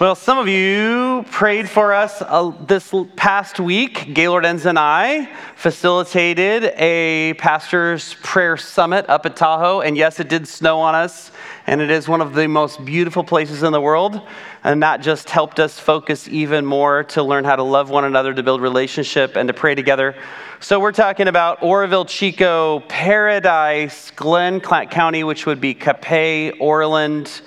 Well, 0.00 0.14
some 0.14 0.38
of 0.38 0.48
you 0.48 1.22
prayed 1.30 1.68
for 1.68 1.92
us 1.92 2.22
uh, 2.22 2.52
this 2.66 2.94
past 3.14 3.60
week. 3.60 4.14
Gaylord 4.14 4.46
Enns 4.46 4.64
and 4.64 4.78
I 4.78 5.26
facilitated 5.54 6.64
a 6.78 7.34
pastor's 7.34 8.14
prayer 8.22 8.56
summit 8.56 9.06
up 9.10 9.26
at 9.26 9.36
Tahoe. 9.36 9.82
And 9.82 9.94
yes, 9.94 10.18
it 10.18 10.30
did 10.30 10.48
snow 10.48 10.80
on 10.80 10.94
us. 10.94 11.30
And 11.66 11.82
it 11.82 11.90
is 11.90 12.08
one 12.08 12.22
of 12.22 12.32
the 12.32 12.46
most 12.46 12.82
beautiful 12.82 13.22
places 13.22 13.62
in 13.62 13.72
the 13.72 13.82
world. 13.82 14.22
And 14.64 14.82
that 14.82 15.02
just 15.02 15.28
helped 15.28 15.60
us 15.60 15.78
focus 15.78 16.26
even 16.26 16.64
more 16.64 17.04
to 17.04 17.22
learn 17.22 17.44
how 17.44 17.56
to 17.56 17.62
love 17.62 17.90
one 17.90 18.06
another, 18.06 18.32
to 18.32 18.42
build 18.42 18.62
relationship, 18.62 19.36
and 19.36 19.46
to 19.48 19.52
pray 19.52 19.74
together. 19.74 20.16
So 20.58 20.80
we're 20.80 20.92
talking 20.92 21.28
about 21.28 21.62
Oroville, 21.62 22.06
Chico, 22.06 22.80
Paradise, 22.88 24.10
Glenn 24.12 24.60
County, 24.60 25.22
which 25.22 25.44
would 25.44 25.60
be 25.60 25.74
Capay, 25.74 26.56
Orland, 26.60 27.42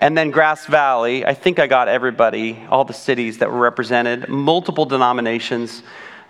and 0.00 0.16
then 0.16 0.30
Grass 0.30 0.66
Valley. 0.66 1.26
I 1.26 1.34
think 1.34 1.58
I 1.58 1.66
got 1.66 1.88
everybody, 1.88 2.64
all 2.70 2.84
the 2.84 2.92
cities 2.92 3.38
that 3.38 3.50
were 3.50 3.58
represented, 3.58 4.28
multiple 4.28 4.84
denominations. 4.84 5.82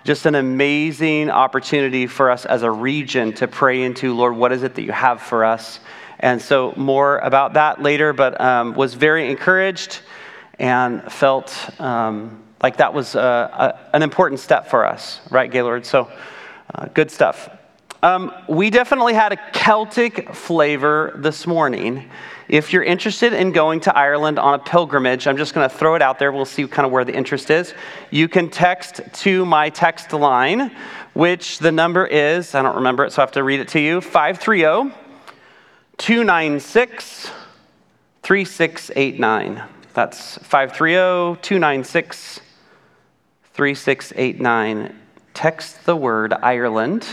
Just 0.05 0.24
an 0.27 0.34
amazing 0.34 1.29
opportunity 1.29 2.07
for 2.07 2.30
us 2.30 2.46
as 2.46 2.62
a 2.62 2.70
region 2.70 3.33
to 3.34 3.48
pray 3.48 3.83
into, 3.83 4.15
Lord, 4.15 4.37
what 4.37 4.52
is 4.52 4.62
it 4.62 4.74
that 4.77 4.83
you 4.83 4.93
have 4.93 5.20
for 5.20 5.45
us? 5.45 5.80
And 6.20 6.41
so, 6.41 6.73
more 6.77 7.19
about 7.19 7.55
that 7.55 7.83
later, 7.83 8.12
but 8.12 8.41
um, 8.41 8.74
was 8.74 8.95
very 8.95 9.30
encouraged 9.30 10.01
and 10.59 11.02
felt 11.12 11.55
um, 11.79 12.43
like 12.62 12.79
that 12.79 12.95
was 12.95 13.15
uh, 13.15 13.74
a, 13.93 13.96
an 13.96 14.02
important 14.02 14.41
step 14.41 14.69
for 14.69 14.87
us, 14.87 15.21
right, 15.30 15.51
Gaylord? 15.51 15.85
So, 15.85 16.10
uh, 16.74 16.87
good 16.95 17.10
stuff. 17.10 17.51
Um, 18.02 18.32
we 18.48 18.71
definitely 18.71 19.15
had 19.15 19.32
a 19.32 19.51
Celtic 19.52 20.35
flavor 20.35 21.12
this 21.16 21.46
morning. 21.46 22.09
If 22.48 22.73
you're 22.73 22.83
interested 22.83 23.34
in 23.34 23.52
going 23.52 23.80
to 23.80 23.95
Ireland 23.95 24.38
on 24.38 24.55
a 24.55 24.59
pilgrimage, 24.59 25.27
I'm 25.27 25.37
just 25.37 25.52
going 25.52 25.69
to 25.69 25.75
throw 25.75 25.97
it 25.97 26.02
out 26.02 26.19
there. 26.19 26.33
We'll 26.33 26.47
see 26.47 26.66
kind 26.66 26.87
of 26.87 26.93
where 26.93 27.05
the 27.05 27.15
interest 27.15 27.51
is. 27.51 27.74
You 28.11 28.27
can 28.27 28.48
text 28.48 29.02
to 29.13 29.45
my 29.45 29.68
text 29.68 30.15
line, 30.15 30.74
which 31.13 31.59
the 31.59 31.71
number 31.71 32.07
is, 32.07 32.54
I 32.54 32.63
don't 32.63 32.76
remember 32.76 33.04
it, 33.04 33.13
so 33.13 33.21
I 33.21 33.24
have 33.24 33.32
to 33.32 33.45
read 33.45 33.60
it 33.60 33.69
to 33.69 33.80
you 33.80 34.01
530 34.01 34.95
296 35.99 37.30
3689. 38.23 39.63
That's 39.93 40.38
530 40.38 41.41
296 41.43 42.41
3689. 43.52 44.99
Text 45.35 45.85
the 45.85 45.96
word 45.96 46.32
Ireland 46.32 47.07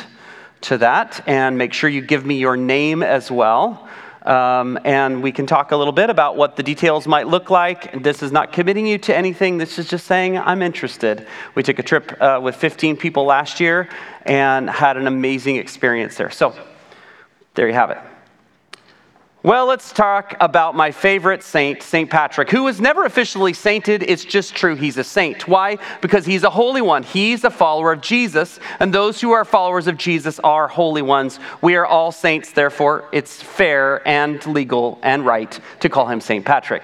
to 0.62 0.78
that 0.78 1.22
and 1.28 1.58
make 1.58 1.74
sure 1.74 1.90
you 1.90 2.02
give 2.02 2.26
me 2.26 2.38
your 2.38 2.56
name 2.56 3.04
as 3.04 3.30
well. 3.30 3.90
Um, 4.26 4.80
and 4.84 5.22
we 5.22 5.32
can 5.32 5.46
talk 5.46 5.72
a 5.72 5.78
little 5.78 5.94
bit 5.94 6.10
about 6.10 6.36
what 6.36 6.56
the 6.56 6.64
details 6.64 7.08
might 7.08 7.28
look 7.28 7.50
like. 7.50 8.04
This 8.04 8.24
is 8.24 8.32
not 8.32 8.52
committing 8.52 8.88
you 8.88 8.98
to 8.98 9.16
anything, 9.16 9.58
this 9.58 9.78
is 9.78 9.88
just 9.88 10.08
saying, 10.08 10.38
I'm 10.38 10.62
interested. 10.62 11.28
We 11.54 11.62
took 11.62 11.78
a 11.78 11.84
trip 11.84 12.20
uh, 12.20 12.40
with 12.42 12.56
15 12.56 12.98
people 12.98 13.26
last 13.26 13.60
year 13.60 13.88
and 14.24 14.70
had 14.70 14.98
an 14.98 15.06
amazing 15.06 15.58
experience 15.58 16.18
there. 16.18 16.32
So, 16.32 16.56
there 17.54 17.68
you 17.68 17.74
have 17.74 17.92
it. 17.92 18.00
Well, 19.46 19.68
let's 19.68 19.92
talk 19.94 20.36
about 20.40 20.74
my 20.74 20.90
favorite 20.90 21.44
saint, 21.44 21.84
St. 21.84 22.10
Patrick, 22.10 22.50
who 22.50 22.64
was 22.64 22.82
never 22.82 23.06
officially 23.06 23.54
sainted. 23.54 24.02
It's 24.02 24.26
just 24.26 24.56
true 24.56 24.76
he's 24.76 24.98
a 24.98 25.04
saint. 25.04 25.48
Why? 25.48 25.78
Because 26.02 26.26
he's 26.26 26.44
a 26.44 26.50
holy 26.50 26.82
one. 26.82 27.04
He's 27.04 27.44
a 27.44 27.52
follower 27.52 27.92
of 27.92 28.02
Jesus, 28.02 28.60
and 28.80 28.92
those 28.92 29.22
who 29.22 29.34
are 29.34 29.46
followers 29.46 29.86
of 29.86 29.98
Jesus 29.98 30.40
are 30.40 30.68
holy 30.68 31.04
ones. 31.04 31.40
We 31.62 31.76
are 31.76 31.86
all 31.86 32.12
saints, 32.12 32.54
therefore, 32.54 33.08
it's 33.12 33.40
fair 33.40 34.02
and 34.08 34.44
legal 34.48 34.98
and 35.04 35.24
right 35.24 35.60
to 35.82 35.90
call 35.90 36.08
him 36.08 36.22
St. 36.22 36.44
Patrick. 36.44 36.82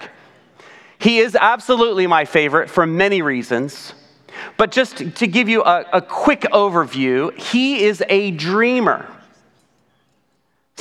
He 0.99 1.17
is 1.17 1.35
absolutely 1.35 2.05
my 2.05 2.25
favorite 2.25 2.69
for 2.69 2.85
many 2.85 3.23
reasons. 3.23 3.93
But 4.57 4.69
just 4.69 4.97
to 5.15 5.25
give 5.25 5.49
you 5.49 5.63
a, 5.63 5.83
a 5.93 6.01
quick 6.03 6.41
overview, 6.41 7.35
he 7.39 7.85
is 7.85 8.03
a 8.07 8.29
dreamer. 8.29 9.07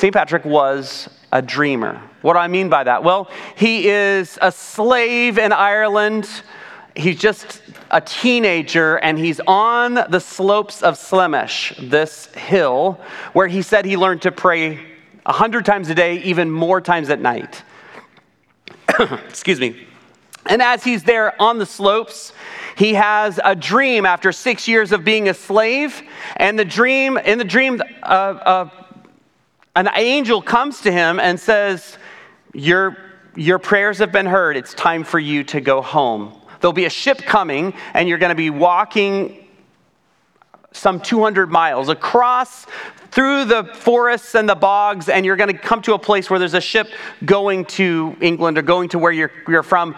St. 0.01 0.15
Patrick 0.15 0.47
was 0.47 1.11
a 1.31 1.43
dreamer. 1.43 2.01
What 2.23 2.33
do 2.33 2.39
I 2.39 2.49
mean 2.49 2.71
by 2.71 2.85
that? 2.85 3.05
Well, 3.05 3.31
he 3.55 3.87
is 3.87 4.39
a 4.41 4.51
slave 4.51 5.37
in 5.37 5.53
Ireland. 5.53 6.27
He's 6.97 7.19
just 7.19 7.61
a 7.91 8.01
teenager 8.01 8.97
and 8.97 9.19
he's 9.19 9.43
on 9.47 9.97
the 10.09 10.19
slopes 10.19 10.83
of 10.83 10.97
Slemish, 10.97 11.75
this 11.79 12.33
hill, 12.35 12.99
where 13.35 13.47
he 13.47 13.61
said 13.61 13.85
he 13.85 13.99
learned 13.99 14.23
to 14.23 14.33
pray 14.33 14.81
a 15.27 15.35
hundred 15.35 15.67
times 15.67 15.91
a 15.91 15.95
day, 15.95 16.23
even 16.23 16.51
more 16.51 16.81
times 16.81 17.11
at 17.11 17.21
night. 17.21 17.63
Excuse 19.29 19.61
me. 19.61 19.87
And 20.47 20.63
as 20.63 20.83
he's 20.83 21.03
there 21.03 21.41
on 21.43 21.59
the 21.59 21.67
slopes, 21.67 22.33
he 22.75 22.95
has 22.95 23.39
a 23.45 23.55
dream 23.55 24.07
after 24.07 24.33
six 24.33 24.67
years 24.67 24.93
of 24.93 25.05
being 25.05 25.29
a 25.29 25.35
slave. 25.35 26.01
And 26.37 26.59
the 26.59 26.65
dream, 26.65 27.19
in 27.19 27.37
the 27.37 27.45
dream, 27.45 27.83
uh, 28.03 28.07
uh, 28.07 28.80
an 29.77 29.89
angel 29.95 30.43
comes 30.43 30.81
to 30.83 30.93
him 30.93 31.21
and 31.21 31.39
says, 31.39 31.97
Your, 32.53 32.97
your 33.37 33.59
prayers 33.59 33.99
have 33.99 34.13
been 34.13 34.27
heard. 34.27 34.57
It's 34.57 34.75
time 34.75 35.05
for 35.05 35.19
you 35.19 35.45
to 35.45 35.61
go 35.61 35.81
home. 35.81 36.37
There'll 36.61 36.73
be 36.73 36.85
a 36.85 36.91
ship 36.91 37.19
coming, 37.19 37.75
and 37.95 38.09
you're 38.09 38.19
going 38.19 38.31
to 38.31 38.37
be 38.37 38.51
walking 38.51 39.49
some 40.73 41.01
200 41.01 41.51
miles 41.51 41.89
across 41.89 42.67
through 43.11 43.45
the 43.47 43.65
forests 43.65 44.35
and 44.35 44.49
the 44.49 44.55
bogs, 44.55 45.09
and 45.09 45.27
you're 45.27 45.37
going 45.37 45.53
to 45.53 45.59
come 45.59 45.83
to 45.83 45.95
a 45.95 45.99
place 45.99 46.31
where 46.31 46.39
there's 46.39 46.55
a 46.55 46.61
ship 46.61 46.89
going 47.25 47.65
to 47.65 48.17
England 48.21 48.57
or 48.57 48.63
going 48.63 48.89
to 48.91 48.99
where 48.99 49.11
you're, 49.11 49.33
you're 49.49 49.63
from. 49.63 49.97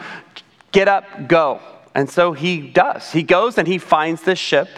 Get 0.71 0.89
up, 0.89 1.29
go. 1.29 1.61
And 1.95 2.09
so 2.09 2.33
he 2.33 2.61
does. 2.61 3.13
He 3.13 3.23
goes 3.23 3.59
and 3.59 3.69
he 3.69 3.77
finds 3.77 4.23
this 4.23 4.39
ship. 4.39 4.69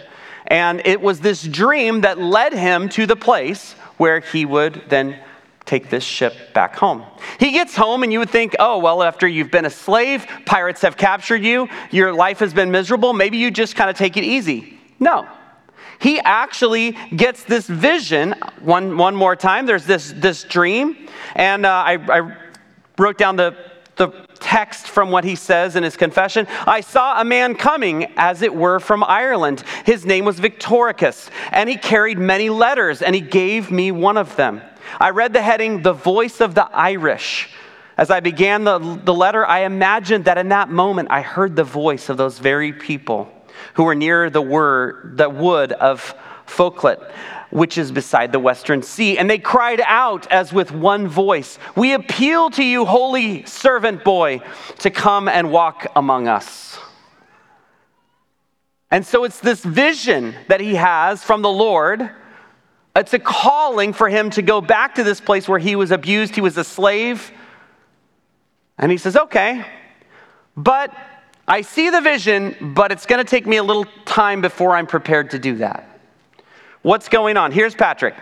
And 0.47 0.81
it 0.85 0.99
was 0.99 1.21
this 1.21 1.43
dream 1.43 2.01
that 2.01 2.19
led 2.19 2.53
him 2.53 2.89
to 2.89 3.05
the 3.05 3.15
place 3.15 3.75
where 3.97 4.19
he 4.19 4.45
would 4.45 4.83
then 4.89 5.19
take 5.65 5.89
this 5.89 6.03
ship 6.03 6.53
back 6.53 6.75
home. 6.75 7.03
He 7.39 7.51
gets 7.51 7.75
home, 7.75 8.03
and 8.03 8.13
you 8.13 8.19
would 8.19 8.29
think, 8.29 8.55
oh, 8.59 8.77
well, 8.77 9.01
after 9.01 9.27
you've 9.27 9.51
been 9.51 9.65
a 9.65 9.69
slave, 9.69 10.25
pirates 10.45 10.81
have 10.81 10.95
captured 10.95 11.43
you, 11.43 11.67
your 11.91 12.13
life 12.13 12.39
has 12.39 12.53
been 12.53 12.71
miserable, 12.71 13.13
maybe 13.13 13.37
you 13.37 13.51
just 13.51 13.75
kind 13.75 13.89
of 13.89 13.97
take 13.97 14.15
it 14.15 14.23
easy. 14.23 14.79
No. 14.99 15.27
He 15.99 16.19
actually 16.19 16.97
gets 17.15 17.43
this 17.43 17.67
vision 17.67 18.33
one, 18.59 18.97
one 18.97 19.15
more 19.15 19.35
time. 19.35 19.65
There's 19.65 19.85
this, 19.85 20.13
this 20.15 20.43
dream, 20.43 21.07
and 21.35 21.65
uh, 21.65 21.69
I, 21.69 21.93
I 21.93 22.35
wrote 22.97 23.17
down 23.17 23.35
the, 23.37 23.55
the 23.95 24.24
text 24.39 24.87
from 24.87 25.11
what 25.11 25.23
he 25.23 25.35
says 25.35 25.75
in 25.75 25.83
his 25.83 25.97
confession. 25.97 26.47
I 26.65 26.81
saw 26.81 27.19
a 27.19 27.25
man 27.25 27.55
coming, 27.55 28.13
as 28.17 28.41
it 28.41 28.53
were, 28.53 28.79
from 28.79 29.03
Ireland. 29.03 29.63
His 29.85 30.05
name 30.05 30.25
was 30.25 30.39
Victoricus, 30.39 31.29
and 31.51 31.69
he 31.69 31.77
carried 31.77 32.19
many 32.19 32.49
letters, 32.49 33.01
and 33.01 33.15
he 33.15 33.21
gave 33.21 33.71
me 33.71 33.91
one 33.91 34.17
of 34.17 34.35
them. 34.35 34.61
I 34.99 35.09
read 35.09 35.33
the 35.33 35.41
heading, 35.41 35.81
The 35.81 35.93
Voice 35.93 36.41
of 36.41 36.55
the 36.55 36.69
Irish. 36.71 37.49
As 37.97 38.11
I 38.11 38.19
began 38.19 38.65
the, 38.65 38.77
the 38.77 39.13
letter, 39.13 39.45
I 39.45 39.61
imagined 39.61 40.25
that 40.25 40.37
in 40.37 40.49
that 40.49 40.69
moment 40.69 41.09
I 41.11 41.21
heard 41.21 41.55
the 41.55 41.63
voice 41.63 42.09
of 42.09 42.17
those 42.17 42.39
very 42.39 42.73
people 42.73 43.31
who 43.75 43.83
were 43.83 43.95
near 43.95 44.29
the 44.29 44.41
word, 44.41 45.17
the 45.17 45.29
wood 45.29 45.71
of 45.71 46.13
Foclut 46.45 47.11
which 47.49 47.77
is 47.77 47.91
beside 47.91 48.31
the 48.31 48.39
western 48.39 48.81
sea. 48.81 49.17
And 49.17 49.29
they 49.29 49.37
cried 49.37 49.81
out 49.85 50.31
as 50.31 50.51
with 50.51 50.71
one 50.71 51.07
voice, 51.07 51.57
We 51.75 51.93
appeal 51.93 52.49
to 52.51 52.63
you, 52.63 52.85
holy 52.85 53.45
servant 53.45 54.03
boy, 54.03 54.41
to 54.79 54.89
come 54.89 55.27
and 55.27 55.51
walk 55.51 55.87
among 55.95 56.27
us. 56.27 56.77
And 58.91 59.05
so 59.05 59.23
it's 59.23 59.39
this 59.39 59.63
vision 59.63 60.35
that 60.47 60.61
he 60.61 60.75
has 60.75 61.23
from 61.23 61.41
the 61.41 61.49
Lord. 61.49 62.09
It's 62.95 63.13
a 63.13 63.19
calling 63.19 63.91
for 63.91 64.07
him 64.07 64.29
to 64.31 64.41
go 64.41 64.61
back 64.61 64.95
to 64.95 65.03
this 65.03 65.19
place 65.19 65.49
where 65.49 65.59
he 65.59 65.75
was 65.75 65.91
abused, 65.91 66.35
he 66.35 66.41
was 66.41 66.57
a 66.57 66.63
slave. 66.63 67.31
And 68.77 68.91
he 68.91 68.97
says, 68.97 69.17
Okay, 69.17 69.65
but 70.55 70.95
I 71.47 71.61
see 71.61 71.89
the 71.89 72.01
vision, 72.01 72.73
but 72.73 72.91
it's 72.91 73.05
going 73.05 73.23
to 73.23 73.29
take 73.29 73.45
me 73.45 73.57
a 73.57 73.63
little 73.63 73.85
time 74.05 74.41
before 74.41 74.75
I'm 74.75 74.87
prepared 74.87 75.31
to 75.31 75.39
do 75.39 75.57
that. 75.57 75.94
What's 76.85 77.09
going 77.09 77.35
on? 77.35 77.51
Here's 77.51 77.73
Patrick. 77.73 78.13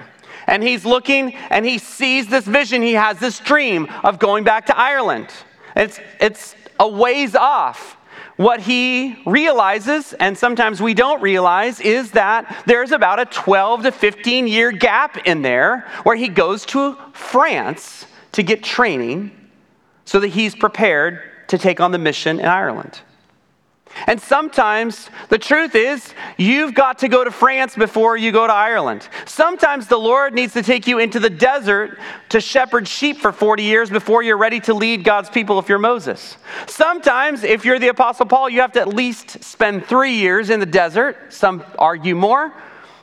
And 0.47 0.63
he's 0.63 0.85
looking 0.85 1.35
and 1.35 1.65
he 1.65 1.77
sees 1.79 2.27
this 2.27 2.45
vision. 2.45 2.81
He 2.81 2.93
has 2.93 3.19
this 3.19 3.39
dream 3.39 3.89
of 4.05 4.19
going 4.19 4.45
back 4.45 4.67
to 4.67 4.79
Ireland. 4.79 5.27
It's, 5.75 5.99
it's 6.21 6.55
a 6.79 6.87
ways 6.87 7.35
off. 7.35 7.97
What 8.37 8.61
he 8.61 9.21
realizes, 9.25 10.13
and 10.13 10.37
sometimes 10.37 10.81
we 10.81 10.93
don't 10.93 11.21
realize, 11.21 11.81
is 11.81 12.11
that 12.11 12.63
there's 12.65 12.93
about 12.93 13.19
a 13.19 13.25
12 13.25 13.83
to 13.83 13.91
15 13.91 14.47
year 14.47 14.71
gap 14.71 15.27
in 15.27 15.41
there 15.41 15.85
where 16.03 16.15
he 16.15 16.29
goes 16.29 16.65
to 16.67 16.95
France 17.11 18.05
to 18.31 18.43
get 18.43 18.63
training 18.63 19.31
so 20.05 20.21
that 20.21 20.29
he's 20.29 20.55
prepared 20.55 21.19
to 21.49 21.57
take 21.57 21.81
on 21.81 21.91
the 21.91 21.99
mission 21.99 22.39
in 22.39 22.45
Ireland. 22.45 23.01
And 24.07 24.19
sometimes 24.19 25.09
the 25.29 25.37
truth 25.37 25.75
is, 25.75 26.13
you've 26.37 26.73
got 26.73 26.99
to 26.99 27.07
go 27.07 27.23
to 27.23 27.31
France 27.31 27.75
before 27.75 28.17
you 28.17 28.31
go 28.31 28.47
to 28.47 28.53
Ireland. 28.53 29.07
Sometimes 29.25 29.87
the 29.87 29.97
Lord 29.97 30.33
needs 30.33 30.53
to 30.53 30.63
take 30.63 30.87
you 30.87 30.99
into 30.99 31.19
the 31.19 31.29
desert 31.29 31.99
to 32.29 32.41
shepherd 32.41 32.87
sheep 32.87 33.17
for 33.17 33.31
40 33.31 33.63
years 33.63 33.89
before 33.89 34.23
you're 34.23 34.37
ready 34.37 34.59
to 34.61 34.73
lead 34.73 35.03
God's 35.03 35.29
people 35.29 35.59
if 35.59 35.69
you're 35.69 35.79
Moses. 35.79 36.37
Sometimes, 36.67 37.43
if 37.43 37.65
you're 37.65 37.79
the 37.79 37.89
Apostle 37.89 38.25
Paul, 38.25 38.49
you 38.49 38.61
have 38.61 38.73
to 38.73 38.81
at 38.81 38.89
least 38.89 39.43
spend 39.43 39.85
three 39.85 40.15
years 40.15 40.49
in 40.49 40.59
the 40.59 40.65
desert, 40.65 41.31
some 41.31 41.63
argue 41.77 42.15
more, 42.15 42.53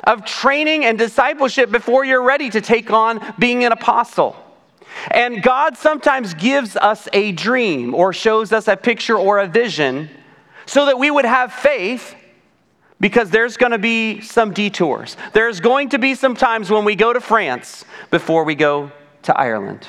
of 0.04 0.24
training 0.24 0.84
and 0.84 0.98
discipleship 0.98 1.70
before 1.70 2.04
you're 2.04 2.22
ready 2.22 2.50
to 2.50 2.60
take 2.60 2.90
on 2.90 3.20
being 3.38 3.64
an 3.64 3.72
apostle. 3.72 4.36
And 5.10 5.42
God 5.42 5.76
sometimes 5.76 6.34
gives 6.34 6.76
us 6.76 7.08
a 7.12 7.32
dream 7.32 7.94
or 7.94 8.12
shows 8.12 8.52
us 8.52 8.66
a 8.66 8.76
picture 8.76 9.16
or 9.16 9.38
a 9.38 9.46
vision 9.46 10.10
so 10.70 10.86
that 10.86 11.00
we 11.00 11.10
would 11.10 11.24
have 11.24 11.52
faith 11.52 12.14
because 13.00 13.28
there's 13.30 13.56
going 13.56 13.72
to 13.72 13.78
be 13.78 14.20
some 14.20 14.52
detours. 14.52 15.16
There's 15.32 15.58
going 15.58 15.88
to 15.88 15.98
be 15.98 16.14
some 16.14 16.36
times 16.36 16.70
when 16.70 16.84
we 16.84 16.94
go 16.94 17.12
to 17.12 17.20
France 17.20 17.84
before 18.12 18.44
we 18.44 18.54
go 18.54 18.92
to 19.22 19.36
Ireland. 19.36 19.88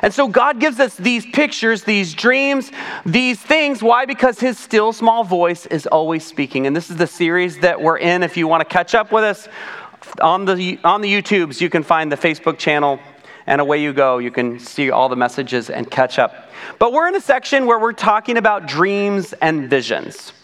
And 0.00 0.14
so 0.14 0.28
God 0.28 0.60
gives 0.60 0.78
us 0.78 0.94
these 0.94 1.26
pictures, 1.26 1.82
these 1.82 2.14
dreams, 2.14 2.70
these 3.04 3.40
things. 3.40 3.82
Why? 3.82 4.06
Because 4.06 4.38
His 4.38 4.60
still 4.60 4.92
small 4.92 5.24
voice 5.24 5.66
is 5.66 5.88
always 5.88 6.24
speaking. 6.24 6.68
And 6.68 6.76
this 6.76 6.88
is 6.88 6.96
the 6.96 7.08
series 7.08 7.58
that 7.58 7.80
we're 7.80 7.98
in. 7.98 8.22
If 8.22 8.36
you 8.36 8.46
want 8.46 8.60
to 8.60 8.72
catch 8.72 8.94
up 8.94 9.10
with 9.10 9.24
us 9.24 9.48
on 10.20 10.44
the, 10.44 10.78
on 10.84 11.00
the 11.00 11.12
YouTubes, 11.12 11.60
you 11.60 11.68
can 11.68 11.82
find 11.82 12.12
the 12.12 12.16
Facebook 12.16 12.58
channel 12.58 13.00
and 13.48 13.62
away 13.62 13.82
you 13.82 13.94
go. 13.94 14.18
You 14.18 14.30
can 14.30 14.58
see 14.58 14.90
all 14.90 15.08
the 15.08 15.16
messages 15.16 15.70
and 15.70 15.90
catch 15.90 16.18
up. 16.18 16.50
But 16.78 16.92
we're 16.92 17.08
in 17.08 17.16
a 17.16 17.20
section 17.20 17.64
where 17.66 17.78
we're 17.80 17.94
talking 17.94 18.36
about 18.36 18.66
dreams 18.66 19.32
and 19.40 19.70
visions. 19.70 20.34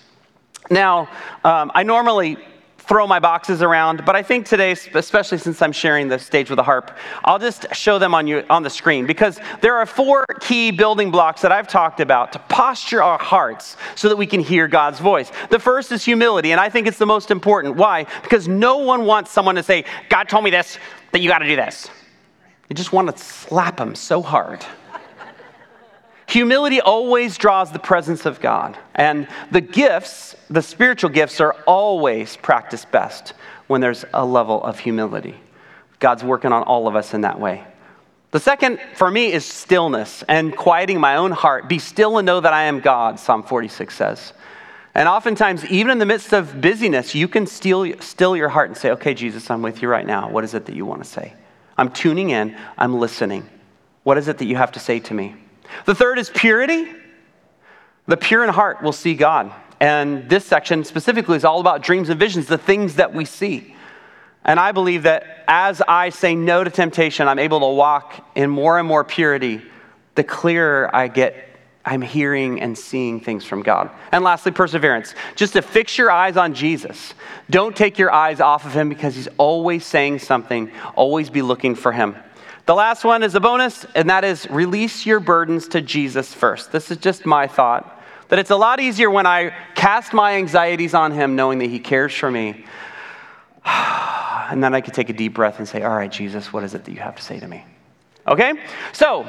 Now, 0.70 1.10
um, 1.44 1.70
I 1.74 1.82
normally 1.82 2.38
throw 2.78 3.06
my 3.06 3.18
boxes 3.18 3.60
around, 3.60 4.04
but 4.06 4.16
I 4.16 4.22
think 4.22 4.46
today, 4.46 4.72
especially 4.72 5.36
since 5.36 5.60
I'm 5.60 5.72
sharing 5.72 6.08
the 6.08 6.18
stage 6.18 6.48
with 6.48 6.58
a 6.58 6.62
harp, 6.62 6.96
I'll 7.24 7.38
just 7.38 7.66
show 7.74 7.98
them 7.98 8.14
on, 8.14 8.26
you, 8.26 8.42
on 8.48 8.62
the 8.62 8.70
screen 8.70 9.06
because 9.06 9.38
there 9.60 9.76
are 9.76 9.84
four 9.84 10.24
key 10.40 10.70
building 10.70 11.10
blocks 11.10 11.42
that 11.42 11.52
I've 11.52 11.68
talked 11.68 12.00
about 12.00 12.32
to 12.32 12.38
posture 12.38 13.02
our 13.02 13.18
hearts 13.18 13.76
so 13.96 14.08
that 14.08 14.16
we 14.16 14.26
can 14.26 14.40
hear 14.40 14.66
God's 14.66 14.98
voice. 14.98 15.30
The 15.50 15.58
first 15.58 15.92
is 15.92 16.02
humility, 16.02 16.52
and 16.52 16.60
I 16.60 16.70
think 16.70 16.86
it's 16.86 16.98
the 16.98 17.06
most 17.06 17.30
important. 17.30 17.76
Why? 17.76 18.06
Because 18.22 18.48
no 18.48 18.78
one 18.78 19.04
wants 19.04 19.30
someone 19.30 19.56
to 19.56 19.62
say, 19.62 19.84
God 20.08 20.28
told 20.30 20.44
me 20.44 20.50
this, 20.50 20.78
that 21.12 21.20
you 21.20 21.28
got 21.28 21.40
to 21.40 21.46
do 21.46 21.56
this. 21.56 21.90
Just 22.74 22.92
want 22.92 23.14
to 23.14 23.22
slap 23.22 23.76
them 23.76 23.94
so 23.94 24.22
hard. 24.22 24.64
Humility 26.26 26.80
always 26.80 27.36
draws 27.36 27.70
the 27.70 27.78
presence 27.78 28.26
of 28.26 28.40
God. 28.40 28.78
And 28.94 29.28
the 29.50 29.60
gifts, 29.60 30.34
the 30.48 30.62
spiritual 30.62 31.10
gifts, 31.10 31.40
are 31.40 31.54
always 31.66 32.36
practiced 32.36 32.90
best 32.90 33.34
when 33.66 33.80
there's 33.80 34.04
a 34.12 34.24
level 34.24 34.62
of 34.62 34.78
humility. 34.78 35.34
God's 36.00 36.24
working 36.24 36.52
on 36.52 36.62
all 36.62 36.88
of 36.88 36.96
us 36.96 37.14
in 37.14 37.20
that 37.22 37.38
way. 37.38 37.64
The 38.30 38.40
second 38.40 38.80
for 38.96 39.10
me 39.10 39.32
is 39.32 39.44
stillness 39.44 40.24
and 40.28 40.56
quieting 40.56 40.98
my 40.98 41.16
own 41.16 41.30
heart. 41.30 41.68
Be 41.68 41.78
still 41.78 42.18
and 42.18 42.26
know 42.26 42.40
that 42.40 42.52
I 42.52 42.64
am 42.64 42.80
God, 42.80 43.20
Psalm 43.20 43.44
46 43.44 43.94
says. 43.94 44.32
And 44.94 45.08
oftentimes, 45.08 45.64
even 45.66 45.92
in 45.92 45.98
the 45.98 46.06
midst 46.06 46.32
of 46.32 46.60
busyness, 46.60 47.14
you 47.14 47.28
can 47.28 47.46
still, 47.46 48.00
still 48.00 48.36
your 48.36 48.48
heart 48.48 48.70
and 48.70 48.76
say, 48.76 48.90
Okay, 48.90 49.14
Jesus, 49.14 49.50
I'm 49.50 49.62
with 49.62 49.82
you 49.82 49.88
right 49.88 50.06
now. 50.06 50.30
What 50.30 50.44
is 50.44 50.54
it 50.54 50.66
that 50.66 50.74
you 50.74 50.86
want 50.86 51.02
to 51.02 51.08
say? 51.08 51.34
I'm 51.76 51.90
tuning 51.90 52.30
in, 52.30 52.56
I'm 52.78 52.98
listening. 52.98 53.48
What 54.02 54.18
is 54.18 54.28
it 54.28 54.38
that 54.38 54.46
you 54.46 54.56
have 54.56 54.72
to 54.72 54.80
say 54.80 55.00
to 55.00 55.14
me? 55.14 55.34
The 55.86 55.94
third 55.94 56.18
is 56.18 56.30
purity. 56.30 56.86
The 58.06 58.16
pure 58.16 58.44
in 58.44 58.50
heart 58.50 58.82
will 58.82 58.92
see 58.92 59.14
God. 59.14 59.52
And 59.80 60.28
this 60.28 60.44
section 60.44 60.84
specifically 60.84 61.36
is 61.36 61.44
all 61.44 61.60
about 61.60 61.82
dreams 61.82 62.08
and 62.10 62.20
visions, 62.20 62.46
the 62.46 62.58
things 62.58 62.96
that 62.96 63.14
we 63.14 63.24
see. 63.24 63.74
And 64.44 64.60
I 64.60 64.72
believe 64.72 65.04
that 65.04 65.44
as 65.48 65.80
I 65.88 66.10
say 66.10 66.34
no 66.34 66.62
to 66.62 66.70
temptation, 66.70 67.28
I'm 67.28 67.38
able 67.38 67.60
to 67.60 67.68
walk 67.68 68.24
in 68.34 68.50
more 68.50 68.78
and 68.78 68.86
more 68.86 69.02
purity, 69.02 69.62
the 70.14 70.24
clearer 70.24 70.94
I 70.94 71.08
get 71.08 71.53
I'm 71.86 72.00
hearing 72.00 72.60
and 72.60 72.76
seeing 72.76 73.20
things 73.20 73.44
from 73.44 73.62
God. 73.62 73.90
And 74.10 74.24
lastly, 74.24 74.52
perseverance. 74.52 75.14
Just 75.36 75.52
to 75.52 75.62
fix 75.62 75.98
your 75.98 76.10
eyes 76.10 76.36
on 76.36 76.54
Jesus. 76.54 77.12
Don't 77.50 77.76
take 77.76 77.98
your 77.98 78.10
eyes 78.10 78.40
off 78.40 78.64
of 78.64 78.72
him 78.72 78.88
because 78.88 79.14
he's 79.14 79.28
always 79.36 79.84
saying 79.84 80.20
something. 80.20 80.70
Always 80.96 81.28
be 81.28 81.42
looking 81.42 81.74
for 81.74 81.92
him. 81.92 82.16
The 82.66 82.74
last 82.74 83.04
one 83.04 83.22
is 83.22 83.34
a 83.34 83.40
bonus, 83.40 83.84
and 83.94 84.08
that 84.08 84.24
is 84.24 84.48
release 84.48 85.04
your 85.04 85.20
burdens 85.20 85.68
to 85.68 85.82
Jesus 85.82 86.32
first. 86.32 86.72
This 86.72 86.90
is 86.90 86.96
just 86.96 87.26
my 87.26 87.46
thought. 87.46 88.02
That 88.28 88.38
it's 88.38 88.50
a 88.50 88.56
lot 88.56 88.80
easier 88.80 89.10
when 89.10 89.26
I 89.26 89.54
cast 89.74 90.14
my 90.14 90.36
anxieties 90.36 90.94
on 90.94 91.12
him, 91.12 91.36
knowing 91.36 91.58
that 91.58 91.68
he 91.68 91.78
cares 91.78 92.14
for 92.14 92.30
me. 92.30 92.64
And 94.44 94.62
then 94.62 94.74
I 94.74 94.82
could 94.82 94.92
take 94.92 95.08
a 95.08 95.14
deep 95.14 95.32
breath 95.32 95.58
and 95.58 95.66
say, 95.66 95.82
All 95.82 95.96
right, 95.96 96.12
Jesus, 96.12 96.52
what 96.52 96.64
is 96.64 96.74
it 96.74 96.84
that 96.84 96.92
you 96.92 96.98
have 96.98 97.16
to 97.16 97.22
say 97.22 97.40
to 97.40 97.48
me? 97.48 97.64
Okay? 98.28 98.52
So, 98.92 99.26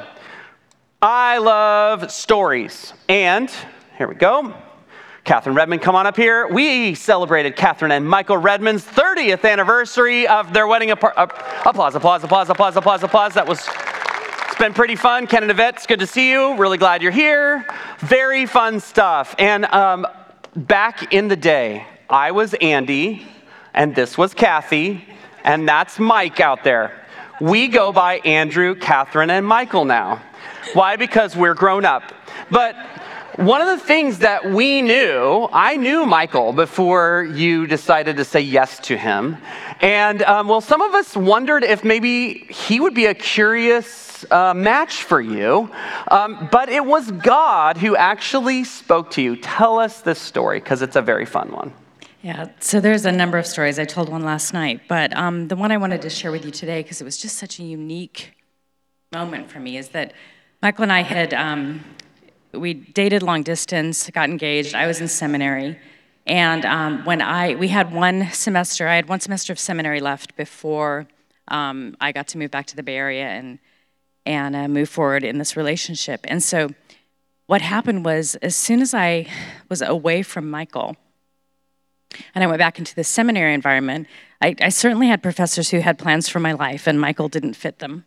I 1.02 1.38
love 1.38 2.10
stories. 2.10 2.94
And 3.08 3.50
here 3.98 4.08
we 4.08 4.14
go. 4.14 4.54
Catherine 5.24 5.54
Redmond, 5.54 5.82
come 5.82 5.94
on 5.94 6.06
up 6.06 6.16
here. 6.16 6.48
We 6.48 6.94
celebrated 6.94 7.54
Catherine 7.54 7.92
and 7.92 8.08
Michael 8.08 8.38
Redmond's 8.38 8.84
30th 8.84 9.44
anniversary 9.44 10.26
of 10.26 10.54
their 10.54 10.66
wedding. 10.66 10.92
Apart- 10.92 11.14
uh, 11.18 11.26
applause, 11.66 11.94
applause, 11.94 12.24
applause, 12.24 12.48
applause, 12.48 12.76
applause, 12.76 13.02
applause. 13.02 13.34
That 13.34 13.46
was, 13.46 13.68
it's 14.46 14.58
been 14.58 14.72
pretty 14.72 14.96
fun. 14.96 15.26
Ken 15.26 15.42
and 15.42 15.50
Yvette, 15.50 15.74
it's 15.74 15.86
good 15.86 15.98
to 15.98 16.06
see 16.06 16.30
you. 16.30 16.56
Really 16.56 16.78
glad 16.78 17.02
you're 17.02 17.12
here. 17.12 17.66
Very 17.98 18.46
fun 18.46 18.80
stuff. 18.80 19.34
And 19.38 19.66
um, 19.66 20.06
back 20.54 21.12
in 21.12 21.28
the 21.28 21.36
day, 21.36 21.86
I 22.08 22.30
was 22.30 22.54
Andy, 22.54 23.26
and 23.74 23.94
this 23.94 24.16
was 24.16 24.32
Kathy, 24.32 25.04
and 25.44 25.68
that's 25.68 25.98
Mike 25.98 26.40
out 26.40 26.64
there. 26.64 27.04
We 27.40 27.68
go 27.68 27.92
by 27.92 28.20
Andrew, 28.20 28.74
Catherine, 28.74 29.28
and 29.28 29.44
Michael 29.44 29.84
now. 29.84 30.22
Why? 30.72 30.96
Because 30.96 31.36
we're 31.36 31.54
grown 31.54 31.84
up. 31.84 32.12
But 32.50 32.76
one 33.36 33.60
of 33.60 33.66
the 33.66 33.84
things 33.84 34.20
that 34.20 34.50
we 34.50 34.80
knew, 34.80 35.48
I 35.52 35.76
knew 35.76 36.06
Michael 36.06 36.52
before 36.52 37.28
you 37.34 37.66
decided 37.66 38.16
to 38.16 38.24
say 38.24 38.40
yes 38.40 38.78
to 38.80 38.96
him. 38.96 39.36
And 39.80 40.22
um, 40.22 40.48
well, 40.48 40.62
some 40.62 40.80
of 40.80 40.94
us 40.94 41.14
wondered 41.14 41.62
if 41.62 41.84
maybe 41.84 42.46
he 42.48 42.80
would 42.80 42.94
be 42.94 43.06
a 43.06 43.14
curious 43.14 44.24
uh, 44.30 44.54
match 44.54 45.02
for 45.02 45.20
you. 45.20 45.70
Um, 46.08 46.48
but 46.50 46.70
it 46.70 46.84
was 46.84 47.10
God 47.10 47.76
who 47.76 47.94
actually 47.94 48.64
spoke 48.64 49.10
to 49.12 49.22
you. 49.22 49.36
Tell 49.36 49.78
us 49.78 50.00
this 50.00 50.18
story 50.18 50.60
because 50.60 50.80
it's 50.80 50.96
a 50.96 51.02
very 51.02 51.26
fun 51.26 51.52
one. 51.52 51.74
Yeah, 52.22 52.48
so 52.58 52.80
there's 52.80 53.04
a 53.04 53.12
number 53.12 53.38
of 53.38 53.46
stories. 53.46 53.78
I 53.78 53.84
told 53.84 54.08
one 54.08 54.24
last 54.24 54.52
night, 54.52 54.80
but 54.88 55.16
um, 55.16 55.48
the 55.48 55.56
one 55.56 55.70
I 55.70 55.76
wanted 55.76 56.02
to 56.02 56.10
share 56.10 56.32
with 56.32 56.44
you 56.44 56.50
today, 56.50 56.82
because 56.82 57.00
it 57.00 57.04
was 57.04 57.18
just 57.18 57.36
such 57.36 57.60
a 57.60 57.62
unique 57.62 58.34
moment 59.12 59.50
for 59.50 59.60
me, 59.60 59.76
is 59.76 59.90
that 59.90 60.12
Michael 60.62 60.84
and 60.84 60.92
I 60.92 61.02
had, 61.02 61.34
um, 61.34 61.84
we 62.52 62.72
dated 62.72 63.22
long 63.22 63.42
distance, 63.42 64.08
got 64.10 64.30
engaged. 64.30 64.74
I 64.74 64.86
was 64.86 65.00
in 65.00 65.08
seminary. 65.08 65.78
And 66.26 66.64
um, 66.64 67.04
when 67.04 67.20
I, 67.20 67.54
we 67.56 67.68
had 67.68 67.92
one 67.92 68.30
semester, 68.32 68.88
I 68.88 68.96
had 68.96 69.06
one 69.06 69.20
semester 69.20 69.52
of 69.52 69.58
seminary 69.58 70.00
left 70.00 70.34
before 70.34 71.06
um, 71.48 71.94
I 72.00 72.10
got 72.10 72.26
to 72.28 72.38
move 72.38 72.50
back 72.50 72.66
to 72.66 72.76
the 72.76 72.82
Bay 72.82 72.96
Area 72.96 73.26
and, 73.26 73.58
and 74.24 74.56
uh, 74.56 74.66
move 74.66 74.88
forward 74.88 75.24
in 75.24 75.38
this 75.38 75.56
relationship. 75.56 76.20
And 76.24 76.42
so 76.42 76.70
what 77.46 77.60
happened 77.60 78.04
was, 78.04 78.34
as 78.36 78.56
soon 78.56 78.80
as 78.80 78.94
I 78.94 79.26
was 79.68 79.82
away 79.82 80.22
from 80.22 80.50
Michael, 80.50 80.96
and 82.34 82.42
I 82.42 82.46
went 82.46 82.58
back 82.58 82.78
into 82.78 82.94
the 82.94 83.04
seminary 83.04 83.52
environment, 83.52 84.08
I, 84.40 84.56
I 84.60 84.70
certainly 84.70 85.08
had 85.08 85.22
professors 85.22 85.70
who 85.70 85.80
had 85.80 85.98
plans 85.98 86.30
for 86.30 86.40
my 86.40 86.52
life, 86.52 86.86
and 86.86 86.98
Michael 86.98 87.28
didn't 87.28 87.54
fit 87.54 87.78
them 87.78 88.06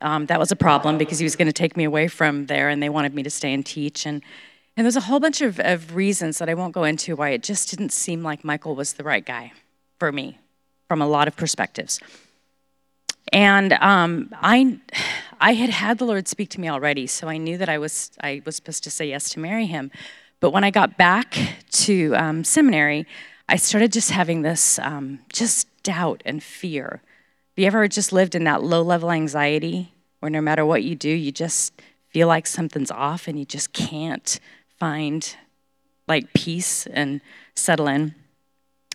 um, 0.00 0.26
that 0.26 0.38
was 0.38 0.52
a 0.52 0.56
problem 0.56 0.98
because 0.98 1.18
he 1.18 1.24
was 1.24 1.36
going 1.36 1.46
to 1.46 1.52
take 1.52 1.76
me 1.76 1.84
away 1.84 2.08
from 2.08 2.46
there 2.46 2.68
and 2.68 2.82
they 2.82 2.88
wanted 2.88 3.14
me 3.14 3.22
to 3.22 3.30
stay 3.30 3.52
and 3.52 3.64
teach. 3.64 4.06
And, 4.06 4.22
and 4.76 4.84
there's 4.84 4.96
a 4.96 5.00
whole 5.00 5.20
bunch 5.20 5.40
of, 5.40 5.58
of 5.60 5.94
reasons 5.94 6.38
that 6.38 6.48
I 6.48 6.54
won't 6.54 6.74
go 6.74 6.84
into 6.84 7.16
why 7.16 7.30
it 7.30 7.42
just 7.42 7.70
didn't 7.70 7.92
seem 7.92 8.22
like 8.22 8.44
Michael 8.44 8.74
was 8.74 8.94
the 8.94 9.04
right 9.04 9.24
guy 9.24 9.52
for 9.98 10.12
me 10.12 10.38
from 10.88 11.00
a 11.00 11.06
lot 11.06 11.28
of 11.28 11.36
perspectives. 11.36 12.00
And 13.32 13.72
um, 13.74 14.32
I, 14.34 14.78
I 15.40 15.54
had 15.54 15.70
had 15.70 15.98
the 15.98 16.04
Lord 16.04 16.28
speak 16.28 16.50
to 16.50 16.60
me 16.60 16.68
already, 16.68 17.06
so 17.06 17.28
I 17.28 17.38
knew 17.38 17.58
that 17.58 17.68
I 17.68 17.78
was, 17.78 18.12
I 18.22 18.42
was 18.44 18.54
supposed 18.54 18.84
to 18.84 18.90
say 18.90 19.08
yes 19.08 19.30
to 19.30 19.40
marry 19.40 19.66
him. 19.66 19.90
But 20.38 20.50
when 20.50 20.62
I 20.62 20.70
got 20.70 20.96
back 20.96 21.36
to 21.70 22.14
um, 22.14 22.44
seminary, 22.44 23.06
I 23.48 23.56
started 23.56 23.92
just 23.92 24.10
having 24.10 24.42
this 24.42 24.78
um, 24.78 25.20
just 25.32 25.66
doubt 25.82 26.22
and 26.24 26.42
fear 26.42 27.02
have 27.56 27.62
you 27.62 27.66
ever 27.68 27.88
just 27.88 28.12
lived 28.12 28.34
in 28.34 28.44
that 28.44 28.62
low 28.62 28.82
level 28.82 29.10
anxiety 29.10 29.90
where 30.20 30.28
no 30.28 30.42
matter 30.42 30.66
what 30.66 30.82
you 30.82 30.94
do, 30.94 31.08
you 31.08 31.32
just 31.32 31.72
feel 32.10 32.28
like 32.28 32.46
something's 32.46 32.90
off 32.90 33.26
and 33.26 33.38
you 33.38 33.46
just 33.46 33.72
can't 33.72 34.38
find 34.78 35.34
like 36.06 36.34
peace 36.34 36.86
and 36.88 37.22
settle 37.54 37.88
in? 37.88 38.14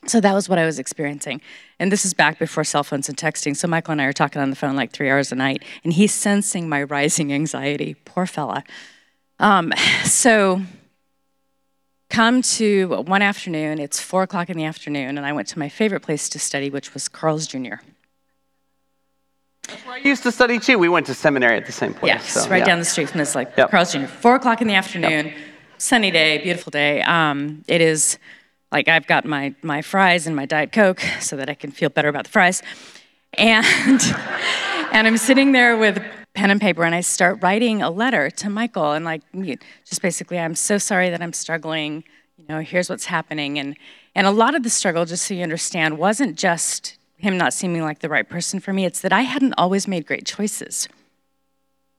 So 0.06 0.22
that 0.22 0.36
was 0.36 0.48
what 0.48 0.60
I 0.60 0.66
was 0.66 0.78
experiencing. 0.78 1.42
And 1.80 1.92
this 1.92 2.06
is 2.06 2.14
back 2.14 2.38
before 2.38 2.64
cell 2.64 2.84
phones 2.84 3.10
and 3.10 3.18
texting. 3.18 3.58
So 3.58 3.68
Michael 3.68 3.94
and 3.94 4.02
I 4.02 4.06
are 4.06 4.14
talking 4.14 4.40
on 4.40 4.52
the 4.52 4.56
phone 4.56 4.76
like 4.76 4.92
three 4.92 5.10
hours 5.10 5.32
a 5.32 5.36
night, 5.36 5.64
and 5.84 5.94
he's 5.94 6.14
sensing 6.14 6.70
my 6.70 6.84
rising 6.84 7.34
anxiety. 7.34 7.96
Poor 8.06 8.28
fella. 8.28 8.64
Um, 9.40 9.74
so 10.04 10.62
come 12.12 12.44
to 12.44 13.02
one 13.08 13.24
afternoon, 13.24 13.80
it's 13.80 14.00
four 14.00 14.22
o'clock 14.22 14.52
in 14.52 14.58
the 14.58 14.66
afternoon, 14.66 15.18
and 15.18 15.26
I 15.26 15.34
went 15.34 15.48
to 15.48 15.58
my 15.58 15.68
favorite 15.68 16.02
place 16.02 16.30
to 16.30 16.38
study, 16.38 16.70
which 16.70 16.94
was 16.94 17.08
Carl's 17.08 17.48
Jr. 17.48 17.78
I 19.88 19.98
used 20.04 20.24
to 20.24 20.32
study 20.32 20.60
too. 20.60 20.78
We 20.80 20.90
went 20.90 21.06
to 21.08 21.14
seminary 21.14 21.58
at 21.58 21.66
the 21.66 21.72
same 21.72 21.94
place. 21.94 22.10
Yes, 22.10 22.32
so, 22.32 22.50
right 22.50 22.60
yeah. 22.60 22.66
down 22.66 22.80
the 22.80 22.86
street 22.86 23.10
from 23.10 23.20
this, 23.20 23.36
like 23.36 23.56
Yep. 23.58 23.72
Carl's 23.72 23.94
Jr. 23.94 24.06
Four 24.06 24.36
o'clock 24.36 24.62
in 24.62 24.68
the 24.68 24.74
afternoon, 24.76 25.34
sunny 25.78 26.12
day, 26.12 26.40
beautiful 26.40 26.72
day. 26.72 27.02
Um, 27.04 27.64
it 27.68 27.82
is 27.82 28.18
like 28.72 28.88
I've 28.88 29.08
got 29.08 29.26
my 29.26 29.54
my 29.62 29.82
fries 29.82 30.28
and 30.28 30.36
my 30.36 30.46
diet 30.46 30.72
coke 30.72 31.02
so 31.20 31.36
that 31.38 31.50
I 31.50 31.54
can 31.54 31.72
feel 31.72 31.90
better 31.90 32.10
about 32.10 32.26
the 32.26 32.32
fries, 32.32 32.62
and 33.34 33.66
and 34.92 35.08
I'm 35.08 35.18
sitting 35.18 35.52
there 35.52 35.78
with 35.78 36.04
pen 36.34 36.50
and 36.50 36.62
paper 36.62 36.84
and 36.84 36.96
I 36.96 37.02
start 37.02 37.44
writing 37.44 37.82
a 37.82 37.90
letter 37.90 38.30
to 38.30 38.50
Michael 38.50 38.94
and 38.94 39.04
like 39.04 39.22
just 39.86 40.02
basically 40.02 40.40
I'm 40.40 40.56
so 40.56 40.78
sorry 40.78 41.10
that 41.10 41.22
I'm 41.22 41.34
struggling. 41.34 42.04
You 42.38 42.46
know, 42.48 42.60
here's 42.62 42.90
what's 42.90 43.06
happening 43.06 43.60
and 43.60 43.76
and 44.16 44.28
a 44.28 44.32
lot 44.32 44.56
of 44.56 44.64
the 44.64 44.70
struggle, 44.70 45.06
just 45.06 45.26
so 45.26 45.34
you 45.34 45.44
understand, 45.44 45.98
wasn't 45.98 46.38
just 46.38 46.98
him 47.22 47.38
not 47.38 47.54
seeming 47.54 47.82
like 47.84 48.00
the 48.00 48.10
right 48.10 48.28
person 48.28 48.60
for 48.60 48.74
me. 48.74 48.86
It's 48.86 49.02
that 49.02 49.14
I 49.14 49.22
hadn't 49.22 49.54
always 49.58 49.88
made 49.88 50.06
great 50.06 50.26
choices. 50.26 50.88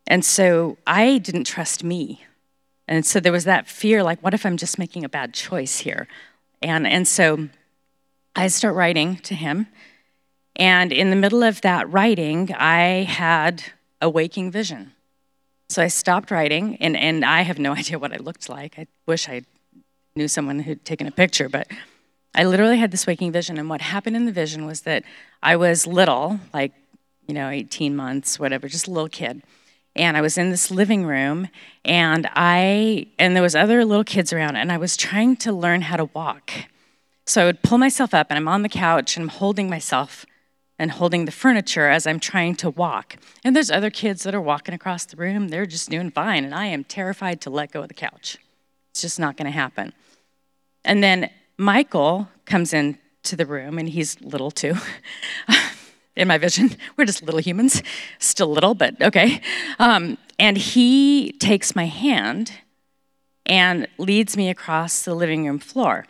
And 0.07 0.25
so 0.25 0.77
I 0.87 1.19
didn't 1.19 1.45
trust 1.45 1.85
me. 1.85 2.25
And 2.89 3.07
so 3.07 3.21
there 3.21 3.33
was 3.33 3.45
that 3.45 3.67
fear 3.67 4.03
like, 4.03 4.21
what 4.23 4.35
if 4.35 4.45
I'm 4.45 4.57
just 4.57 4.79
making 4.79 5.05
a 5.05 5.09
bad 5.09 5.33
choice 5.33 5.79
here? 5.79 6.09
And, 6.61 6.87
and 6.87 7.07
so 7.07 7.49
I 8.35 8.49
start 8.49 8.75
writing 8.75 9.17
to 9.19 9.35
him. 9.35 9.69
And 10.57 10.93
in 10.93 11.11
the 11.11 11.17
middle 11.17 11.43
of 11.43 11.61
that 11.63 11.91
writing, 11.91 12.53
I 12.55 13.05
had 13.05 13.65
a 14.01 14.11
waking 14.11 14.51
vision. 14.51 14.93
So 15.69 15.83
I 15.83 15.89
stopped 15.89 16.31
writing, 16.31 16.77
and, 16.81 16.97
and 16.97 17.25
I 17.25 17.43
have 17.43 17.59
no 17.59 17.73
idea 17.77 17.99
what 17.99 18.13
I 18.13 18.17
looked 18.17 18.49
like. 18.49 18.79
I 18.79 18.87
wish 19.07 19.29
I 19.29 19.43
knew 20.15 20.29
someone 20.29 20.59
who'd 20.59 20.85
taken 20.85 21.07
a 21.07 21.11
picture, 21.11 21.49
but 21.49 21.69
I 22.35 22.45
literally 22.45 22.79
had 22.79 22.91
this 22.91 23.07
waking 23.07 23.33
vision. 23.33 23.59
And 23.59 23.69
what 23.69 23.81
happened 23.81 24.17
in 24.17 24.25
the 24.25 24.33
vision 24.33 24.65
was 24.65 24.83
that 24.83 25.05
I 25.43 25.57
was 25.57 25.87
little, 25.87 26.41
like, 26.55 26.73
you 27.27 27.35
know, 27.35 27.49
18 27.49 27.95
months, 27.95 28.39
whatever, 28.39 28.69
just 28.69 28.89
a 28.89 28.91
little 28.91 29.09
kid. 29.09 29.43
And 29.95 30.17
I 30.17 30.23
was 30.23 30.39
in 30.39 30.51
this 30.51 30.71
living 30.71 31.05
room 31.05 31.49
and 31.85 32.29
I 32.35 33.09
and 33.19 33.37
there 33.37 33.43
was 33.43 33.55
other 33.55 33.85
little 33.85 34.05
kids 34.05 34.33
around 34.33 34.57
and 34.57 34.73
I 34.73 34.79
was 34.79 34.97
trying 34.97 35.37
to 35.37 35.53
learn 35.53 35.83
how 35.83 35.97
to 35.97 36.07
walk. 36.07 36.51
So 37.27 37.43
I 37.43 37.45
would 37.45 37.63
pull 37.63 37.79
myself 37.79 38.15
up 38.15 38.29
and 38.31 38.39
I'm 38.39 38.49
on 38.49 38.63
the 38.63 38.69
couch 38.71 39.17
and 39.17 39.25
I'm 39.25 39.29
holding 39.29 39.69
myself 39.69 40.25
and 40.79 40.91
holding 40.91 41.27
the 41.27 41.33
furniture 41.33 41.89
as 41.89 42.07
I'm 42.07 42.19
trying 42.19 42.57
to 42.57 42.71
walk. 42.71 43.17
And 43.45 43.55
there's 43.55 43.71
other 43.71 43.91
kids 43.91 44.23
that 44.23 44.35
are 44.35 44.41
walking 44.41 44.75
across 44.75 45.05
the 45.05 45.17
room. 45.17 45.49
They're 45.49 45.67
just 45.67 45.91
doing 45.91 46.11
fine 46.11 46.45
and 46.45 46.55
I 46.55 46.67
am 46.67 46.85
terrified 46.85 47.43
to 47.43 47.51
let 47.51 47.71
go 47.71 47.83
of 47.83 47.89
the 47.89 47.95
couch. 47.95 48.39
It's 48.93 49.03
just 49.03 49.21
not 49.21 49.37
going 49.37 49.47
to 49.47 49.53
happen. 49.53 49.93
And 50.85 51.05
then 51.05 51.31
Michael 51.63 52.29
comes 52.45 52.73
into 52.73 53.37
the 53.37 53.47
room, 53.47 53.79
and 53.79 53.89
he's 53.89 54.21
little 54.21 54.51
too. 54.51 54.75
In 56.17 56.29
my 56.29 56.37
vision, 56.37 56.73
we're 56.97 57.07
just 57.07 57.23
little 57.23 57.41
humans, 57.41 57.83
still 58.19 58.49
little, 58.49 58.75
but 58.75 59.01
okay. 59.01 59.41
Um, 59.79 60.19
and 60.39 60.59
he 60.59 61.33
takes 61.39 61.75
my 61.75 61.87
hand 61.87 62.53
and 63.47 63.87
leads 63.97 64.37
me 64.37 64.51
across 64.51 65.05
the 65.05 65.15
living 65.15 65.47
room 65.47 65.59
floor. 65.59 66.07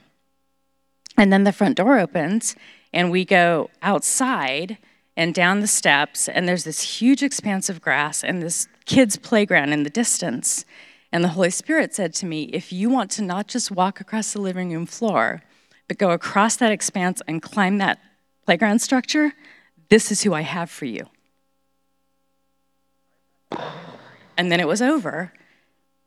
And 1.16 1.32
then 1.32 1.44
the 1.44 1.52
front 1.52 1.76
door 1.76 1.98
opens, 1.98 2.56
and 2.92 3.10
we 3.10 3.24
go 3.24 3.70
outside 3.82 4.78
and 5.16 5.34
down 5.34 5.60
the 5.60 5.66
steps, 5.66 6.28
and 6.28 6.48
there's 6.48 6.64
this 6.64 6.98
huge 7.00 7.22
expanse 7.22 7.68
of 7.68 7.82
grass 7.82 8.24
and 8.24 8.42
this 8.42 8.66
kids' 8.86 9.16
playground 9.16 9.72
in 9.72 9.82
the 9.82 9.90
distance. 9.90 10.64
And 11.12 11.22
the 11.22 11.28
Holy 11.28 11.50
Spirit 11.50 11.94
said 11.94 12.14
to 12.14 12.26
me, 12.26 12.44
If 12.44 12.72
you 12.72 12.88
want 12.88 13.10
to 13.12 13.22
not 13.22 13.46
just 13.46 13.70
walk 13.70 14.00
across 14.00 14.32
the 14.32 14.40
living 14.40 14.72
room 14.72 14.86
floor, 14.86 15.42
but 15.86 15.98
go 15.98 16.10
across 16.10 16.56
that 16.56 16.72
expanse 16.72 17.20
and 17.28 17.42
climb 17.42 17.78
that 17.78 18.00
playground 18.46 18.78
structure, 18.80 19.32
this 19.90 20.10
is 20.10 20.22
who 20.22 20.32
I 20.32 20.40
have 20.40 20.70
for 20.70 20.86
you. 20.86 21.06
And 24.38 24.50
then 24.50 24.58
it 24.58 24.66
was 24.66 24.80
over. 24.80 25.34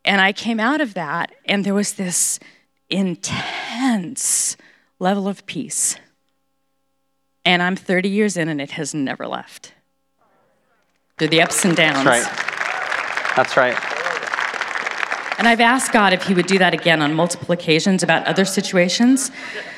And 0.03 0.21
I 0.21 0.33
came 0.33 0.59
out 0.59 0.81
of 0.81 0.95
that, 0.95 1.33
and 1.45 1.63
there 1.63 1.73
was 1.73 1.93
this 1.93 2.39
intense 2.89 4.57
level 4.99 5.27
of 5.27 5.45
peace. 5.45 5.97
And 7.43 7.61
I'm 7.61 7.75
30 7.75 8.09
years 8.09 8.37
in, 8.37 8.49
and 8.49 8.59
it 8.59 8.71
has 8.71 8.93
never 8.93 9.27
left. 9.27 9.73
Through 11.17 11.29
the 11.29 11.41
ups 11.41 11.63
and 11.63 11.75
downs. 11.75 12.03
That's 12.03 12.27
right. 12.27 13.35
That's 13.35 13.57
right. 13.57 13.94
And 15.37 15.47
I've 15.47 15.59
asked 15.59 15.91
God 15.91 16.13
if 16.13 16.23
He 16.23 16.33
would 16.33 16.47
do 16.47 16.57
that 16.59 16.73
again 16.73 17.01
on 17.01 17.13
multiple 17.13 17.51
occasions 17.51 18.03
about 18.03 18.25
other 18.25 18.45
situations. 18.45 19.31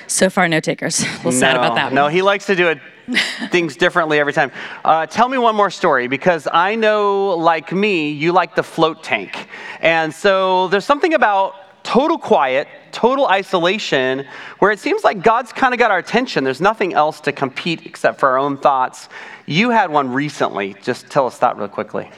So 0.08 0.30
far, 0.30 0.48
no 0.48 0.60
takers. 0.60 1.02
A 1.02 1.06
little 1.18 1.32
sad 1.32 1.58
about 1.58 1.76
that 1.76 1.92
No, 1.94 2.04
one. 2.04 2.12
he 2.14 2.22
likes 2.22 2.46
to 2.46 2.56
do 2.56 2.68
it 2.70 2.80
things 3.52 3.76
differently 3.76 4.20
every 4.20 4.34
time. 4.34 4.52
Uh, 4.86 5.06
tell 5.06 5.28
me 5.30 5.38
one 5.38 5.56
more 5.56 5.70
story 5.72 6.08
because 6.08 6.48
I 6.52 6.76
know, 6.76 7.30
like 7.38 7.72
me, 7.72 8.12
you 8.12 8.32
like 8.34 8.56
the 8.56 8.64
float 8.64 9.04
tank. 9.04 9.48
And 9.82 10.14
so 10.14 10.68
there's 10.70 10.86
something 10.86 11.14
about 11.14 11.56
total 11.84 12.18
quiet, 12.18 12.68
total 12.92 13.28
isolation, 13.28 14.26
where 14.60 14.72
it 14.72 14.80
seems 14.80 15.04
like 15.06 15.24
God's 15.24 15.54
kind 15.54 15.74
of 15.74 15.80
got 15.80 15.90
our 15.90 15.98
attention. 15.98 16.44
There's 16.44 16.60
nothing 16.62 16.94
else 16.94 17.22
to 17.22 17.32
compete 17.32 17.86
except 17.86 18.20
for 18.20 18.30
our 18.30 18.38
own 18.38 18.58
thoughts. 18.58 19.08
You 19.46 19.70
had 19.70 19.90
one 19.90 20.12
recently. 20.12 20.76
Just 20.82 21.10
tell 21.10 21.26
us 21.28 21.38
that 21.40 21.58
real 21.58 21.70
quickly. 21.70 22.12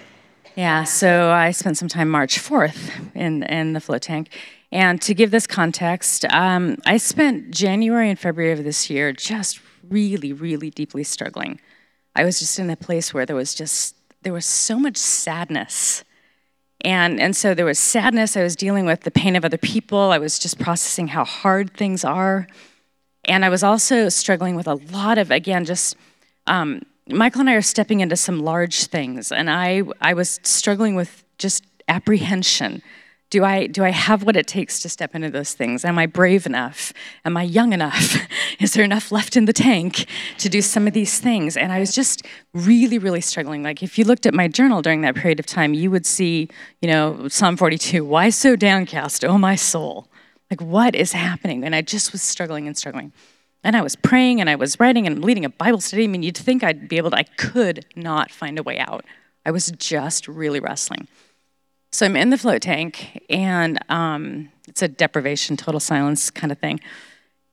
Yeah, 0.60 0.84
so 0.84 1.32
I 1.32 1.51
spent 1.51 1.78
some 1.78 1.88
time 1.88 2.10
March 2.10 2.38
4th 2.38 2.92
in, 3.16 3.44
in 3.44 3.72
the 3.72 3.80
float 3.80 4.01
tank. 4.01 4.28
And 4.74 5.01
to 5.04 5.13
give 5.13 5.32
this 5.32 5.48
context, 5.48 6.25
um, 6.25 6.80
I 6.86 6.98
spent 6.98 7.51
January 7.51 8.10
and 8.10 8.20
February 8.20 8.51
of 8.51 8.66
this 8.66 8.89
year 8.89 9.13
just 9.13 9.62
really, 9.88 10.34
really 10.34 10.70
deeply 10.70 11.06
struggling. 11.06 11.62
I 12.13 12.25
was 12.25 12.39
just 12.39 12.60
in 12.60 12.70
a 12.70 12.75
place 12.75 13.13
where 13.13 13.25
there 13.25 13.38
was 13.38 13.56
just, 13.56 13.96
there 14.24 14.34
was 14.34 14.46
so 14.46 14.78
much 14.78 14.98
sadness. 14.98 16.04
And, 16.82 17.22
and 17.22 17.38
so 17.38 17.54
there 17.54 17.66
was 17.66 17.80
sadness. 17.80 18.36
I 18.36 18.44
was 18.44 18.58
dealing 18.58 18.86
with 18.86 19.04
the 19.04 19.12
pain 19.12 19.38
of 19.38 19.46
other 19.46 19.58
people. 19.58 20.12
I 20.12 20.18
was 20.18 20.38
just 20.38 20.60
processing 20.60 21.08
how 21.08 21.24
hard 21.24 21.74
things 21.78 22.04
are. 22.04 22.50
And 23.24 23.46
I 23.46 23.50
was 23.50 23.63
also 23.63 24.10
struggling 24.10 24.58
with 24.58 24.68
a 24.68 24.75
lot 24.75 25.20
of, 25.20 25.32
again, 25.32 25.63
just 25.63 25.96
um, 26.48 26.82
Michael 27.10 27.42
and 27.42 27.50
I 27.50 27.54
are 27.54 27.62
stepping 27.62 28.01
into 28.01 28.16
some 28.16 28.39
large 28.39 28.86
things, 28.86 29.32
and 29.32 29.50
I, 29.50 29.84
I 30.00 30.13
was 30.13 30.39
struggling 30.44 30.96
with 30.96 31.24
just 31.38 31.66
apprehension. 31.88 32.84
Do 33.32 33.44
I, 33.44 33.68
do 33.68 33.84
I 33.84 33.89
have 33.89 34.24
what 34.24 34.36
it 34.36 34.48
takes 34.48 34.80
to 34.80 34.89
step 34.89 35.13
into 35.13 35.30
those 35.30 35.54
things? 35.54 35.86
Am 35.86 36.00
I 36.00 36.06
brave 36.06 36.46
enough? 36.46 36.94
Am 37.25 37.38
I 37.38 37.44
young 37.44 37.74
enough? 37.74 38.18
Is 38.60 38.74
there 38.74 38.84
enough 38.84 39.12
left 39.12 39.36
in 39.36 39.46
the 39.46 39.54
tank 39.54 40.06
to 40.39 40.50
do 40.50 40.62
some 40.62 40.88
of 40.88 40.94
these 40.94 41.20
things? 41.20 41.56
And 41.56 41.72
I 41.72 41.80
was 41.80 41.94
just 41.94 42.25
really, 42.54 42.98
really 42.98 43.22
struggling. 43.22 43.62
Like, 43.62 43.84
if 43.84 44.00
you 44.00 44.06
looked 44.06 44.25
at 44.25 44.34
my 44.34 44.48
journal 44.48 44.82
during 44.82 45.01
that 45.01 45.16
period 45.16 45.39
of 45.39 45.46
time, 45.46 45.74
you 45.75 45.92
would 45.92 46.08
see, 46.08 46.50
you 46.82 46.89
know, 46.89 47.28
Psalm 47.28 47.56
42 47.56 48.04
Why 48.04 48.30
so 48.30 48.56
downcast, 48.56 49.24
O 49.24 49.38
my 49.38 49.56
soul? 49.56 50.08
Like, 50.50 50.62
what 50.62 50.96
is 50.96 51.12
happening? 51.12 51.63
And 51.63 51.75
I 51.75 51.82
just 51.82 52.12
was 52.12 52.24
struggling 52.24 52.66
and 52.66 52.75
struggling. 52.75 53.13
And 53.63 53.75
I 53.75 53.82
was 53.82 53.96
praying 53.96 54.39
and 54.39 54.50
I 54.50 54.56
was 54.56 54.80
writing 54.80 55.06
and 55.06 55.24
leading 55.24 55.46
a 55.46 55.50
Bible 55.50 55.82
study. 55.82 56.06
I 56.06 56.08
mean, 56.08 56.24
you'd 56.24 56.38
think 56.38 56.63
I'd 56.63 56.88
be 56.88 56.98
able 56.98 57.12
to, 57.12 57.18
I 57.18 57.24
could 57.24 57.86
not 57.96 58.32
find 58.32 58.58
a 58.58 58.63
way 58.63 58.80
out. 58.80 59.06
I 59.46 59.51
was 59.51 59.72
just 59.72 60.28
really 60.28 60.60
wrestling. 60.60 61.08
So 61.92 62.06
I'm 62.06 62.16
in 62.16 62.30
the 62.30 62.38
float 62.38 62.62
tank 62.62 63.25
and 63.30 63.80
um, 63.89 64.50
it's 64.68 64.82
a 64.82 64.88
deprivation, 64.88 65.58
total 65.58 65.80
silence 65.80 66.30
kind 66.30 66.51
of 66.51 66.60
thing. 66.60 66.80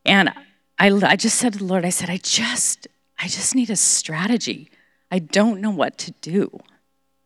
And 0.04 0.32
I, 0.78 0.90
I 0.90 1.16
just 1.16 1.38
said 1.38 1.54
to 1.54 1.58
the 1.58 1.64
Lord, 1.64 1.84
I 1.84 1.90
said, 1.90 2.10
I 2.10 2.18
just, 2.18 2.86
I 3.18 3.28
just 3.28 3.54
need 3.54 3.70
a 3.70 3.76
strategy. 3.76 4.70
I 5.10 5.18
don't 5.18 5.60
know 5.60 5.70
what 5.70 5.98
to 5.98 6.12
do. 6.20 6.50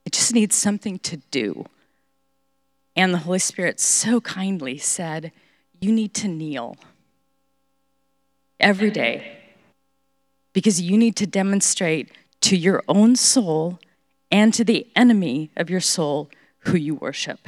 I 0.07 0.11
just 0.11 0.33
need 0.33 0.53
something 0.53 0.99
to 1.01 1.19
do. 1.31 1.67
And 2.97 3.13
the 3.13 3.19
Holy 3.19 3.39
Spirit 3.39 3.81
so 3.81 4.21
kindly 4.21 4.79
said, 4.79 5.33
You 5.81 5.93
need 5.93 6.15
to 6.15 6.29
kneel 6.29 6.77
every 8.61 8.91
day 8.91 9.39
because 10.53 10.81
you 10.81 10.97
need 10.97 11.17
to 11.17 11.27
demonstrate 11.27 12.11
to 12.41 12.57
your 12.57 12.83
own 12.89 13.17
soul 13.17 13.79
and 14.31 14.55
to 14.55 14.65
the 14.65 14.87
enemy 14.97 15.51
of 15.57 15.71
your 15.71 15.81
soul 15.81 16.31
who 16.61 16.77
you 16.77 16.95
worship. 16.95 17.41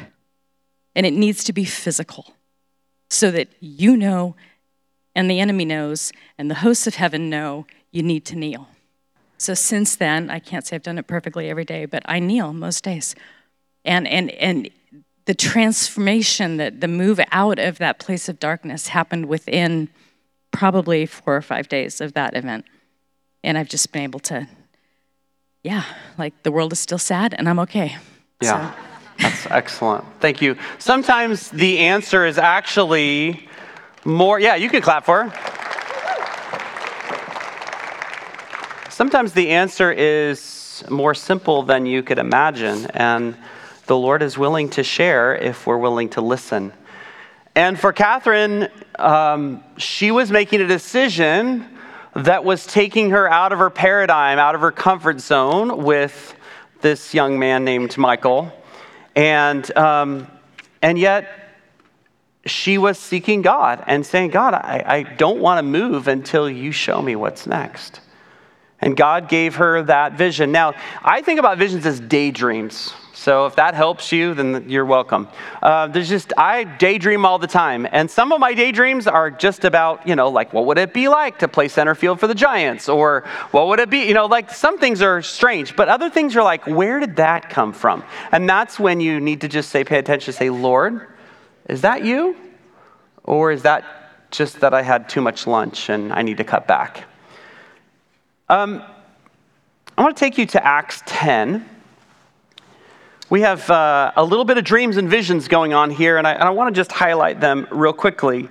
And 0.94 1.06
it 1.06 1.12
needs 1.12 1.44
to 1.44 1.52
be 1.52 1.64
physical 1.64 2.34
so 3.08 3.30
that 3.30 3.48
you 3.60 3.96
know 3.96 4.34
and 5.14 5.30
the 5.30 5.40
enemy 5.40 5.64
knows 5.64 6.12
and 6.38 6.50
the 6.50 6.56
hosts 6.56 6.86
of 6.86 6.94
heaven 6.94 7.28
know 7.28 7.66
you 7.90 8.02
need 8.02 8.24
to 8.26 8.36
kneel. 8.36 8.68
So 9.36 9.54
since 9.54 9.96
then, 9.96 10.30
I 10.30 10.38
can't 10.38 10.66
say 10.66 10.76
I've 10.76 10.82
done 10.82 10.98
it 10.98 11.06
perfectly 11.06 11.50
every 11.50 11.64
day, 11.64 11.84
but 11.84 12.02
I 12.06 12.20
kneel 12.20 12.52
most 12.52 12.84
days. 12.84 13.14
And 13.84 14.06
and 14.06 14.30
and 14.30 14.70
the 15.24 15.34
transformation 15.34 16.56
that 16.56 16.80
the 16.80 16.88
move 16.88 17.20
out 17.30 17.58
of 17.58 17.78
that 17.78 17.98
place 17.98 18.28
of 18.28 18.38
darkness 18.38 18.88
happened 18.88 19.26
within 19.26 19.88
probably 20.52 21.06
four 21.06 21.34
or 21.36 21.42
five 21.42 21.68
days 21.68 22.00
of 22.00 22.12
that 22.12 22.36
event. 22.36 22.64
And 23.42 23.58
I've 23.58 23.68
just 23.68 23.90
been 23.92 24.02
able 24.02 24.20
to, 24.20 24.46
yeah, 25.64 25.84
like 26.16 26.42
the 26.44 26.52
world 26.52 26.72
is 26.72 26.78
still 26.78 26.98
sad 26.98 27.34
and 27.36 27.48
I'm 27.48 27.58
okay. 27.60 27.96
Yeah. 28.40 28.72
So, 28.72 28.78
That's 29.18 29.46
excellent. 29.50 30.04
Thank 30.20 30.40
you. 30.40 30.56
Sometimes 30.78 31.50
the 31.50 31.78
answer 31.80 32.24
is 32.24 32.38
actually 32.38 33.48
More, 34.04 34.40
yeah, 34.40 34.56
you 34.56 34.68
can 34.68 34.82
clap 34.82 35.04
for 35.04 35.24
her. 35.24 35.30
Sometimes 38.90 39.32
the 39.32 39.50
answer 39.50 39.92
is 39.92 40.82
more 40.90 41.14
simple 41.14 41.62
than 41.62 41.86
you 41.86 42.02
could 42.02 42.18
imagine, 42.18 42.86
and 42.94 43.36
the 43.86 43.96
Lord 43.96 44.22
is 44.22 44.36
willing 44.36 44.68
to 44.70 44.82
share 44.82 45.36
if 45.36 45.66
we're 45.68 45.78
willing 45.78 46.08
to 46.10 46.20
listen. 46.20 46.72
And 47.54 47.78
for 47.78 47.92
Catherine, 47.92 48.68
um, 48.98 49.62
she 49.76 50.10
was 50.10 50.30
making 50.30 50.60
a 50.62 50.66
decision 50.66 51.68
that 52.14 52.44
was 52.44 52.66
taking 52.66 53.10
her 53.10 53.28
out 53.30 53.52
of 53.52 53.58
her 53.58 53.70
paradigm, 53.70 54.38
out 54.38 54.54
of 54.54 54.62
her 54.62 54.72
comfort 54.72 55.20
zone 55.20 55.82
with 55.84 56.34
this 56.80 57.14
young 57.14 57.38
man 57.38 57.64
named 57.64 57.96
Michael. 57.98 58.52
And, 59.14 59.76
um, 59.76 60.26
and 60.80 60.98
yet, 60.98 61.38
she 62.44 62.76
was 62.76 62.98
seeking 62.98 63.42
God 63.42 63.84
and 63.86 64.04
saying, 64.04 64.30
God, 64.30 64.54
I, 64.54 64.82
I 64.84 65.02
don't 65.02 65.38
want 65.38 65.58
to 65.58 65.62
move 65.62 66.08
until 66.08 66.50
you 66.50 66.72
show 66.72 67.00
me 67.00 67.14
what's 67.14 67.46
next. 67.46 68.00
And 68.80 68.96
God 68.96 69.28
gave 69.28 69.56
her 69.56 69.82
that 69.84 70.14
vision. 70.14 70.50
Now, 70.50 70.74
I 71.02 71.22
think 71.22 71.38
about 71.38 71.58
visions 71.58 71.86
as 71.86 72.00
daydreams. 72.00 72.94
So 73.22 73.46
if 73.46 73.54
that 73.54 73.76
helps 73.76 74.10
you, 74.10 74.34
then 74.34 74.68
you're 74.68 74.84
welcome. 74.84 75.28
Uh, 75.62 75.86
there's 75.86 76.08
just, 76.08 76.32
I 76.36 76.64
daydream 76.64 77.24
all 77.24 77.38
the 77.38 77.46
time. 77.46 77.86
And 77.92 78.10
some 78.10 78.32
of 78.32 78.40
my 78.40 78.52
daydreams 78.52 79.06
are 79.06 79.30
just 79.30 79.64
about, 79.64 80.08
you 80.08 80.16
know, 80.16 80.28
like, 80.28 80.52
what 80.52 80.66
would 80.66 80.76
it 80.76 80.92
be 80.92 81.06
like 81.06 81.38
to 81.38 81.46
play 81.46 81.68
center 81.68 81.94
field 81.94 82.18
for 82.18 82.26
the 82.26 82.34
Giants? 82.34 82.88
Or 82.88 83.22
what 83.52 83.68
would 83.68 83.78
it 83.78 83.90
be, 83.90 84.08
you 84.08 84.14
know, 84.14 84.26
like 84.26 84.50
some 84.50 84.76
things 84.76 85.02
are 85.02 85.22
strange, 85.22 85.76
but 85.76 85.88
other 85.88 86.10
things 86.10 86.34
are 86.34 86.42
like, 86.42 86.66
where 86.66 86.98
did 86.98 87.14
that 87.14 87.48
come 87.48 87.72
from? 87.72 88.02
And 88.32 88.48
that's 88.48 88.80
when 88.80 89.00
you 89.00 89.20
need 89.20 89.42
to 89.42 89.48
just 89.48 89.70
say, 89.70 89.84
pay 89.84 90.00
attention, 90.00 90.32
say, 90.32 90.50
Lord, 90.50 91.06
is 91.68 91.82
that 91.82 92.04
you? 92.04 92.36
Or 93.22 93.52
is 93.52 93.62
that 93.62 93.84
just 94.32 94.58
that 94.62 94.74
I 94.74 94.82
had 94.82 95.08
too 95.08 95.20
much 95.20 95.46
lunch 95.46 95.90
and 95.90 96.12
I 96.12 96.22
need 96.22 96.38
to 96.38 96.44
cut 96.44 96.66
back? 96.66 97.04
Um, 98.48 98.82
I 99.96 100.02
want 100.02 100.16
to 100.16 100.20
take 100.20 100.38
you 100.38 100.46
to 100.46 100.66
Acts 100.66 101.04
10. 101.06 101.68
We 103.32 103.40
have 103.40 103.70
uh, 103.70 104.12
a 104.14 104.22
little 104.22 104.44
bit 104.44 104.58
of 104.58 104.64
dreams 104.64 104.98
and 104.98 105.08
visions 105.08 105.48
going 105.48 105.72
on 105.72 105.88
here, 105.88 106.18
and 106.18 106.26
I, 106.26 106.34
I 106.34 106.50
want 106.50 106.74
to 106.74 106.78
just 106.78 106.92
highlight 106.92 107.40
them 107.40 107.66
real 107.70 107.94
quickly 107.94 108.50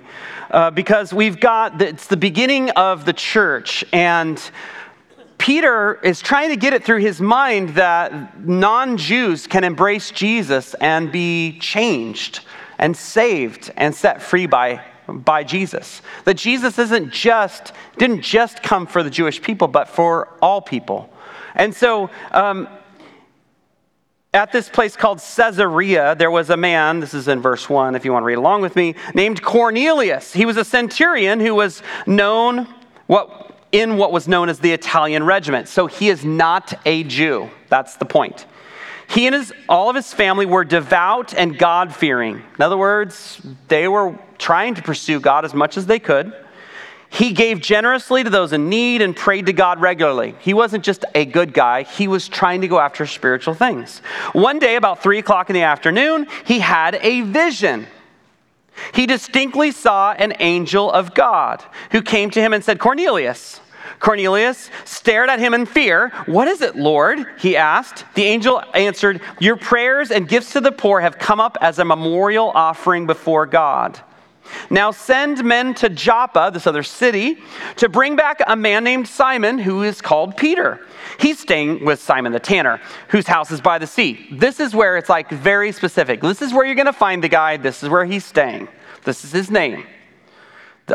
uh, 0.50 0.72
because 0.72 1.14
we've 1.14 1.38
got 1.38 1.78
the, 1.78 1.86
it's 1.86 2.08
the 2.08 2.16
beginning 2.16 2.70
of 2.70 3.04
the 3.04 3.12
church, 3.12 3.84
and 3.92 4.42
Peter 5.38 6.00
is 6.02 6.20
trying 6.20 6.48
to 6.48 6.56
get 6.56 6.72
it 6.74 6.82
through 6.82 6.98
his 6.98 7.20
mind 7.20 7.76
that 7.76 8.40
non 8.40 8.96
Jews 8.96 9.46
can 9.46 9.62
embrace 9.62 10.10
Jesus 10.10 10.74
and 10.80 11.12
be 11.12 11.60
changed 11.60 12.40
and 12.76 12.96
saved 12.96 13.70
and 13.76 13.94
set 13.94 14.20
free 14.20 14.46
by 14.46 14.84
by 15.06 15.44
Jesus. 15.44 16.02
That 16.24 16.34
Jesus 16.34 16.80
isn't 16.80 17.12
just, 17.12 17.72
didn't 17.98 18.22
just 18.22 18.64
come 18.64 18.88
for 18.88 19.04
the 19.04 19.10
Jewish 19.10 19.40
people, 19.40 19.68
but 19.68 19.86
for 19.86 20.30
all 20.42 20.60
people. 20.60 21.08
And 21.54 21.72
so, 21.72 22.10
um, 22.32 22.66
at 24.34 24.50
this 24.50 24.68
place 24.70 24.96
called 24.96 25.18
Caesarea, 25.18 26.14
there 26.14 26.30
was 26.30 26.48
a 26.48 26.56
man, 26.56 27.00
this 27.00 27.12
is 27.12 27.28
in 27.28 27.42
verse 27.42 27.68
1 27.68 27.94
if 27.94 28.04
you 28.06 28.12
want 28.12 28.22
to 28.22 28.26
read 28.26 28.38
along 28.38 28.62
with 28.62 28.76
me, 28.76 28.94
named 29.14 29.42
Cornelius. 29.42 30.32
He 30.32 30.46
was 30.46 30.56
a 30.56 30.64
centurion 30.64 31.38
who 31.38 31.54
was 31.54 31.82
known 32.06 32.66
what, 33.08 33.54
in 33.72 33.98
what 33.98 34.10
was 34.10 34.26
known 34.26 34.48
as 34.48 34.58
the 34.58 34.72
Italian 34.72 35.24
regiment. 35.24 35.68
So 35.68 35.86
he 35.86 36.08
is 36.08 36.24
not 36.24 36.72
a 36.86 37.04
Jew. 37.04 37.50
That's 37.68 37.96
the 37.96 38.06
point. 38.06 38.46
He 39.06 39.26
and 39.26 39.34
his, 39.34 39.52
all 39.68 39.90
of 39.90 39.96
his 39.96 40.14
family 40.14 40.46
were 40.46 40.64
devout 40.64 41.34
and 41.34 41.58
God 41.58 41.94
fearing. 41.94 42.36
In 42.36 42.62
other 42.62 42.78
words, 42.78 43.38
they 43.68 43.86
were 43.86 44.18
trying 44.38 44.74
to 44.76 44.82
pursue 44.82 45.20
God 45.20 45.44
as 45.44 45.52
much 45.52 45.76
as 45.76 45.84
they 45.84 45.98
could. 45.98 46.32
He 47.12 47.34
gave 47.34 47.60
generously 47.60 48.24
to 48.24 48.30
those 48.30 48.54
in 48.54 48.70
need 48.70 49.02
and 49.02 49.14
prayed 49.14 49.44
to 49.44 49.52
God 49.52 49.82
regularly. 49.82 50.34
He 50.40 50.54
wasn't 50.54 50.82
just 50.82 51.04
a 51.14 51.26
good 51.26 51.52
guy, 51.52 51.82
he 51.82 52.08
was 52.08 52.26
trying 52.26 52.62
to 52.62 52.68
go 52.68 52.80
after 52.80 53.06
spiritual 53.06 53.52
things. 53.52 53.98
One 54.32 54.58
day, 54.58 54.76
about 54.76 55.02
three 55.02 55.18
o'clock 55.18 55.50
in 55.50 55.54
the 55.54 55.62
afternoon, 55.62 56.26
he 56.46 56.60
had 56.60 56.94
a 57.02 57.20
vision. 57.20 57.86
He 58.94 59.04
distinctly 59.04 59.72
saw 59.72 60.12
an 60.12 60.32
angel 60.40 60.90
of 60.90 61.14
God 61.14 61.62
who 61.90 62.00
came 62.00 62.30
to 62.30 62.40
him 62.40 62.54
and 62.54 62.64
said, 62.64 62.78
Cornelius. 62.78 63.60
Cornelius 64.00 64.70
stared 64.86 65.28
at 65.28 65.38
him 65.38 65.52
in 65.52 65.66
fear. 65.66 66.08
What 66.24 66.48
is 66.48 66.62
it, 66.62 66.76
Lord? 66.76 67.26
He 67.38 67.58
asked. 67.58 68.06
The 68.14 68.24
angel 68.24 68.64
answered, 68.72 69.20
Your 69.38 69.56
prayers 69.56 70.10
and 70.10 70.26
gifts 70.26 70.54
to 70.54 70.62
the 70.62 70.72
poor 70.72 71.00
have 71.02 71.18
come 71.18 71.40
up 71.40 71.58
as 71.60 71.78
a 71.78 71.84
memorial 71.84 72.50
offering 72.54 73.06
before 73.06 73.44
God. 73.44 74.00
Now 74.70 74.90
send 74.90 75.44
men 75.44 75.74
to 75.74 75.88
Joppa, 75.88 76.50
this 76.52 76.66
other 76.66 76.82
city, 76.82 77.38
to 77.76 77.88
bring 77.88 78.16
back 78.16 78.40
a 78.46 78.56
man 78.56 78.84
named 78.84 79.08
Simon 79.08 79.58
who 79.58 79.82
is 79.82 80.00
called 80.00 80.36
Peter. 80.36 80.80
He's 81.18 81.38
staying 81.38 81.84
with 81.84 82.00
Simon 82.00 82.32
the 82.32 82.40
tanner, 82.40 82.80
whose 83.08 83.26
house 83.26 83.50
is 83.50 83.60
by 83.60 83.78
the 83.78 83.86
sea. 83.86 84.28
This 84.32 84.60
is 84.60 84.74
where 84.74 84.96
it's 84.96 85.08
like 85.08 85.30
very 85.30 85.72
specific. 85.72 86.20
This 86.20 86.42
is 86.42 86.52
where 86.52 86.64
you're 86.64 86.74
going 86.74 86.86
to 86.86 86.92
find 86.92 87.22
the 87.22 87.28
guy. 87.28 87.56
This 87.56 87.82
is 87.82 87.88
where 87.88 88.04
he's 88.04 88.24
staying. 88.24 88.68
This 89.04 89.24
is 89.24 89.32
his 89.32 89.50
name. 89.50 89.86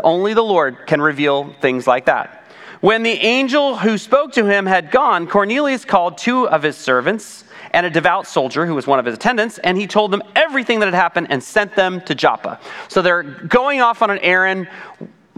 Only 0.02 0.34
the 0.34 0.42
Lord 0.42 0.86
can 0.86 1.00
reveal 1.00 1.54
things 1.60 1.86
like 1.86 2.06
that. 2.06 2.44
When 2.80 3.02
the 3.02 3.10
angel 3.10 3.76
who 3.76 3.98
spoke 3.98 4.32
to 4.34 4.46
him 4.46 4.66
had 4.66 4.90
gone, 4.90 5.26
Cornelius 5.26 5.84
called 5.84 6.16
two 6.16 6.48
of 6.48 6.62
his 6.62 6.76
servants 6.76 7.44
and 7.72 7.86
a 7.86 7.90
devout 7.90 8.26
soldier 8.26 8.66
who 8.66 8.74
was 8.74 8.86
one 8.86 8.98
of 8.98 9.04
his 9.04 9.14
attendants, 9.14 9.58
and 9.58 9.76
he 9.76 9.86
told 9.86 10.10
them 10.10 10.22
everything 10.34 10.80
that 10.80 10.86
had 10.86 10.94
happened 10.94 11.28
and 11.30 11.42
sent 11.42 11.74
them 11.74 12.00
to 12.02 12.14
Joppa. 12.14 12.60
So 12.88 13.02
they're 13.02 13.22
going 13.22 13.80
off 13.80 14.02
on 14.02 14.10
an 14.10 14.18
errand. 14.18 14.68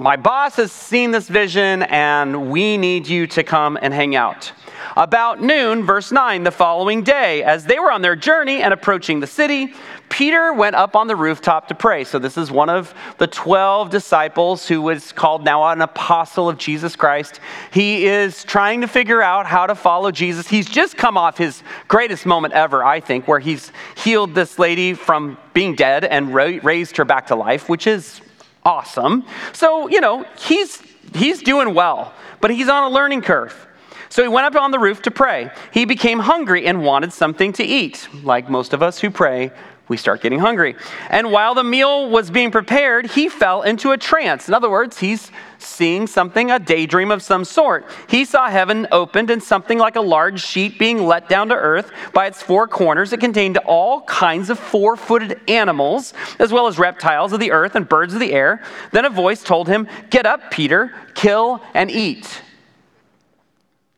My 0.00 0.16
boss 0.16 0.56
has 0.56 0.72
seen 0.72 1.10
this 1.10 1.28
vision, 1.28 1.82
and 1.82 2.50
we 2.50 2.78
need 2.78 3.06
you 3.06 3.26
to 3.26 3.44
come 3.44 3.78
and 3.82 3.92
hang 3.92 4.16
out. 4.16 4.50
About 4.96 5.42
noon, 5.42 5.84
verse 5.84 6.10
9, 6.10 6.42
the 6.42 6.50
following 6.50 7.02
day, 7.02 7.42
as 7.42 7.66
they 7.66 7.78
were 7.78 7.92
on 7.92 8.00
their 8.00 8.16
journey 8.16 8.62
and 8.62 8.72
approaching 8.72 9.20
the 9.20 9.26
city, 9.26 9.74
Peter 10.08 10.54
went 10.54 10.74
up 10.74 10.96
on 10.96 11.06
the 11.06 11.14
rooftop 11.14 11.68
to 11.68 11.74
pray. 11.74 12.04
So, 12.04 12.18
this 12.18 12.38
is 12.38 12.50
one 12.50 12.70
of 12.70 12.94
the 13.18 13.26
12 13.26 13.90
disciples 13.90 14.66
who 14.66 14.80
was 14.80 15.12
called 15.12 15.44
now 15.44 15.68
an 15.68 15.82
apostle 15.82 16.48
of 16.48 16.56
Jesus 16.56 16.96
Christ. 16.96 17.38
He 17.70 18.06
is 18.06 18.42
trying 18.42 18.80
to 18.80 18.88
figure 18.88 19.20
out 19.20 19.44
how 19.44 19.66
to 19.66 19.74
follow 19.74 20.10
Jesus. 20.10 20.48
He's 20.48 20.66
just 20.66 20.96
come 20.96 21.18
off 21.18 21.36
his 21.36 21.62
greatest 21.88 22.24
moment 22.24 22.54
ever, 22.54 22.82
I 22.82 23.00
think, 23.00 23.28
where 23.28 23.38
he's 23.38 23.70
healed 23.96 24.34
this 24.34 24.58
lady 24.58 24.94
from 24.94 25.36
being 25.52 25.74
dead 25.74 26.06
and 26.06 26.32
raised 26.32 26.96
her 26.96 27.04
back 27.04 27.26
to 27.26 27.34
life, 27.34 27.68
which 27.68 27.86
is 27.86 28.22
awesome. 28.64 29.24
So, 29.52 29.88
you 29.88 30.00
know, 30.00 30.26
he's, 30.38 30.82
he's 31.14 31.42
doing 31.42 31.74
well, 31.74 32.12
but 32.40 32.50
he's 32.50 32.68
on 32.68 32.84
a 32.84 32.88
learning 32.88 33.22
curve. 33.22 33.68
So 34.08 34.22
he 34.22 34.28
went 34.28 34.46
up 34.46 34.60
on 34.60 34.72
the 34.72 34.78
roof 34.78 35.02
to 35.02 35.10
pray. 35.10 35.50
He 35.72 35.84
became 35.84 36.18
hungry 36.18 36.66
and 36.66 36.84
wanted 36.84 37.12
something 37.12 37.52
to 37.54 37.64
eat. 37.64 38.08
Like 38.24 38.50
most 38.50 38.72
of 38.72 38.82
us 38.82 38.98
who 38.98 39.10
pray, 39.10 39.52
we 39.90 39.96
start 39.96 40.22
getting 40.22 40.38
hungry. 40.38 40.76
And 41.10 41.32
while 41.32 41.52
the 41.56 41.64
meal 41.64 42.08
was 42.08 42.30
being 42.30 42.52
prepared, 42.52 43.06
he 43.06 43.28
fell 43.28 43.62
into 43.62 43.90
a 43.90 43.98
trance. 43.98 44.46
In 44.46 44.54
other 44.54 44.70
words, 44.70 45.00
he's 45.00 45.32
seeing 45.58 46.06
something, 46.06 46.52
a 46.52 46.60
daydream 46.60 47.10
of 47.10 47.24
some 47.24 47.44
sort. 47.44 47.84
He 48.08 48.24
saw 48.24 48.48
heaven 48.48 48.86
opened 48.92 49.30
and 49.30 49.42
something 49.42 49.78
like 49.78 49.96
a 49.96 50.00
large 50.00 50.40
sheet 50.40 50.78
being 50.78 51.04
let 51.04 51.28
down 51.28 51.48
to 51.48 51.56
earth 51.56 51.90
by 52.14 52.28
its 52.28 52.40
four 52.40 52.68
corners. 52.68 53.12
It 53.12 53.18
contained 53.18 53.58
all 53.58 54.02
kinds 54.02 54.48
of 54.48 54.60
four 54.60 54.96
footed 54.96 55.40
animals, 55.48 56.14
as 56.38 56.52
well 56.52 56.68
as 56.68 56.78
reptiles 56.78 57.32
of 57.32 57.40
the 57.40 57.50
earth 57.50 57.74
and 57.74 57.88
birds 57.88 58.14
of 58.14 58.20
the 58.20 58.32
air. 58.32 58.62
Then 58.92 59.04
a 59.04 59.10
voice 59.10 59.42
told 59.42 59.66
him, 59.66 59.88
Get 60.08 60.24
up, 60.24 60.52
Peter, 60.52 60.94
kill 61.14 61.60
and 61.74 61.90
eat. 61.90 62.42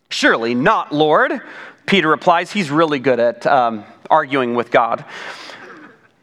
Surely 0.08 0.54
not, 0.54 0.90
Lord. 0.90 1.42
Peter 1.84 2.08
replies, 2.08 2.50
he's 2.50 2.70
really 2.70 2.98
good 2.98 3.20
at 3.20 3.46
um, 3.46 3.84
arguing 4.08 4.54
with 4.54 4.70
God. 4.70 5.04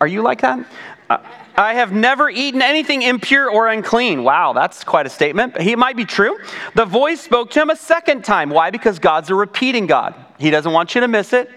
Are 0.01 0.07
you 0.07 0.21
like 0.21 0.41
that? 0.41 0.65
Uh, 1.09 1.17
I 1.57 1.73
have 1.73 1.91
never 1.91 2.29
eaten 2.29 2.61
anything 2.61 3.01
impure 3.01 3.49
or 3.49 3.67
unclean. 3.67 4.23
Wow, 4.23 4.53
that's 4.53 4.83
quite 4.83 5.05
a 5.05 5.09
statement. 5.09 5.59
He 5.59 5.75
might 5.75 5.97
be 5.97 6.05
true. 6.05 6.37
The 6.75 6.85
voice 6.85 7.19
spoke 7.19 7.51
to 7.51 7.61
him 7.61 7.69
a 7.69 7.75
second 7.75 8.23
time. 8.23 8.49
Why? 8.49 8.69
Because 8.69 8.97
God's 8.97 9.29
a 9.29 9.35
repeating 9.35 9.85
God. 9.85 10.15
He 10.37 10.51
doesn't 10.51 10.71
want 10.71 10.95
you 10.95 11.01
to 11.01 11.07
miss 11.07 11.33
it. 11.33 11.49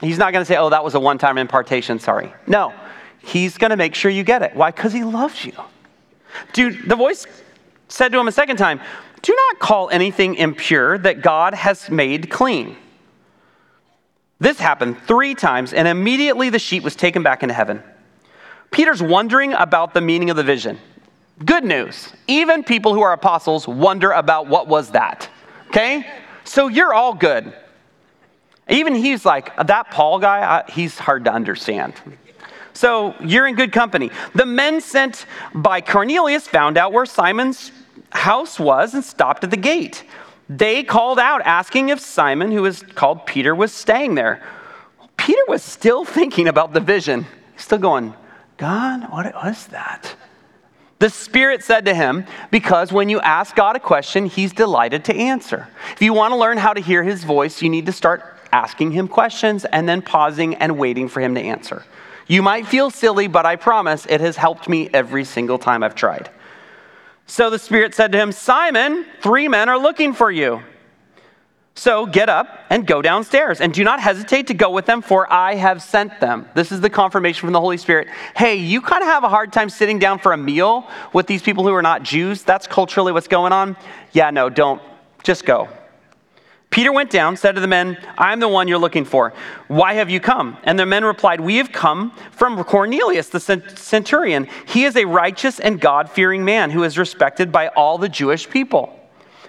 He's 0.00 0.18
not 0.18 0.32
going 0.32 0.42
to 0.42 0.46
say, 0.46 0.56
oh, 0.56 0.70
that 0.70 0.84
was 0.84 0.94
a 0.94 1.00
one 1.00 1.18
time 1.18 1.38
impartation, 1.38 1.98
sorry. 1.98 2.32
No, 2.46 2.72
he's 3.20 3.58
going 3.58 3.70
to 3.70 3.76
make 3.76 3.94
sure 3.96 4.10
you 4.10 4.22
get 4.22 4.42
it. 4.42 4.54
Why? 4.54 4.70
Because 4.70 4.92
he 4.92 5.02
loves 5.02 5.44
you. 5.44 5.52
Dude, 6.52 6.88
the 6.88 6.94
voice 6.94 7.26
said 7.88 8.12
to 8.12 8.20
him 8.20 8.28
a 8.28 8.32
second 8.32 8.58
time, 8.58 8.80
do 9.22 9.34
not 9.34 9.58
call 9.58 9.90
anything 9.90 10.36
impure 10.36 10.98
that 10.98 11.22
God 11.22 11.54
has 11.54 11.90
made 11.90 12.30
clean. 12.30 12.76
This 14.40 14.60
happened 14.60 14.98
three 15.06 15.34
times, 15.34 15.72
and 15.72 15.88
immediately 15.88 16.50
the 16.50 16.58
sheet 16.58 16.82
was 16.82 16.94
taken 16.94 17.22
back 17.22 17.42
into 17.42 17.54
heaven. 17.54 17.82
Peter's 18.70 19.02
wondering 19.02 19.52
about 19.52 19.94
the 19.94 20.00
meaning 20.00 20.30
of 20.30 20.36
the 20.36 20.44
vision. 20.44 20.78
Good 21.44 21.64
news. 21.64 22.12
Even 22.26 22.62
people 22.62 22.94
who 22.94 23.00
are 23.00 23.12
apostles 23.12 23.66
wonder 23.66 24.12
about 24.12 24.46
what 24.46 24.68
was 24.68 24.90
that. 24.90 25.28
Okay? 25.68 26.06
So 26.44 26.68
you're 26.68 26.92
all 26.92 27.14
good. 27.14 27.52
Even 28.68 28.94
he's 28.94 29.24
like, 29.24 29.54
that 29.56 29.90
Paul 29.90 30.18
guy, 30.18 30.64
he's 30.68 30.98
hard 30.98 31.24
to 31.24 31.32
understand. 31.32 31.94
So 32.74 33.14
you're 33.20 33.46
in 33.46 33.54
good 33.54 33.72
company. 33.72 34.10
The 34.34 34.46
men 34.46 34.80
sent 34.80 35.26
by 35.54 35.80
Cornelius 35.80 36.46
found 36.46 36.76
out 36.76 36.92
where 36.92 37.06
Simon's 37.06 37.72
house 38.10 38.60
was 38.60 38.94
and 38.94 39.04
stopped 39.04 39.42
at 39.42 39.50
the 39.50 39.56
gate. 39.56 40.04
They 40.48 40.82
called 40.82 41.18
out, 41.18 41.42
asking 41.42 41.90
if 41.90 42.00
Simon, 42.00 42.50
who 42.52 42.62
was 42.62 42.82
called 42.82 43.26
Peter, 43.26 43.54
was 43.54 43.72
staying 43.72 44.14
there. 44.14 44.42
Peter 45.16 45.42
was 45.46 45.62
still 45.62 46.04
thinking 46.04 46.48
about 46.48 46.72
the 46.72 46.80
vision. 46.80 47.26
He's 47.52 47.64
still 47.64 47.78
going, 47.78 48.14
God, 48.56 49.10
what 49.10 49.32
was 49.34 49.66
that? 49.68 50.14
The 51.00 51.10
Spirit 51.10 51.62
said 51.62 51.84
to 51.84 51.94
him, 51.94 52.24
Because 52.50 52.92
when 52.92 53.08
you 53.08 53.20
ask 53.20 53.54
God 53.54 53.76
a 53.76 53.80
question, 53.80 54.26
He's 54.26 54.52
delighted 54.52 55.04
to 55.04 55.14
answer. 55.14 55.68
If 55.92 56.02
you 56.02 56.12
want 56.12 56.32
to 56.32 56.36
learn 56.36 56.58
how 56.58 56.72
to 56.72 56.80
hear 56.80 57.04
His 57.04 57.24
voice, 57.24 57.62
you 57.62 57.68
need 57.68 57.86
to 57.86 57.92
start 57.92 58.24
asking 58.52 58.92
Him 58.92 59.06
questions 59.06 59.64
and 59.64 59.88
then 59.88 60.02
pausing 60.02 60.56
and 60.56 60.78
waiting 60.78 61.08
for 61.08 61.20
Him 61.20 61.34
to 61.36 61.40
answer. 61.40 61.84
You 62.26 62.42
might 62.42 62.66
feel 62.66 62.90
silly, 62.90 63.28
but 63.28 63.46
I 63.46 63.56
promise 63.56 64.06
it 64.06 64.20
has 64.20 64.36
helped 64.36 64.68
me 64.68 64.90
every 64.92 65.24
single 65.24 65.58
time 65.58 65.82
I've 65.82 65.94
tried. 65.94 66.30
So 67.28 67.50
the 67.50 67.58
Spirit 67.58 67.94
said 67.94 68.10
to 68.12 68.18
him, 68.18 68.32
Simon, 68.32 69.04
three 69.20 69.48
men 69.48 69.68
are 69.68 69.78
looking 69.78 70.14
for 70.14 70.30
you. 70.30 70.62
So 71.74 72.06
get 72.06 72.28
up 72.28 72.64
and 72.70 72.84
go 72.84 73.00
downstairs, 73.02 73.60
and 73.60 73.72
do 73.72 73.84
not 73.84 74.00
hesitate 74.00 74.48
to 74.48 74.54
go 74.54 74.70
with 74.70 74.86
them, 74.86 75.00
for 75.00 75.32
I 75.32 75.54
have 75.54 75.80
sent 75.80 76.18
them. 76.18 76.48
This 76.54 76.72
is 76.72 76.80
the 76.80 76.90
confirmation 76.90 77.42
from 77.42 77.52
the 77.52 77.60
Holy 77.60 77.76
Spirit. 77.76 78.08
Hey, 78.34 78.56
you 78.56 78.80
kind 78.80 79.02
of 79.02 79.08
have 79.08 79.22
a 79.22 79.28
hard 79.28 79.52
time 79.52 79.70
sitting 79.70 80.00
down 80.00 80.18
for 80.18 80.32
a 80.32 80.36
meal 80.36 80.88
with 81.12 81.28
these 81.28 81.40
people 81.40 81.62
who 81.62 81.72
are 81.74 81.82
not 81.82 82.02
Jews. 82.02 82.42
That's 82.42 82.66
culturally 82.66 83.12
what's 83.12 83.28
going 83.28 83.52
on. 83.52 83.76
Yeah, 84.10 84.30
no, 84.30 84.48
don't. 84.50 84.82
Just 85.22 85.44
go. 85.44 85.68
Peter 86.70 86.92
went 86.92 87.10
down, 87.10 87.36
said 87.36 87.54
to 87.54 87.60
the 87.60 87.66
men, 87.66 87.96
I'm 88.18 88.40
the 88.40 88.48
one 88.48 88.68
you're 88.68 88.78
looking 88.78 89.06
for. 89.06 89.32
Why 89.68 89.94
have 89.94 90.10
you 90.10 90.20
come? 90.20 90.58
And 90.64 90.78
the 90.78 90.84
men 90.84 91.04
replied, 91.04 91.40
We 91.40 91.56
have 91.56 91.72
come 91.72 92.12
from 92.32 92.62
Cornelius, 92.62 93.30
the 93.30 93.40
centurion. 93.40 94.48
He 94.66 94.84
is 94.84 94.94
a 94.94 95.06
righteous 95.06 95.60
and 95.60 95.80
God 95.80 96.10
fearing 96.10 96.44
man 96.44 96.70
who 96.70 96.84
is 96.84 96.98
respected 96.98 97.50
by 97.50 97.68
all 97.68 97.96
the 97.96 98.08
Jewish 98.08 98.48
people. 98.48 98.94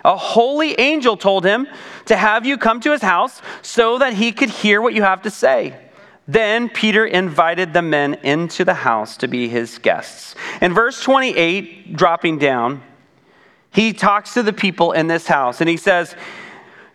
A 0.05 0.15
holy 0.15 0.79
angel 0.79 1.17
told 1.17 1.43
him 1.43 1.67
to 2.05 2.15
have 2.15 2.45
you 2.45 2.58
come 2.58 2.79
to 2.82 2.91
his 2.91 3.01
house 3.01 3.41
so 3.62 3.97
that 3.97 4.13
he 4.13 4.32
could 4.32 4.49
hear 4.49 4.82
what 4.82 4.93
you 4.93 5.03
have 5.03 5.23
to 5.23 5.29
say. 5.29 5.75
Then 6.25 6.69
Peter 6.69 7.05
invited 7.05 7.73
the 7.73 7.82
men 7.82 8.13
into 8.23 8.63
the 8.63 8.73
house 8.73 9.17
to 9.17 9.27
be 9.27 9.49
his 9.49 9.77
guests. 9.79 10.36
In 10.62 10.73
verse 10.73 11.01
28, 11.03 11.95
dropping 11.95 12.38
down, 12.38 12.82
he 13.71 13.93
talks 13.93 14.36
to 14.36 14.43
the 14.43 14.53
people 14.53 14.93
in 14.93 15.08
this 15.08 15.27
house 15.27 15.60
and 15.60 15.69
he 15.69 15.77
says, 15.77 16.15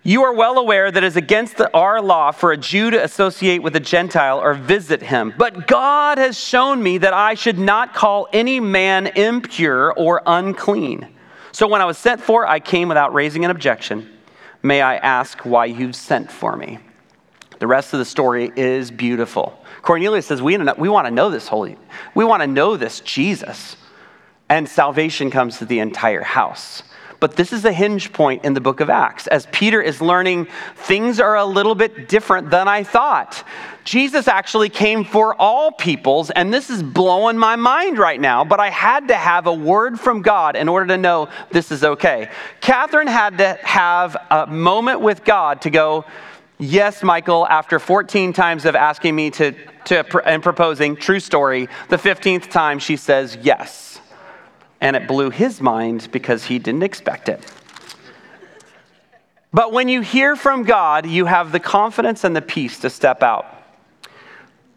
You 0.06 0.24
are 0.24 0.34
well 0.34 0.58
aware 0.58 0.90
that 0.90 1.02
it 1.02 1.06
is 1.06 1.16
against 1.16 1.56
the, 1.56 1.74
our 1.74 2.02
law 2.02 2.30
for 2.30 2.52
a 2.52 2.58
Jew 2.58 2.90
to 2.90 3.02
associate 3.02 3.62
with 3.62 3.74
a 3.74 3.80
Gentile 3.80 4.38
or 4.38 4.52
visit 4.52 5.00
him. 5.00 5.32
But 5.38 5.66
God 5.66 6.18
has 6.18 6.38
shown 6.38 6.82
me 6.82 6.98
that 6.98 7.14
I 7.14 7.32
should 7.32 7.58
not 7.58 7.94
call 7.94 8.28
any 8.30 8.60
man 8.60 9.06
impure 9.06 9.94
or 9.94 10.20
unclean. 10.26 11.08
So 11.52 11.66
when 11.66 11.80
I 11.80 11.86
was 11.86 11.96
sent 11.96 12.20
for, 12.20 12.46
I 12.46 12.60
came 12.60 12.88
without 12.88 13.14
raising 13.14 13.46
an 13.46 13.50
objection. 13.50 14.10
May 14.62 14.82
I 14.82 14.96
ask 14.96 15.38
why 15.46 15.64
you've 15.64 15.96
sent 15.96 16.30
for 16.30 16.54
me? 16.54 16.80
The 17.58 17.66
rest 17.66 17.94
of 17.94 17.98
the 17.98 18.04
story 18.04 18.52
is 18.56 18.90
beautiful. 18.90 19.58
Cornelius 19.80 20.26
says, 20.26 20.42
We, 20.42 20.58
we 20.58 20.88
want 20.90 21.06
to 21.06 21.10
know 21.10 21.30
this 21.30 21.48
holy, 21.48 21.78
we 22.14 22.26
want 22.26 22.42
to 22.42 22.46
know 22.46 22.76
this 22.76 23.00
Jesus. 23.00 23.78
And 24.50 24.68
salvation 24.68 25.30
comes 25.30 25.56
to 25.58 25.64
the 25.64 25.78
entire 25.78 26.22
house. 26.22 26.82
But 27.24 27.37
this 27.37 27.54
is 27.54 27.64
a 27.64 27.72
hinge 27.72 28.12
point 28.12 28.44
in 28.44 28.52
the 28.52 28.60
book 28.60 28.80
of 28.80 28.90
Acts. 28.90 29.26
As 29.28 29.46
Peter 29.50 29.80
is 29.80 30.02
learning, 30.02 30.46
things 30.76 31.18
are 31.18 31.37
a 31.37 31.44
little 31.46 31.74
bit 31.74 32.06
different 32.06 32.50
than 32.50 32.68
I 32.68 32.82
thought. 32.82 33.42
Jesus 33.82 34.28
actually 34.28 34.68
came 34.68 35.06
for 35.06 35.34
all 35.40 35.72
peoples, 35.72 36.28
and 36.28 36.52
this 36.52 36.68
is 36.68 36.82
blowing 36.82 37.38
my 37.38 37.56
mind 37.56 37.96
right 37.96 38.20
now, 38.20 38.44
but 38.44 38.60
I 38.60 38.68
had 38.68 39.08
to 39.08 39.16
have 39.16 39.46
a 39.46 39.54
word 39.54 39.98
from 39.98 40.20
God 40.20 40.54
in 40.54 40.68
order 40.68 40.88
to 40.88 40.98
know 40.98 41.30
this 41.50 41.72
is 41.72 41.82
okay. 41.82 42.28
Catherine 42.60 43.06
had 43.06 43.38
to 43.38 43.58
have 43.62 44.18
a 44.30 44.46
moment 44.46 45.00
with 45.00 45.24
God 45.24 45.62
to 45.62 45.70
go, 45.70 46.04
Yes, 46.58 47.02
Michael, 47.02 47.46
after 47.48 47.78
14 47.78 48.34
times 48.34 48.66
of 48.66 48.76
asking 48.76 49.16
me 49.16 49.30
to, 49.30 49.52
to 49.87 50.28
and 50.28 50.42
proposing, 50.42 50.94
true 50.94 51.20
story, 51.20 51.70
the 51.88 51.96
15th 51.96 52.50
time 52.50 52.78
she 52.78 52.98
says 52.98 53.38
yes 53.40 53.93
and 54.84 54.94
it 54.96 55.08
blew 55.08 55.30
his 55.30 55.62
mind 55.62 56.08
because 56.12 56.44
he 56.44 56.58
didn't 56.58 56.82
expect 56.82 57.30
it. 57.30 57.40
But 59.50 59.72
when 59.72 59.88
you 59.88 60.02
hear 60.02 60.36
from 60.36 60.64
God, 60.64 61.06
you 61.06 61.24
have 61.24 61.52
the 61.52 61.58
confidence 61.58 62.22
and 62.22 62.36
the 62.36 62.42
peace 62.42 62.80
to 62.80 62.90
step 62.90 63.22
out. 63.22 63.46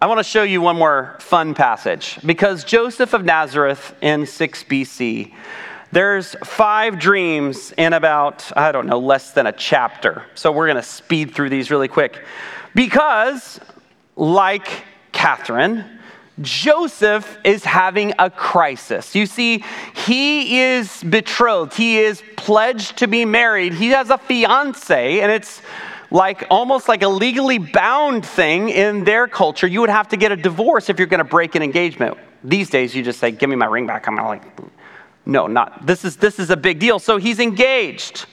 I 0.02 0.06
want 0.08 0.20
to 0.20 0.24
show 0.24 0.44
you 0.44 0.62
one 0.62 0.78
more 0.78 1.18
fun 1.20 1.54
passage 1.54 2.20
because 2.26 2.64
Joseph 2.64 3.14
of 3.14 3.26
Nazareth 3.26 3.94
in 4.02 4.26
6 4.26 4.64
BC, 4.64 5.34
there's 5.92 6.36
five 6.36 7.00
dreams 7.00 7.74
in 7.78 7.92
about, 7.92 8.50
I 8.58 8.72
don't 8.72 8.88
know, 8.88 9.00
less 9.00 9.32
than 9.32 9.46
a 9.46 9.52
chapter. 9.52 10.24
So 10.36 10.54
we're 10.54 10.68
going 10.68 10.78
to 10.78 10.84
speed 10.84 11.36
through 11.36 11.50
these 11.50 11.70
really 11.70 11.90
quick. 11.90 12.24
Because, 12.74 13.60
like 14.16 14.86
Catherine, 15.12 15.97
Joseph 16.42 17.38
is 17.44 17.64
having 17.64 18.14
a 18.20 18.30
crisis. 18.30 19.16
You 19.16 19.26
see, 19.26 19.64
he 19.96 20.60
is 20.62 21.04
betrothed, 21.04 21.74
he 21.74 21.98
is 22.00 22.22
pledged 22.36 22.98
to 22.98 23.08
be 23.08 23.26
married, 23.26 23.74
he 23.74 23.88
has 23.90 24.10
a 24.12 24.18
fiance, 24.18 25.20
and 25.20 25.32
it's 25.32 25.62
like 26.12 26.46
almost 26.50 26.88
like 26.88 27.02
a 27.02 27.08
legally 27.08 27.58
bound 27.58 28.26
thing 28.26 28.70
in 28.70 29.04
their 29.04 29.28
culture. 29.28 29.68
You 29.68 29.82
would 29.82 29.90
have 29.90 30.08
to 30.10 30.18
get 30.18 30.32
a 30.32 30.36
divorce 30.36 30.90
if 30.90 31.00
you're 31.00 31.08
going 31.08 31.20
to 31.20 31.24
break 31.24 31.56
an 31.56 31.64
engagement. 31.64 32.18
These 32.44 32.70
days, 32.70 32.96
you 32.96 33.04
just 33.04 33.20
say, 33.20 33.32
"Give 33.32 33.50
me 33.50 33.56
my 33.56 33.66
ring 33.66 33.88
back." 33.88 34.08
I'm 34.08 34.16
like, 34.16 34.44
"No, 35.26 35.48
not 35.48 35.86
this 35.86 36.06
is 36.06 36.16
this 36.18 36.40
is 36.40 36.50
a 36.50 36.56
big 36.56 36.80
deal." 36.80 37.00
So 37.00 37.18
he's 37.18 37.40
engaged. 37.40 38.26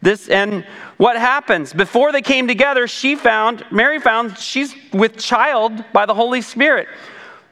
This 0.00 0.28
and 0.28 0.64
what 0.96 1.16
happens 1.16 1.72
before 1.72 2.12
they 2.12 2.22
came 2.22 2.46
together? 2.48 2.86
She 2.86 3.14
found 3.14 3.64
Mary 3.70 3.98
found 3.98 4.38
she's 4.38 4.74
with 4.92 5.18
child 5.18 5.84
by 5.92 6.06
the 6.06 6.14
Holy 6.14 6.40
Spirit. 6.40 6.88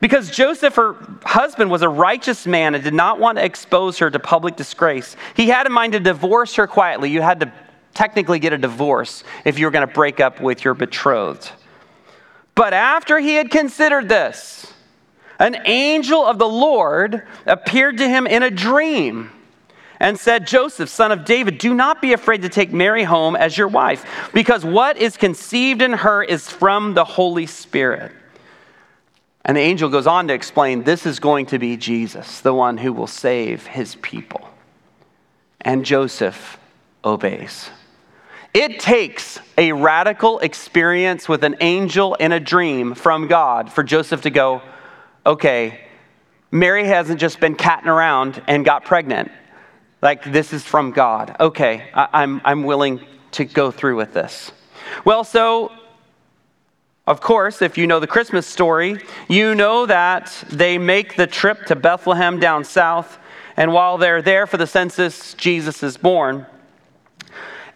Because 0.00 0.30
Joseph, 0.30 0.76
her 0.76 0.96
husband, 1.24 1.70
was 1.70 1.82
a 1.82 1.88
righteous 1.88 2.46
man 2.46 2.74
and 2.74 2.82
did 2.82 2.94
not 2.94 3.20
want 3.20 3.36
to 3.38 3.44
expose 3.44 3.98
her 3.98 4.10
to 4.10 4.18
public 4.18 4.56
disgrace. 4.56 5.14
He 5.36 5.48
had 5.48 5.66
in 5.66 5.72
mind 5.72 5.92
to 5.92 6.00
divorce 6.00 6.54
her 6.54 6.66
quietly. 6.66 7.10
You 7.10 7.20
had 7.20 7.40
to 7.40 7.52
technically 7.92 8.38
get 8.38 8.52
a 8.54 8.58
divorce 8.58 9.24
if 9.44 9.58
you 9.58 9.66
were 9.66 9.70
going 9.70 9.86
to 9.86 9.92
break 9.92 10.18
up 10.18 10.40
with 10.40 10.64
your 10.64 10.74
betrothed. 10.74 11.52
But 12.54 12.72
after 12.72 13.18
he 13.18 13.34
had 13.34 13.50
considered 13.50 14.08
this, 14.08 14.72
an 15.38 15.56
angel 15.66 16.24
of 16.24 16.38
the 16.38 16.48
Lord 16.48 17.26
appeared 17.46 17.98
to 17.98 18.08
him 18.08 18.26
in 18.26 18.42
a 18.42 18.50
dream 18.50 19.30
and 19.98 20.18
said, 20.18 20.46
Joseph, 20.46 20.88
son 20.88 21.12
of 21.12 21.26
David, 21.26 21.58
do 21.58 21.74
not 21.74 22.00
be 22.00 22.14
afraid 22.14 22.42
to 22.42 22.48
take 22.48 22.72
Mary 22.72 23.04
home 23.04 23.36
as 23.36 23.56
your 23.56 23.68
wife, 23.68 24.30
because 24.32 24.64
what 24.64 24.96
is 24.96 25.18
conceived 25.18 25.82
in 25.82 25.92
her 25.92 26.22
is 26.22 26.48
from 26.48 26.94
the 26.94 27.04
Holy 27.04 27.46
Spirit. 27.46 28.12
And 29.44 29.56
the 29.56 29.60
angel 29.62 29.88
goes 29.88 30.06
on 30.06 30.28
to 30.28 30.34
explain 30.34 30.82
this 30.82 31.06
is 31.06 31.18
going 31.18 31.46
to 31.46 31.58
be 31.58 31.76
Jesus, 31.76 32.40
the 32.40 32.54
one 32.54 32.76
who 32.76 32.92
will 32.92 33.06
save 33.06 33.66
his 33.66 33.94
people. 33.96 34.48
And 35.60 35.84
Joseph 35.84 36.58
obeys. 37.04 37.70
It 38.52 38.80
takes 38.80 39.38
a 39.56 39.72
radical 39.72 40.40
experience 40.40 41.28
with 41.28 41.44
an 41.44 41.56
angel 41.60 42.14
in 42.14 42.32
a 42.32 42.40
dream 42.40 42.94
from 42.94 43.28
God 43.28 43.72
for 43.72 43.82
Joseph 43.82 44.22
to 44.22 44.30
go, 44.30 44.60
okay, 45.24 45.80
Mary 46.50 46.84
hasn't 46.84 47.20
just 47.20 47.38
been 47.38 47.54
catting 47.54 47.88
around 47.88 48.42
and 48.48 48.64
got 48.64 48.84
pregnant. 48.84 49.30
Like, 50.02 50.24
this 50.24 50.52
is 50.52 50.64
from 50.64 50.90
God. 50.90 51.36
Okay, 51.38 51.88
I, 51.94 52.04
am 52.04 52.08
I'm, 52.12 52.40
I'm 52.44 52.62
willing 52.64 53.00
to 53.32 53.44
go 53.44 53.70
through 53.70 53.96
with 53.96 54.12
this. 54.12 54.50
Well, 55.04 55.22
so 55.22 55.70
of 57.10 57.20
course, 57.20 57.60
if 57.60 57.76
you 57.76 57.88
know 57.88 57.98
the 57.98 58.06
Christmas 58.06 58.46
story, 58.46 59.02
you 59.28 59.56
know 59.56 59.84
that 59.84 60.32
they 60.48 60.78
make 60.78 61.16
the 61.16 61.26
trip 61.26 61.66
to 61.66 61.74
Bethlehem 61.74 62.38
down 62.38 62.62
south, 62.62 63.18
and 63.56 63.72
while 63.72 63.98
they're 63.98 64.22
there 64.22 64.46
for 64.46 64.58
the 64.58 64.66
census, 64.68 65.34
Jesus 65.34 65.82
is 65.82 65.96
born. 65.96 66.46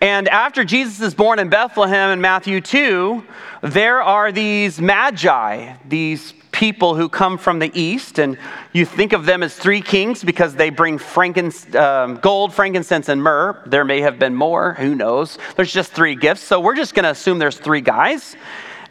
And 0.01 0.29
after 0.29 0.63
Jesus 0.63 1.01
is 1.01 1.15
born 1.15 1.41
in 1.41 1.49
Bethlehem 1.49 2.11
in 2.11 2.21
Matthew 2.21 2.61
2, 2.61 3.25
there 3.63 4.01
are 4.01 4.31
these 4.31 4.81
magi, 4.81 5.75
these 5.89 6.33
people 6.53 6.95
who 6.95 7.09
come 7.09 7.37
from 7.37 7.59
the 7.59 7.73
east, 7.75 8.21
and 8.21 8.39
you 8.73 8.85
think 8.85 9.13
of 9.13 9.27
them 9.27 9.43
as 9.43 9.57
three 9.57 9.83
kings 9.83 10.23
because 10.23 10.55
they 10.55 10.71
bring 10.71 10.97
frankinc- 10.97 11.75
um, 11.75 12.19
gold, 12.19 12.55
frankincense, 12.55 13.09
and 13.09 13.21
myrrh. 13.21 13.61
There 13.67 13.85
may 13.85 14.01
have 14.03 14.21
been 14.21 14.37
more, 14.37 14.75
who 14.75 14.95
knows? 14.95 15.39
There's 15.57 15.73
just 15.73 15.91
three 15.91 16.15
gifts, 16.15 16.43
so 16.43 16.61
we're 16.61 16.77
just 16.77 16.95
going 16.95 17.03
to 17.03 17.11
assume 17.11 17.41
there's 17.41 17.59
three 17.59 17.81
guys. 17.81 18.37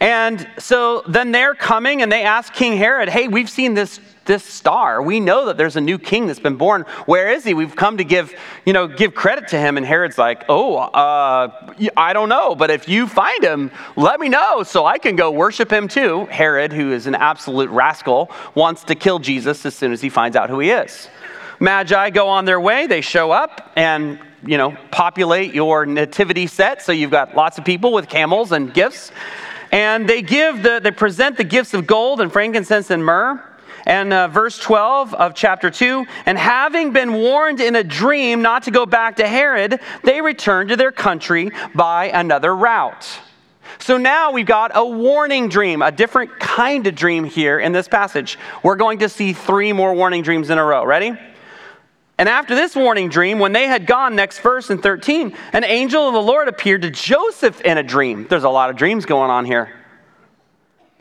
And 0.03 0.45
so 0.59 1.01
then 1.07 1.31
they're 1.31 1.55
coming 1.55 2.01
and 2.01 2.11
they 2.11 2.23
ask 2.23 2.53
King 2.53 2.75
Herod, 2.75 3.07
hey, 3.07 3.29
we've 3.29 3.49
seen 3.49 3.73
this 3.73 4.01
this 4.25 4.43
star. 4.43 5.01
We 5.01 5.19
know 5.19 5.45
that 5.47 5.57
there's 5.57 5.75
a 5.75 5.81
new 5.81 5.97
king 5.97 6.27
that's 6.27 6.39
been 6.39 6.55
born. 6.55 6.83
Where 7.05 7.31
is 7.31 7.43
he? 7.43 7.53
We've 7.53 7.75
come 7.75 7.97
to 7.97 8.03
give, 8.03 8.33
you 8.65 8.71
know, 8.71 8.87
give 8.87 9.13
credit 9.13 9.49
to 9.49 9.59
him. 9.59 9.75
And 9.77 9.85
Herod's 9.85 10.17
like, 10.17 10.45
oh, 10.47 10.77
uh, 10.77 11.73
I 11.97 12.13
don't 12.13 12.29
know, 12.29 12.55
but 12.55 12.71
if 12.71 12.87
you 12.87 13.07
find 13.07 13.43
him, 13.43 13.71
let 13.95 14.19
me 14.19 14.29
know 14.29 14.63
so 14.63 14.85
I 14.85 14.97
can 14.97 15.15
go 15.15 15.31
worship 15.31 15.71
him 15.71 15.87
too. 15.87 16.25
Herod, 16.25 16.71
who 16.71 16.91
is 16.91 17.07
an 17.07 17.15
absolute 17.15 17.69
rascal, 17.69 18.31
wants 18.55 18.83
to 18.85 18.95
kill 18.95 19.19
Jesus 19.19 19.65
as 19.65 19.75
soon 19.75 19.91
as 19.91 20.01
he 20.01 20.09
finds 20.09 20.37
out 20.37 20.49
who 20.49 20.59
he 20.59 20.69
is. 20.69 21.09
Magi 21.59 22.09
go 22.09 22.27
on 22.27 22.45
their 22.45 22.59
way. 22.59 22.87
They 22.87 23.01
show 23.01 23.31
up 23.31 23.71
and 23.75 24.19
you 24.45 24.57
know 24.57 24.75
populate 24.91 25.53
your 25.53 25.85
nativity 25.85 26.47
set. 26.47 26.81
So 26.81 26.91
you've 26.91 27.11
got 27.11 27.35
lots 27.35 27.57
of 27.57 27.65
people 27.65 27.93
with 27.93 28.09
camels 28.09 28.51
and 28.51 28.73
gifts, 28.73 29.11
and 29.73 30.07
they 30.07 30.21
give 30.21 30.61
the 30.61 30.79
they 30.79 30.91
present 30.91 31.35
the 31.35 31.43
gifts 31.43 31.73
of 31.73 31.87
gold 31.87 32.21
and 32.21 32.31
frankincense 32.31 32.91
and 32.91 33.03
myrrh. 33.03 33.43
And 33.85 34.13
uh, 34.13 34.29
verse 34.29 34.57
12 34.59 35.13
of 35.13 35.35
chapter 35.35 35.69
2 35.69 36.05
and 36.25 36.37
having 36.37 36.93
been 36.93 37.11
warned 37.11 37.59
in 37.59 37.75
a 37.75 37.83
dream 37.83 38.41
not 38.41 38.63
to 38.63 38.71
go 38.71 38.85
back 38.85 39.17
to 39.17 39.27
Herod, 39.27 39.81
they 40.05 40.21
returned 40.21 40.69
to 40.69 40.77
their 40.77 40.93
country 40.93 41.51
by 41.75 42.05
another 42.05 42.55
route. 42.55 43.19
So 43.79 43.97
now 43.97 44.31
we've 44.31 44.45
got 44.45 44.71
a 44.73 44.85
warning 44.85 45.49
dream, 45.49 45.81
a 45.81 45.91
different 45.91 46.39
kind 46.39 46.87
of 46.87 46.95
dream 46.95 47.25
here 47.25 47.59
in 47.59 47.73
this 47.73 47.89
passage. 47.89 48.37
We're 48.61 48.77
going 48.77 48.99
to 48.99 49.09
see 49.09 49.33
three 49.33 49.73
more 49.73 49.93
warning 49.93 50.21
dreams 50.21 50.49
in 50.49 50.57
a 50.57 50.63
row. 50.63 50.85
Ready? 50.85 51.17
And 52.23 52.29
after 52.29 52.55
this 52.55 52.73
warning 52.73 53.09
dream, 53.09 53.37
when 53.39 53.51
they 53.51 53.67
had 53.67 53.85
gone, 53.85 54.15
next 54.15 54.39
verse 54.39 54.69
in 54.69 54.77
13, 54.77 55.35
an 55.51 55.65
angel 55.65 56.07
of 56.07 56.13
the 56.13 56.21
Lord 56.21 56.47
appeared 56.47 56.83
to 56.83 56.89
Joseph 56.89 57.59
in 57.59 57.77
a 57.77 57.83
dream. 57.83 58.27
There's 58.29 58.45
a 58.45 58.49
lot 58.49 58.69
of 58.69 58.77
dreams 58.77 59.05
going 59.05 59.29
on 59.29 59.43
here. 59.43 59.73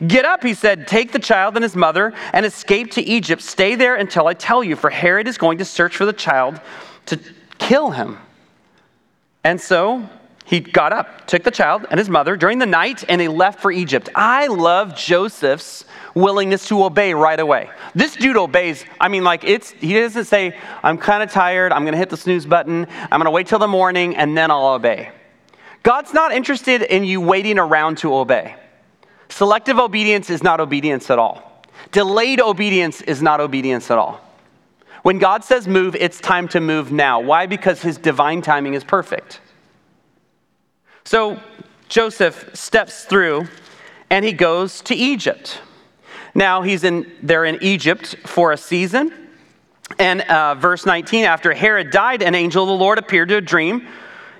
Get 0.05 0.25
up, 0.25 0.43
he 0.43 0.53
said, 0.53 0.85
take 0.85 1.13
the 1.13 1.19
child 1.19 1.55
and 1.55 1.63
his 1.63 1.77
mother 1.77 2.13
and 2.33 2.45
escape 2.45 2.91
to 2.91 3.01
Egypt. 3.01 3.41
Stay 3.41 3.75
there 3.75 3.95
until 3.95 4.27
I 4.27 4.33
tell 4.33 4.65
you, 4.65 4.75
for 4.75 4.89
Herod 4.89 5.29
is 5.29 5.37
going 5.37 5.59
to 5.59 5.63
search 5.63 5.95
for 5.95 6.05
the 6.05 6.11
child 6.11 6.59
to 7.05 7.17
kill 7.57 7.91
him. 7.91 8.17
And 9.45 9.61
so 9.61 10.09
he 10.53 10.59
got 10.59 10.93
up, 10.93 11.25
took 11.25 11.41
the 11.41 11.49
child 11.49 11.87
and 11.89 11.97
his 11.97 12.11
mother 12.11 12.37
during 12.37 12.59
the 12.59 12.67
night, 12.67 13.03
and 13.09 13.19
they 13.19 13.27
left 13.27 13.59
for 13.59 13.71
Egypt. 13.71 14.07
I 14.13 14.45
love 14.45 14.95
Joseph's 14.95 15.83
willingness 16.13 16.67
to 16.67 16.83
obey 16.83 17.15
right 17.15 17.39
away. 17.39 17.71
This 17.95 18.15
dude 18.15 18.37
obeys. 18.37 18.85
I 19.01 19.07
mean, 19.07 19.23
like, 19.23 19.43
it's, 19.43 19.71
he 19.71 19.95
doesn't 19.95 20.25
say, 20.25 20.55
I'm 20.83 20.99
kind 20.99 21.23
of 21.23 21.31
tired, 21.31 21.71
I'm 21.71 21.81
going 21.85 21.93
to 21.93 21.97
hit 21.97 22.11
the 22.11 22.17
snooze 22.17 22.45
button, 22.45 22.85
I'm 22.85 23.19
going 23.19 23.25
to 23.25 23.31
wait 23.31 23.47
till 23.47 23.57
the 23.57 23.67
morning, 23.67 24.15
and 24.15 24.37
then 24.37 24.51
I'll 24.51 24.75
obey. 24.75 25.09
God's 25.81 26.13
not 26.13 26.31
interested 26.31 26.83
in 26.83 27.03
you 27.03 27.19
waiting 27.19 27.57
around 27.57 27.97
to 27.99 28.13
obey. 28.13 28.55
Selective 29.29 29.79
obedience 29.79 30.29
is 30.29 30.43
not 30.43 30.59
obedience 30.59 31.09
at 31.09 31.17
all. 31.17 31.63
Delayed 31.91 32.39
obedience 32.39 33.01
is 33.01 33.23
not 33.23 33.41
obedience 33.41 33.89
at 33.89 33.97
all. 33.97 34.21
When 35.01 35.17
God 35.17 35.43
says 35.43 35.67
move, 35.67 35.95
it's 35.95 36.19
time 36.19 36.47
to 36.49 36.61
move 36.61 36.91
now. 36.91 37.21
Why? 37.21 37.47
Because 37.47 37.81
his 37.81 37.97
divine 37.97 38.43
timing 38.43 38.75
is 38.75 38.83
perfect. 38.83 39.39
So 41.05 41.39
Joseph 41.89 42.51
steps 42.53 43.05
through 43.05 43.47
and 44.09 44.23
he 44.23 44.31
goes 44.31 44.81
to 44.81 44.95
Egypt. 44.95 45.59
Now 46.35 46.61
he's 46.61 46.83
in, 46.83 47.11
in 47.27 47.57
Egypt 47.61 48.15
for 48.25 48.51
a 48.51 48.57
season. 48.57 49.13
And 49.99 50.21
uh, 50.21 50.55
verse 50.55 50.85
19, 50.85 51.25
after 51.25 51.53
Herod 51.53 51.91
died, 51.91 52.23
an 52.23 52.35
angel 52.35 52.63
of 52.63 52.69
the 52.69 52.75
Lord 52.75 52.97
appeared 52.97 53.29
to 53.29 53.35
a 53.35 53.41
dream, 53.41 53.87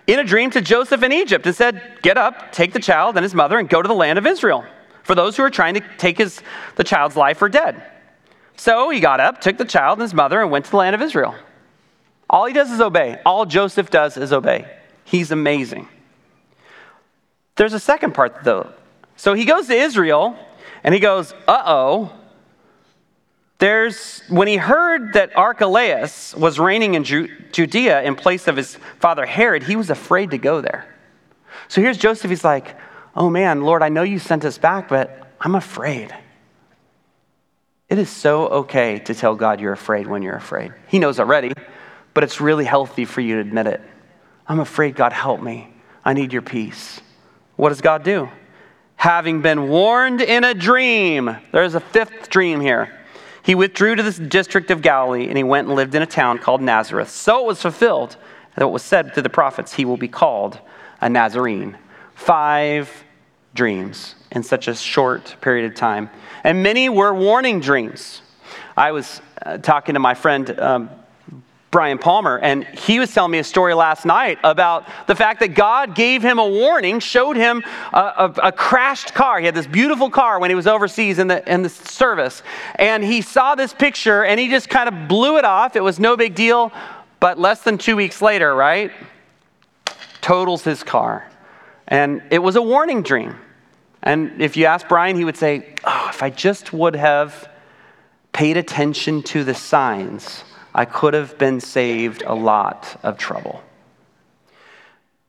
in 0.07 0.19
a 0.19 0.23
dream 0.23 0.49
to 0.51 0.61
Joseph 0.61 1.03
in 1.03 1.11
Egypt 1.11 1.45
and 1.45 1.55
said, 1.55 1.99
Get 2.01 2.17
up, 2.17 2.51
take 2.51 2.73
the 2.73 2.79
child 2.79 3.15
and 3.15 3.23
his 3.23 3.33
mother, 3.33 3.59
and 3.59 3.69
go 3.69 3.81
to 3.81 3.87
the 3.87 3.93
land 3.93 4.17
of 4.17 4.25
Israel. 4.25 4.65
For 5.03 5.15
those 5.15 5.37
who 5.37 5.43
are 5.43 5.49
trying 5.49 5.75
to 5.75 5.83
take 5.97 6.17
his, 6.17 6.41
the 6.75 6.83
child's 6.83 7.15
life 7.15 7.41
are 7.41 7.49
dead. 7.49 7.83
So 8.55 8.89
he 8.89 8.99
got 8.99 9.19
up, 9.19 9.41
took 9.41 9.57
the 9.57 9.65
child 9.65 9.99
and 9.99 10.03
his 10.03 10.13
mother, 10.13 10.41
and 10.41 10.49
went 10.51 10.65
to 10.65 10.71
the 10.71 10.77
land 10.77 10.95
of 10.95 11.01
Israel. 11.01 11.35
All 12.29 12.45
he 12.45 12.53
does 12.53 12.71
is 12.71 12.81
obey. 12.81 13.19
All 13.25 13.45
Joseph 13.45 13.89
does 13.89 14.17
is 14.17 14.33
obey. 14.33 14.65
He's 15.03 15.31
amazing. 15.31 15.87
There's 17.55 17.73
a 17.73 17.79
second 17.79 18.13
part, 18.13 18.43
though. 18.43 18.71
So 19.15 19.33
he 19.33 19.45
goes 19.45 19.67
to 19.67 19.75
Israel 19.75 20.35
and 20.83 20.93
he 20.93 20.99
goes, 20.99 21.33
uh 21.47 21.63
oh. 21.65 22.13
There's, 23.59 24.21
when 24.27 24.47
he 24.47 24.57
heard 24.57 25.13
that 25.13 25.37
Archelaus 25.37 26.35
was 26.35 26.59
reigning 26.59 26.95
in 26.95 27.03
Ju- 27.03 27.29
Judea 27.51 28.01
in 28.03 28.15
place 28.15 28.47
of 28.47 28.57
his 28.57 28.77
father 28.99 29.25
Herod, 29.25 29.63
he 29.63 29.75
was 29.75 29.89
afraid 29.89 30.31
to 30.31 30.37
go 30.37 30.59
there. 30.59 30.85
So 31.69 31.81
here's 31.81 31.97
Joseph. 31.97 32.29
He's 32.29 32.43
like, 32.43 32.75
Oh 33.15 33.29
man, 33.29 33.61
Lord, 33.61 33.83
I 33.83 33.89
know 33.89 34.03
you 34.03 34.19
sent 34.19 34.43
us 34.43 34.57
back, 34.57 34.89
but 34.89 35.31
I'm 35.39 35.55
afraid. 35.55 36.13
It 37.89 37.99
is 37.99 38.09
so 38.09 38.47
okay 38.47 38.99
to 38.99 39.13
tell 39.13 39.35
God 39.35 39.61
you're 39.61 39.73
afraid 39.73 40.07
when 40.07 40.23
you're 40.23 40.35
afraid. 40.35 40.73
He 40.87 40.97
knows 40.97 41.19
already, 41.19 41.53
but 42.13 42.23
it's 42.23 42.41
really 42.41 42.65
healthy 42.65 43.05
for 43.05 43.21
you 43.21 43.35
to 43.35 43.41
admit 43.41 43.67
it. 43.67 43.81
I'm 44.47 44.59
afraid, 44.59 44.95
God, 44.95 45.13
help 45.13 45.41
me. 45.41 45.71
I 46.03 46.13
need 46.13 46.33
your 46.33 46.41
peace. 46.41 46.99
What 47.55 47.69
does 47.69 47.81
God 47.81 48.03
do? 48.03 48.29
Having 48.95 49.41
been 49.41 49.67
warned 49.67 50.21
in 50.21 50.43
a 50.43 50.53
dream, 50.53 51.37
there's 51.51 51.75
a 51.75 51.79
fifth 51.79 52.29
dream 52.29 52.61
here. 52.61 52.99
He 53.43 53.55
withdrew 53.55 53.95
to 53.95 54.03
the 54.03 54.25
district 54.25 54.71
of 54.71 54.81
Galilee 54.81 55.27
and 55.27 55.37
he 55.37 55.43
went 55.43 55.67
and 55.67 55.75
lived 55.75 55.93
in 55.95 56.01
a 56.01 56.05
town 56.07 56.37
called 56.37 56.61
Nazareth. 56.61 57.09
So 57.09 57.39
it 57.39 57.45
was 57.45 57.61
fulfilled 57.61 58.15
that 58.55 58.67
was 58.67 58.81
said 58.81 59.13
to 59.15 59.21
the 59.21 59.29
prophets, 59.29 59.73
he 59.73 59.85
will 59.85 59.97
be 59.97 60.07
called 60.07 60.59
a 61.01 61.09
Nazarene. 61.09 61.77
Five 62.15 63.03
dreams 63.53 64.15
in 64.31 64.43
such 64.43 64.67
a 64.67 64.75
short 64.75 65.35
period 65.41 65.69
of 65.69 65.75
time. 65.75 66.09
And 66.43 66.63
many 66.63 66.89
were 66.89 67.13
warning 67.13 67.59
dreams. 67.59 68.21
I 68.77 68.91
was 68.91 69.21
uh, 69.41 69.57
talking 69.57 69.93
to 69.93 69.99
my 69.99 70.13
friend 70.13 70.59
um, 70.59 70.89
Brian 71.73 71.97
Palmer, 71.97 72.37
and 72.37 72.65
he 72.65 72.99
was 72.99 73.11
telling 73.11 73.31
me 73.31 73.39
a 73.39 73.43
story 73.43 73.73
last 73.73 74.05
night 74.05 74.37
about 74.43 74.87
the 75.07 75.15
fact 75.15 75.39
that 75.39 75.55
God 75.55 75.95
gave 75.95 76.21
him 76.21 76.37
a 76.37 76.47
warning, 76.47 76.99
showed 76.99 77.35
him 77.35 77.63
a, 77.91 77.97
a, 77.97 78.33
a, 78.43 78.51
crashed 78.51 79.15
car. 79.15 79.39
He 79.39 79.47
had 79.47 79.55
this 79.55 79.65
beautiful 79.65 80.11
car 80.11 80.39
when 80.39 80.51
he 80.51 80.55
was 80.55 80.67
overseas 80.67 81.17
in 81.17 81.27
the, 81.27 81.51
in 81.51 81.63
the 81.63 81.69
service, 81.69 82.43
and 82.75 83.03
he 83.03 83.23
saw 83.23 83.55
this 83.55 83.73
picture 83.73 84.23
and 84.23 84.39
he 84.39 84.49
just 84.49 84.69
kind 84.69 84.87
of 84.87 85.07
blew 85.07 85.37
it 85.37 85.45
off. 85.45 85.75
It 85.75 85.79
was 85.79 85.99
no 85.99 86.15
big 86.15 86.35
deal, 86.35 86.71
but 87.19 87.39
less 87.39 87.63
than 87.63 87.79
two 87.79 87.95
weeks 87.95 88.21
later, 88.21 88.53
right? 88.53 88.91
Totals 90.21 90.63
his 90.63 90.83
car. 90.83 91.27
And 91.87 92.21
it 92.29 92.37
was 92.37 92.55
a 92.55 92.61
warning 92.61 93.01
dream. 93.01 93.35
And 94.03 94.39
if 94.43 94.55
you 94.55 94.65
ask 94.65 94.87
Brian, 94.87 95.15
he 95.15 95.25
would 95.25 95.37
say, 95.37 95.73
Oh, 95.83 96.05
if 96.11 96.21
I 96.21 96.29
just 96.29 96.71
would 96.71 96.95
have 96.95 97.49
paid 98.31 98.57
attention 98.57 99.23
to 99.23 99.43
the 99.43 99.55
signs 99.55 100.43
I 100.75 100.85
could 100.85 101.13
have 101.13 101.37
been 101.37 101.59
saved 101.59 102.23
a 102.25 102.33
lot 102.33 102.99
of 103.03 103.17
trouble. 103.17 103.63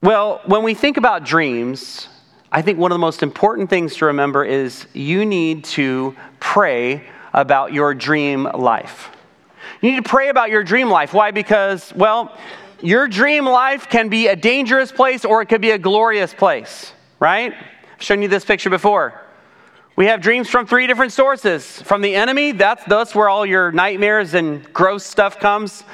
Well, 0.02 0.40
when 0.46 0.62
we 0.62 0.74
think 0.74 0.96
about 0.96 1.24
dreams, 1.24 2.08
I 2.52 2.62
think 2.62 2.78
one 2.78 2.92
of 2.92 2.94
the 2.94 3.00
most 3.00 3.22
important 3.22 3.70
things 3.70 3.96
to 3.96 4.06
remember 4.06 4.44
is 4.44 4.86
you 4.92 5.26
need 5.26 5.64
to 5.64 6.14
pray 6.40 7.04
about 7.32 7.72
your 7.72 7.94
dream 7.94 8.44
life. 8.44 9.10
You 9.80 9.90
need 9.90 10.04
to 10.04 10.08
pray 10.08 10.28
about 10.28 10.50
your 10.50 10.62
dream 10.62 10.88
life. 10.88 11.12
Why? 11.12 11.30
Because, 11.30 11.92
well, 11.94 12.36
your 12.80 13.08
dream 13.08 13.44
life 13.44 13.88
can 13.88 14.08
be 14.08 14.28
a 14.28 14.36
dangerous 14.36 14.92
place 14.92 15.24
or 15.24 15.42
it 15.42 15.46
could 15.46 15.60
be 15.60 15.72
a 15.72 15.78
glorious 15.78 16.32
place, 16.32 16.92
right? 17.18 17.52
I've 17.52 18.02
shown 18.02 18.22
you 18.22 18.28
this 18.28 18.44
picture 18.44 18.70
before. 18.70 19.23
We 19.96 20.06
have 20.06 20.20
dreams 20.20 20.48
from 20.48 20.66
three 20.66 20.88
different 20.88 21.12
sources. 21.12 21.80
From 21.82 22.02
the 22.02 22.16
enemy, 22.16 22.50
that's, 22.50 22.82
that's 22.84 23.14
where 23.14 23.28
all 23.28 23.46
your 23.46 23.70
nightmares 23.70 24.34
and 24.34 24.72
gross 24.72 25.04
stuff 25.04 25.38
comes. 25.38 25.84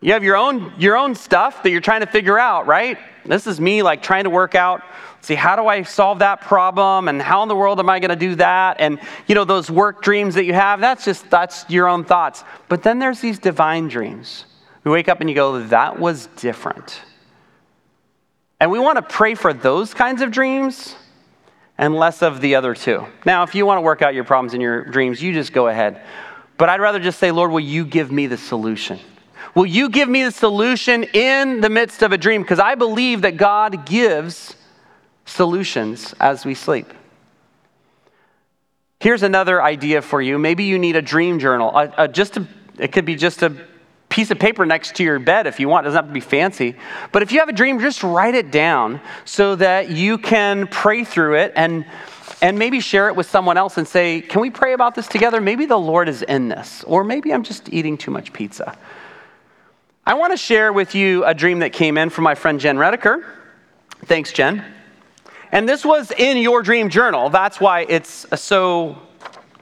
You 0.00 0.12
have 0.12 0.24
your 0.24 0.36
own, 0.36 0.72
your 0.76 0.96
own 0.96 1.14
stuff 1.14 1.62
that 1.62 1.70
you're 1.70 1.80
trying 1.80 2.00
to 2.00 2.06
figure 2.08 2.38
out, 2.38 2.66
right? 2.66 2.98
This 3.24 3.46
is 3.46 3.60
me 3.60 3.82
like 3.82 4.02
trying 4.02 4.24
to 4.24 4.30
work 4.30 4.56
out, 4.56 4.82
see, 5.20 5.36
how 5.36 5.54
do 5.54 5.68
I 5.68 5.82
solve 5.82 6.18
that 6.18 6.40
problem? 6.40 7.06
And 7.06 7.22
how 7.22 7.44
in 7.44 7.48
the 7.48 7.54
world 7.54 7.78
am 7.78 7.88
I 7.88 8.00
going 8.00 8.10
to 8.10 8.16
do 8.16 8.34
that? 8.34 8.80
And, 8.80 8.98
you 9.28 9.36
know, 9.36 9.44
those 9.44 9.70
work 9.70 10.02
dreams 10.02 10.34
that 10.34 10.44
you 10.44 10.52
have, 10.52 10.80
that's 10.80 11.04
just, 11.04 11.30
that's 11.30 11.64
your 11.70 11.88
own 11.88 12.04
thoughts. 12.04 12.42
But 12.68 12.82
then 12.82 12.98
there's 12.98 13.20
these 13.20 13.38
divine 13.38 13.86
dreams. 13.86 14.46
You 14.84 14.90
wake 14.90 15.08
up 15.08 15.20
and 15.20 15.30
you 15.30 15.36
go, 15.36 15.60
that 15.68 15.98
was 16.00 16.26
different. 16.36 17.00
And 18.58 18.70
we 18.70 18.80
want 18.80 18.96
to 18.96 19.02
pray 19.02 19.36
for 19.36 19.54
those 19.54 19.94
kinds 19.94 20.22
of 20.22 20.32
dreams 20.32 20.96
and 21.76 21.94
less 21.94 22.22
of 22.22 22.40
the 22.40 22.54
other 22.54 22.74
two. 22.74 23.04
Now, 23.26 23.42
if 23.42 23.54
you 23.54 23.66
want 23.66 23.78
to 23.78 23.82
work 23.82 24.02
out 24.02 24.14
your 24.14 24.24
problems 24.24 24.54
in 24.54 24.60
your 24.60 24.84
dreams, 24.84 25.22
you 25.22 25.32
just 25.32 25.52
go 25.52 25.68
ahead. 25.68 26.02
But 26.56 26.68
I'd 26.68 26.80
rather 26.80 27.00
just 27.00 27.18
say, 27.18 27.30
Lord, 27.32 27.50
will 27.50 27.60
you 27.60 27.84
give 27.84 28.12
me 28.12 28.26
the 28.26 28.38
solution? 28.38 29.00
Will 29.54 29.66
you 29.66 29.88
give 29.88 30.08
me 30.08 30.24
the 30.24 30.32
solution 30.32 31.04
in 31.04 31.60
the 31.60 31.70
midst 31.70 32.02
of 32.02 32.12
a 32.12 32.18
dream? 32.18 32.42
Because 32.42 32.58
I 32.58 32.74
believe 32.74 33.22
that 33.22 33.36
God 33.36 33.86
gives 33.86 34.56
solutions 35.24 36.14
as 36.20 36.44
we 36.44 36.54
sleep. 36.54 36.86
Here's 39.00 39.22
another 39.22 39.62
idea 39.62 40.00
for 40.00 40.22
you. 40.22 40.38
Maybe 40.38 40.64
you 40.64 40.78
need 40.78 40.96
a 40.96 41.02
dream 41.02 41.38
journal. 41.38 41.76
A, 41.76 41.92
a, 41.98 42.08
just 42.08 42.36
a, 42.36 42.46
it 42.78 42.92
could 42.92 43.04
be 43.04 43.16
just 43.16 43.42
a 43.42 43.54
piece 44.14 44.30
of 44.30 44.38
paper 44.38 44.64
next 44.64 44.94
to 44.94 45.02
your 45.02 45.18
bed 45.18 45.48
if 45.48 45.58
you 45.58 45.68
want. 45.68 45.84
It 45.84 45.88
doesn't 45.88 46.04
have 46.04 46.08
to 46.08 46.14
be 46.14 46.20
fancy. 46.20 46.76
But 47.10 47.24
if 47.24 47.32
you 47.32 47.40
have 47.40 47.48
a 47.48 47.52
dream, 47.52 47.80
just 47.80 48.04
write 48.04 48.36
it 48.36 48.52
down 48.52 49.00
so 49.24 49.56
that 49.56 49.90
you 49.90 50.18
can 50.18 50.68
pray 50.68 51.02
through 51.02 51.34
it 51.38 51.52
and 51.56 51.84
and 52.40 52.58
maybe 52.58 52.78
share 52.78 53.08
it 53.08 53.16
with 53.16 53.28
someone 53.28 53.56
else 53.56 53.76
and 53.76 53.88
say, 53.88 54.20
Can 54.20 54.40
we 54.40 54.50
pray 54.50 54.72
about 54.72 54.94
this 54.94 55.08
together? 55.08 55.40
Maybe 55.40 55.66
the 55.66 55.78
Lord 55.78 56.08
is 56.08 56.22
in 56.22 56.48
this, 56.48 56.84
or 56.84 57.02
maybe 57.02 57.34
I'm 57.34 57.42
just 57.42 57.72
eating 57.72 57.98
too 57.98 58.12
much 58.12 58.32
pizza. 58.32 58.78
I 60.06 60.14
want 60.14 60.32
to 60.32 60.36
share 60.36 60.72
with 60.72 60.94
you 60.94 61.24
a 61.24 61.34
dream 61.34 61.58
that 61.60 61.72
came 61.72 61.98
in 61.98 62.08
from 62.08 62.22
my 62.22 62.36
friend 62.36 62.60
Jen 62.60 62.76
Rediker. 62.76 63.24
Thanks, 64.04 64.32
Jen. 64.32 64.64
And 65.50 65.68
this 65.68 65.84
was 65.84 66.12
in 66.12 66.36
your 66.36 66.62
dream 66.62 66.88
journal. 66.88 67.30
That's 67.30 67.60
why 67.60 67.86
it's 67.88 68.26
so 68.40 68.98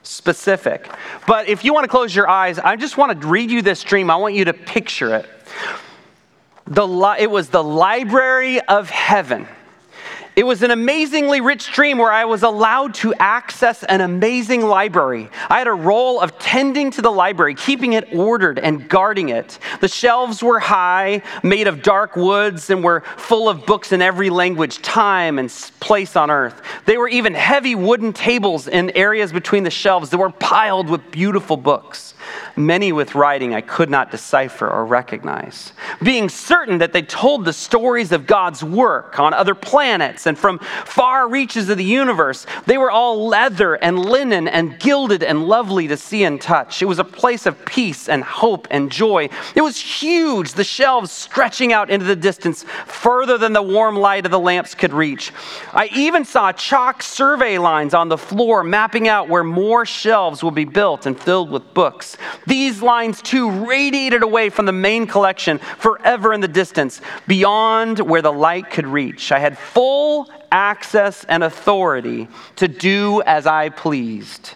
specific. 0.03 0.91
But 1.27 1.49
if 1.49 1.65
you 1.65 1.73
want 1.73 1.85
to 1.85 1.89
close 1.89 2.15
your 2.15 2.29
eyes, 2.29 2.59
I 2.59 2.77
just 2.77 2.97
want 2.97 3.21
to 3.21 3.27
read 3.27 3.51
you 3.51 3.63
this 3.63 3.83
dream. 3.83 4.11
I 4.11 4.17
want 4.17 4.35
you 4.35 4.45
to 4.47 4.53
picture 4.53 5.15
it. 5.15 5.29
The 6.67 6.87
li- 6.87 7.17
it 7.21 7.31
was 7.31 7.49
the 7.49 7.63
library 7.63 8.61
of 8.61 8.89
heaven. 8.91 9.47
It 10.35 10.47
was 10.47 10.63
an 10.63 10.71
amazingly 10.71 11.43
rich 11.43 11.73
dream 11.73 11.99
where 11.99 12.11
I 12.11 12.25
was 12.25 12.43
allowed 12.43 12.95
to 12.95 13.13
access 13.15 13.85
an 13.85 14.01
amazing 14.01 14.63
library. 14.63 15.29
I 15.51 15.59
had 15.59 15.67
a 15.67 15.73
role 15.73 16.21
of 16.21 16.39
tending 16.39 16.91
to 16.93 17.03
the 17.03 17.11
library, 17.11 17.55
keeping 17.55 17.93
it 17.93 18.15
ordered 18.15 18.59
and 18.59 18.89
guarding 18.89 19.29
it. 19.29 19.59
The 19.81 19.89
shelves 19.89 20.43
were 20.43 20.59
high, 20.59 21.23
made 21.43 21.67
of 21.67 21.83
dark 21.83 22.17
woods, 22.17 22.71
and 22.71 22.83
were 22.83 23.03
full 23.19 23.47
of 23.47 23.67
books 23.67 23.93
in 23.93 24.01
every 24.01 24.31
language, 24.31 24.81
time, 24.81 25.39
and 25.39 25.51
place 25.81 26.17
on 26.17 26.31
earth. 26.31 26.63
They 26.87 26.97
were 26.97 27.09
even 27.09 27.35
heavy 27.35 27.75
wooden 27.75 28.15
tables 28.15 28.69
in 28.69 28.91
areas 28.97 29.33
between 29.33 29.65
the 29.65 29.71
shelves 29.71 30.09
that 30.11 30.19
were 30.19 30.31
piled 30.31 30.89
with 30.89 31.11
beautiful 31.11 31.59
books 31.59 32.15
many 32.57 32.93
with 32.93 33.15
writing 33.15 33.55
I 33.55 33.61
could 33.61 33.91
not 33.91 34.11
decipher 34.11 34.69
or 34.69 34.85
recognize. 34.85 35.73
Being 36.03 36.29
certain 36.29 36.79
that 36.79 36.93
they 36.93 37.03
told 37.03 37.45
the 37.45 37.53
stories 37.53 38.13
of 38.13 38.27
God's 38.27 38.63
work 38.63 39.19
on 39.19 39.35
other 39.35 39.55
planets 39.55 40.27
and 40.27 40.39
from 40.39 40.59
far 40.59 41.29
reaches 41.29 41.69
of 41.69 41.79
the 41.79 41.85
universe, 41.85 42.47
they 42.67 42.79
were 42.79 42.91
all 42.91 43.27
leather 43.27 43.75
and 43.75 43.99
linen 43.99 44.49
and 44.49 44.79
gilded 44.79 45.23
and 45.23 45.47
lovely 45.47 45.89
to 45.89 45.97
see 45.97 46.25
and 46.25 46.41
touch. 46.41 46.83
It 46.83 46.87
was 46.87 46.99
a 46.99 47.05
place 47.05 47.47
of 47.47 47.65
peace 47.65 48.09
and 48.09 48.23
hope 48.23 48.69
and 48.71 48.91
joy. 48.91 49.29
It 49.55 49.63
was 49.63 49.79
huge, 49.79 50.53
the 50.53 50.65
shelves 50.65 51.11
stretching 51.11 51.73
out 51.73 51.91
into 51.91 52.07
the 52.07 52.17
distance 52.17 52.65
further 52.87 53.39
than 53.39 53.53
the 53.53 53.63
warm 53.63 53.97
light 53.97 54.25
of 54.25 54.33
the 54.33 54.39
lamps 54.39 54.75
could 54.75 54.93
reach. 54.93 55.33
I 55.73 55.89
even 55.95 56.25
saw 56.25 56.53
chalk 56.53 57.03
survey 57.03 57.59
lines 57.59 57.95
on 57.95 58.09
the 58.09 58.19
floor 58.19 58.63
mapping 58.63 59.09
out 59.09 59.29
where 59.29 59.45
more 59.45 59.87
shelves 59.87 60.43
will 60.43 60.51
be 60.51 60.65
built 60.65 61.07
and 61.07 61.19
filled 61.19 61.51
with 61.51 61.75
books. 61.75 62.17
These 62.47 62.83
lines 62.83 63.23
too 63.23 63.67
radiated 63.67 64.23
away 64.23 64.51
from 64.51 64.67
the 64.67 64.73
main 64.73 65.07
collection 65.07 65.59
forever 65.59 66.33
in 66.33 66.41
the 66.41 66.49
distance, 66.49 67.01
beyond 67.27 67.99
where 68.01 68.23
the 68.23 68.33
light 68.33 68.71
could 68.71 68.87
reach. 68.87 69.33
I 69.33 69.39
had 69.39 69.59
full 69.59 70.31
access 70.51 71.25
and 71.25 71.43
authority 71.43 72.29
to 72.57 72.69
do 72.69 73.23
as 73.23 73.47
I 73.47 73.71
pleased. 73.71 74.55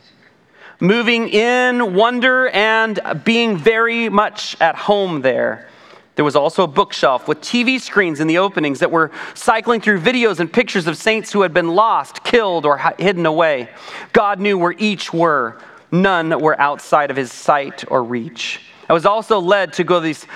Moving 0.79 1.29
in 1.31 1.95
wonder 1.95 2.49
and 2.49 3.01
being 3.25 3.57
very 3.57 4.09
much 4.11 4.57
at 4.61 4.77
home 4.77 5.23
there. 5.23 5.69
There 6.17 6.25
was 6.25 6.37
also 6.37 6.65
a 6.65 6.67
bookshelf 6.67 7.29
with 7.29 7.41
TV 7.43 7.79
screens 7.79 8.21
in 8.21 8.27
the 8.27 8.39
openings 8.39 8.81
that 8.81 8.91
were 8.91 9.11
cycling 9.35 9.83
through 9.83 10.01
videos 10.01 10.41
and 10.41 10.51
pictures 10.51 10.87
of 10.87 10.97
saints 10.97 11.31
who 11.31 11.43
had 11.43 11.53
been 11.53 11.75
lost, 11.75 12.25
killed, 12.25 12.65
or 12.65 12.79
hidden 12.99 13.27
away. 13.27 13.69
God 14.15 14.41
knew 14.41 14.57
where 14.57 14.75
each 14.79 15.13
were. 15.13 15.61
None 15.91 16.41
were 16.41 16.61
outside 16.61 17.11
of 17.11 17.17
his 17.17 17.33
sight 17.33 17.85
or 17.89 18.03
reach. 18.03 18.61
I 18.89 18.93
was 18.93 19.05
also 19.05 19.41
led 19.41 19.73
to 19.75 19.85
go 19.85 19.99
these 19.99 20.27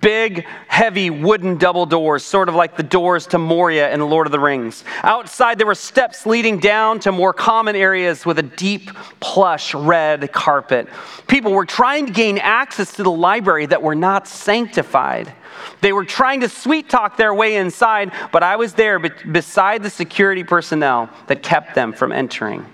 big, 0.00 0.44
heavy 0.66 1.10
wooden 1.10 1.58
double 1.58 1.86
doors, 1.86 2.24
sort 2.24 2.48
of 2.48 2.56
like 2.56 2.76
the 2.76 2.82
doors 2.82 3.28
to 3.28 3.38
Moria 3.38 3.92
in 3.92 4.00
the 4.00 4.06
Lord 4.06 4.26
of 4.26 4.32
the 4.32 4.40
Rings. 4.40 4.82
Outside, 5.04 5.58
there 5.58 5.66
were 5.66 5.76
steps 5.76 6.26
leading 6.26 6.58
down 6.58 6.98
to 7.00 7.12
more 7.12 7.32
common 7.32 7.76
areas 7.76 8.26
with 8.26 8.40
a 8.40 8.42
deep, 8.42 8.90
plush 9.20 9.74
red 9.74 10.32
carpet. 10.32 10.88
People 11.28 11.52
were 11.52 11.64
trying 11.64 12.06
to 12.06 12.12
gain 12.12 12.38
access 12.38 12.92
to 12.94 13.04
the 13.04 13.10
library 13.12 13.66
that 13.66 13.80
were 13.80 13.94
not 13.94 14.26
sanctified. 14.26 15.32
They 15.80 15.92
were 15.92 16.04
trying 16.04 16.40
to 16.40 16.48
sweet 16.48 16.88
talk 16.88 17.16
their 17.16 17.32
way 17.32 17.56
inside, 17.56 18.10
but 18.32 18.42
I 18.42 18.56
was 18.56 18.72
there 18.72 18.98
beside 18.98 19.84
the 19.84 19.90
security 19.90 20.42
personnel 20.42 21.10
that 21.28 21.44
kept 21.44 21.76
them 21.76 21.92
from 21.92 22.10
entering. 22.10 22.66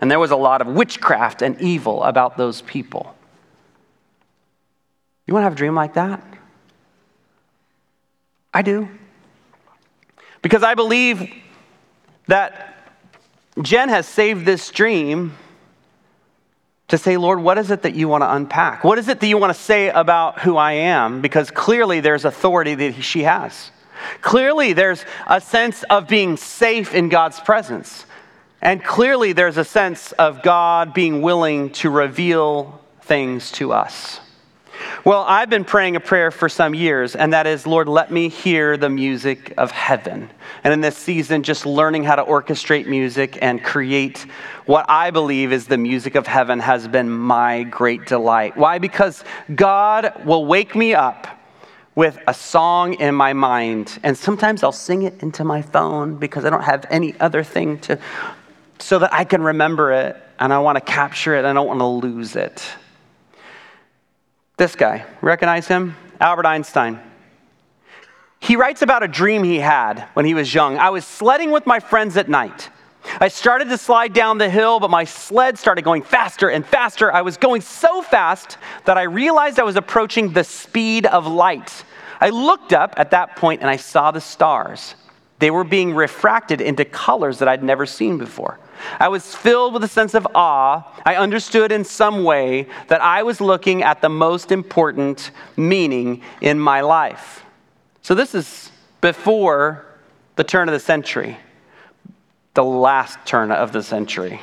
And 0.00 0.10
there 0.10 0.18
was 0.18 0.30
a 0.30 0.36
lot 0.36 0.60
of 0.60 0.68
witchcraft 0.68 1.42
and 1.42 1.60
evil 1.60 2.02
about 2.04 2.36
those 2.36 2.62
people. 2.62 3.14
You 5.26 5.34
want 5.34 5.42
to 5.42 5.44
have 5.44 5.52
a 5.54 5.56
dream 5.56 5.74
like 5.74 5.94
that? 5.94 6.24
I 8.54 8.62
do. 8.62 8.88
Because 10.40 10.62
I 10.62 10.74
believe 10.74 11.32
that 12.28 12.76
Jen 13.60 13.88
has 13.88 14.06
saved 14.06 14.46
this 14.46 14.70
dream 14.70 15.36
to 16.88 16.96
say, 16.96 17.16
Lord, 17.16 17.40
what 17.40 17.58
is 17.58 17.70
it 17.70 17.82
that 17.82 17.94
you 17.94 18.08
want 18.08 18.22
to 18.22 18.32
unpack? 18.32 18.84
What 18.84 18.98
is 18.98 19.08
it 19.08 19.20
that 19.20 19.26
you 19.26 19.36
want 19.36 19.54
to 19.54 19.60
say 19.60 19.90
about 19.90 20.40
who 20.40 20.56
I 20.56 20.72
am? 20.72 21.20
Because 21.20 21.50
clearly 21.50 22.00
there's 22.00 22.24
authority 22.24 22.74
that 22.76 23.02
she 23.02 23.24
has. 23.24 23.70
Clearly 24.22 24.72
there's 24.72 25.04
a 25.26 25.40
sense 25.40 25.82
of 25.90 26.08
being 26.08 26.36
safe 26.36 26.94
in 26.94 27.08
God's 27.08 27.40
presence. 27.40 28.06
And 28.60 28.82
clearly, 28.82 29.32
there's 29.32 29.56
a 29.56 29.64
sense 29.64 30.12
of 30.12 30.42
God 30.42 30.92
being 30.92 31.22
willing 31.22 31.70
to 31.70 31.90
reveal 31.90 32.80
things 33.02 33.52
to 33.52 33.72
us. 33.72 34.20
Well, 35.04 35.24
I've 35.26 35.50
been 35.50 35.64
praying 35.64 35.96
a 35.96 36.00
prayer 36.00 36.30
for 36.30 36.48
some 36.48 36.74
years, 36.74 37.16
and 37.16 37.32
that 37.32 37.46
is, 37.46 37.66
Lord, 37.66 37.88
let 37.88 38.10
me 38.10 38.28
hear 38.28 38.76
the 38.76 38.88
music 38.88 39.54
of 39.56 39.70
heaven. 39.70 40.30
And 40.64 40.72
in 40.72 40.80
this 40.80 40.96
season, 40.96 41.42
just 41.42 41.66
learning 41.66 42.04
how 42.04 42.16
to 42.16 42.24
orchestrate 42.24 42.86
music 42.86 43.38
and 43.40 43.62
create 43.62 44.26
what 44.66 44.86
I 44.88 45.10
believe 45.10 45.52
is 45.52 45.66
the 45.66 45.78
music 45.78 46.14
of 46.14 46.26
heaven 46.26 46.60
has 46.60 46.86
been 46.86 47.10
my 47.10 47.62
great 47.64 48.06
delight. 48.06 48.56
Why? 48.56 48.78
Because 48.78 49.24
God 49.54 50.24
will 50.24 50.46
wake 50.46 50.74
me 50.74 50.94
up 50.94 51.26
with 51.94 52.18
a 52.28 52.34
song 52.34 52.94
in 52.94 53.14
my 53.14 53.32
mind, 53.32 53.98
and 54.04 54.16
sometimes 54.16 54.62
I'll 54.62 54.70
sing 54.70 55.02
it 55.02 55.22
into 55.22 55.42
my 55.42 55.62
phone 55.62 56.16
because 56.16 56.44
I 56.44 56.50
don't 56.50 56.62
have 56.62 56.86
any 56.90 57.18
other 57.18 57.42
thing 57.42 57.78
to 57.80 57.98
so 58.78 58.98
that 59.00 59.12
I 59.12 59.24
can 59.24 59.42
remember 59.42 59.92
it 59.92 60.16
and 60.38 60.52
I 60.52 60.58
want 60.58 60.76
to 60.76 60.80
capture 60.80 61.34
it 61.34 61.44
I 61.44 61.52
don't 61.52 61.66
want 61.66 61.80
to 61.80 61.86
lose 61.86 62.36
it. 62.36 62.64
This 64.56 64.74
guy, 64.74 65.04
recognize 65.20 65.68
him? 65.68 65.96
Albert 66.20 66.46
Einstein. 66.46 67.00
He 68.40 68.56
writes 68.56 68.82
about 68.82 69.02
a 69.02 69.08
dream 69.08 69.44
he 69.44 69.58
had 69.58 70.08
when 70.14 70.24
he 70.24 70.34
was 70.34 70.52
young. 70.52 70.78
I 70.78 70.90
was 70.90 71.04
sledding 71.04 71.50
with 71.50 71.66
my 71.66 71.80
friends 71.80 72.16
at 72.16 72.28
night. 72.28 72.70
I 73.20 73.28
started 73.28 73.68
to 73.68 73.78
slide 73.78 74.12
down 74.12 74.38
the 74.38 74.50
hill, 74.50 74.80
but 74.80 74.90
my 74.90 75.04
sled 75.04 75.58
started 75.58 75.82
going 75.82 76.02
faster 76.02 76.48
and 76.50 76.64
faster. 76.64 77.12
I 77.12 77.22
was 77.22 77.36
going 77.36 77.62
so 77.62 78.02
fast 78.02 78.58
that 78.84 78.98
I 78.98 79.02
realized 79.02 79.58
I 79.58 79.64
was 79.64 79.76
approaching 79.76 80.32
the 80.32 80.44
speed 80.44 81.06
of 81.06 81.26
light. 81.26 81.84
I 82.20 82.30
looked 82.30 82.72
up 82.72 82.94
at 82.96 83.12
that 83.12 83.36
point 83.36 83.60
and 83.60 83.70
I 83.70 83.76
saw 83.76 84.10
the 84.10 84.20
stars. 84.20 84.94
They 85.38 85.50
were 85.50 85.64
being 85.64 85.94
refracted 85.94 86.60
into 86.60 86.84
colors 86.84 87.38
that 87.38 87.48
I'd 87.48 87.62
never 87.62 87.86
seen 87.86 88.18
before. 88.18 88.58
I 88.98 89.08
was 89.08 89.34
filled 89.34 89.74
with 89.74 89.84
a 89.84 89.88
sense 89.88 90.14
of 90.14 90.26
awe. 90.34 90.82
I 91.04 91.16
understood 91.16 91.72
in 91.72 91.84
some 91.84 92.24
way 92.24 92.66
that 92.88 93.00
I 93.00 93.22
was 93.22 93.40
looking 93.40 93.82
at 93.82 94.00
the 94.00 94.08
most 94.08 94.52
important 94.52 95.30
meaning 95.56 96.22
in 96.40 96.58
my 96.58 96.80
life. 96.80 97.44
So, 98.02 98.14
this 98.14 98.34
is 98.34 98.70
before 99.00 99.84
the 100.36 100.44
turn 100.44 100.68
of 100.68 100.72
the 100.72 100.80
century, 100.80 101.36
the 102.54 102.64
last 102.64 103.18
turn 103.24 103.52
of 103.52 103.72
the 103.72 103.82
century. 103.82 104.40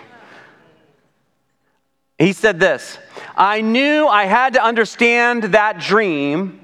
He 2.18 2.34
said 2.34 2.60
this 2.60 2.98
I 3.36 3.62
knew 3.62 4.08
I 4.08 4.26
had 4.26 4.54
to 4.54 4.64
understand 4.64 5.44
that 5.46 5.80
dream 5.80 6.62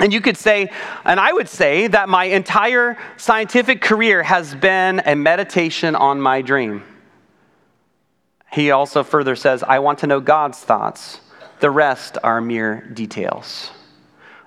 and 0.00 0.14
you 0.14 0.22
could 0.22 0.38
say, 0.38 0.70
and 1.04 1.20
I 1.20 1.30
would 1.30 1.48
say, 1.48 1.86
that 1.88 2.08
my 2.08 2.24
entire 2.24 2.96
scientific 3.18 3.82
career 3.82 4.22
has 4.22 4.54
been 4.54 5.02
a 5.04 5.14
meditation 5.14 5.94
on 5.94 6.18
my 6.20 6.40
dream. 6.40 6.82
He 8.52 8.70
also 8.70 9.04
further 9.04 9.36
says, 9.36 9.62
I 9.62 9.78
want 9.78 10.00
to 10.00 10.06
know 10.06 10.20
God's 10.20 10.58
thoughts. 10.58 11.20
The 11.60 11.70
rest 11.70 12.18
are 12.22 12.40
mere 12.40 12.80
details. 12.92 13.70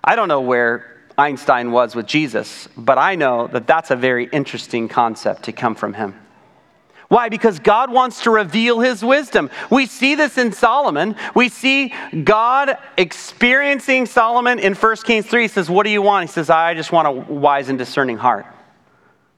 I 0.03 0.15
don't 0.15 0.27
know 0.27 0.41
where 0.41 0.93
Einstein 1.17 1.71
was 1.71 1.95
with 1.95 2.07
Jesus, 2.07 2.67
but 2.75 2.97
I 2.97 3.15
know 3.15 3.47
that 3.47 3.67
that's 3.67 3.91
a 3.91 3.95
very 3.95 4.25
interesting 4.25 4.87
concept 4.87 5.43
to 5.43 5.51
come 5.51 5.75
from 5.75 5.93
him. 5.93 6.19
Why? 7.07 7.29
Because 7.29 7.59
God 7.59 7.91
wants 7.91 8.23
to 8.23 8.31
reveal 8.31 8.79
his 8.79 9.03
wisdom. 9.03 9.51
We 9.69 9.85
see 9.85 10.15
this 10.15 10.39
in 10.39 10.51
Solomon. 10.51 11.15
We 11.35 11.47
see 11.49 11.93
God 12.23 12.77
experiencing 12.97 14.07
Solomon 14.07 14.57
in 14.57 14.73
1 14.73 14.95
Kings 15.05 15.27
3. 15.27 15.43
He 15.43 15.47
says, 15.47 15.69
What 15.69 15.83
do 15.83 15.91
you 15.91 16.01
want? 16.01 16.27
He 16.27 16.33
says, 16.33 16.49
I 16.49 16.73
just 16.73 16.91
want 16.91 17.07
a 17.07 17.11
wise 17.11 17.69
and 17.69 17.77
discerning 17.77 18.17
heart. 18.17 18.47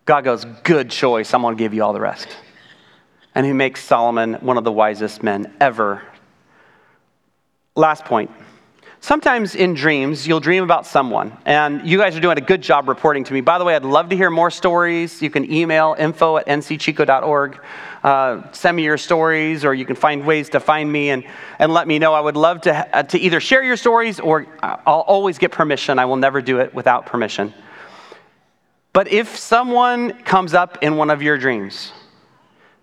God 0.05 0.23
goes, 0.23 0.45
Good 0.63 0.89
choice. 0.89 1.33
I'm 1.33 1.41
going 1.41 1.57
to 1.57 1.61
give 1.61 1.73
you 1.73 1.83
all 1.83 1.91
the 1.91 1.99
rest. 1.99 2.29
And 3.35 3.45
who 3.45 3.53
makes 3.53 3.83
Solomon 3.83 4.35
one 4.35 4.57
of 4.57 4.63
the 4.63 4.71
wisest 4.71 5.21
men 5.21 5.53
ever. 5.59 6.01
Last 7.75 8.05
point 8.05 8.31
sometimes 9.05 9.53
in 9.53 9.75
dreams, 9.75 10.27
you'll 10.27 10.39
dream 10.39 10.63
about 10.63 10.83
someone, 10.87 11.37
and 11.45 11.87
you 11.87 11.95
guys 11.99 12.15
are 12.15 12.19
doing 12.19 12.39
a 12.39 12.41
good 12.41 12.61
job 12.61 12.89
reporting 12.89 13.23
to 13.23 13.33
me. 13.33 13.39
By 13.39 13.59
the 13.59 13.63
way, 13.63 13.75
I'd 13.75 13.85
love 13.85 14.09
to 14.09 14.15
hear 14.15 14.31
more 14.31 14.49
stories. 14.49 15.21
You 15.21 15.29
can 15.29 15.51
email 15.51 15.95
info 15.97 16.37
at 16.37 16.47
ncchico.org. 16.47 17.59
Uh, 18.03 18.51
send 18.51 18.75
me 18.75 18.83
your 18.83 18.97
stories, 18.97 19.63
or 19.63 19.75
you 19.75 19.85
can 19.85 19.95
find 19.95 20.25
ways 20.25 20.49
to 20.49 20.59
find 20.59 20.91
me 20.91 21.11
and, 21.11 21.23
and 21.59 21.71
let 21.71 21.87
me 21.87 21.99
know. 21.99 22.15
I 22.15 22.19
would 22.19 22.35
love 22.35 22.61
to, 22.61 22.97
uh, 22.97 23.03
to 23.03 23.19
either 23.19 23.39
share 23.39 23.63
your 23.63 23.77
stories 23.77 24.19
or 24.19 24.47
I'll 24.61 25.01
always 25.01 25.37
get 25.37 25.51
permission. 25.51 25.99
I 25.99 26.05
will 26.05 26.15
never 26.15 26.41
do 26.41 26.59
it 26.59 26.73
without 26.73 27.05
permission. 27.05 27.53
But 28.91 29.09
if 29.09 29.37
someone 29.37 30.13
comes 30.23 30.55
up 30.55 30.79
in 30.81 30.97
one 30.97 31.11
of 31.11 31.21
your 31.21 31.37
dreams, 31.37 31.91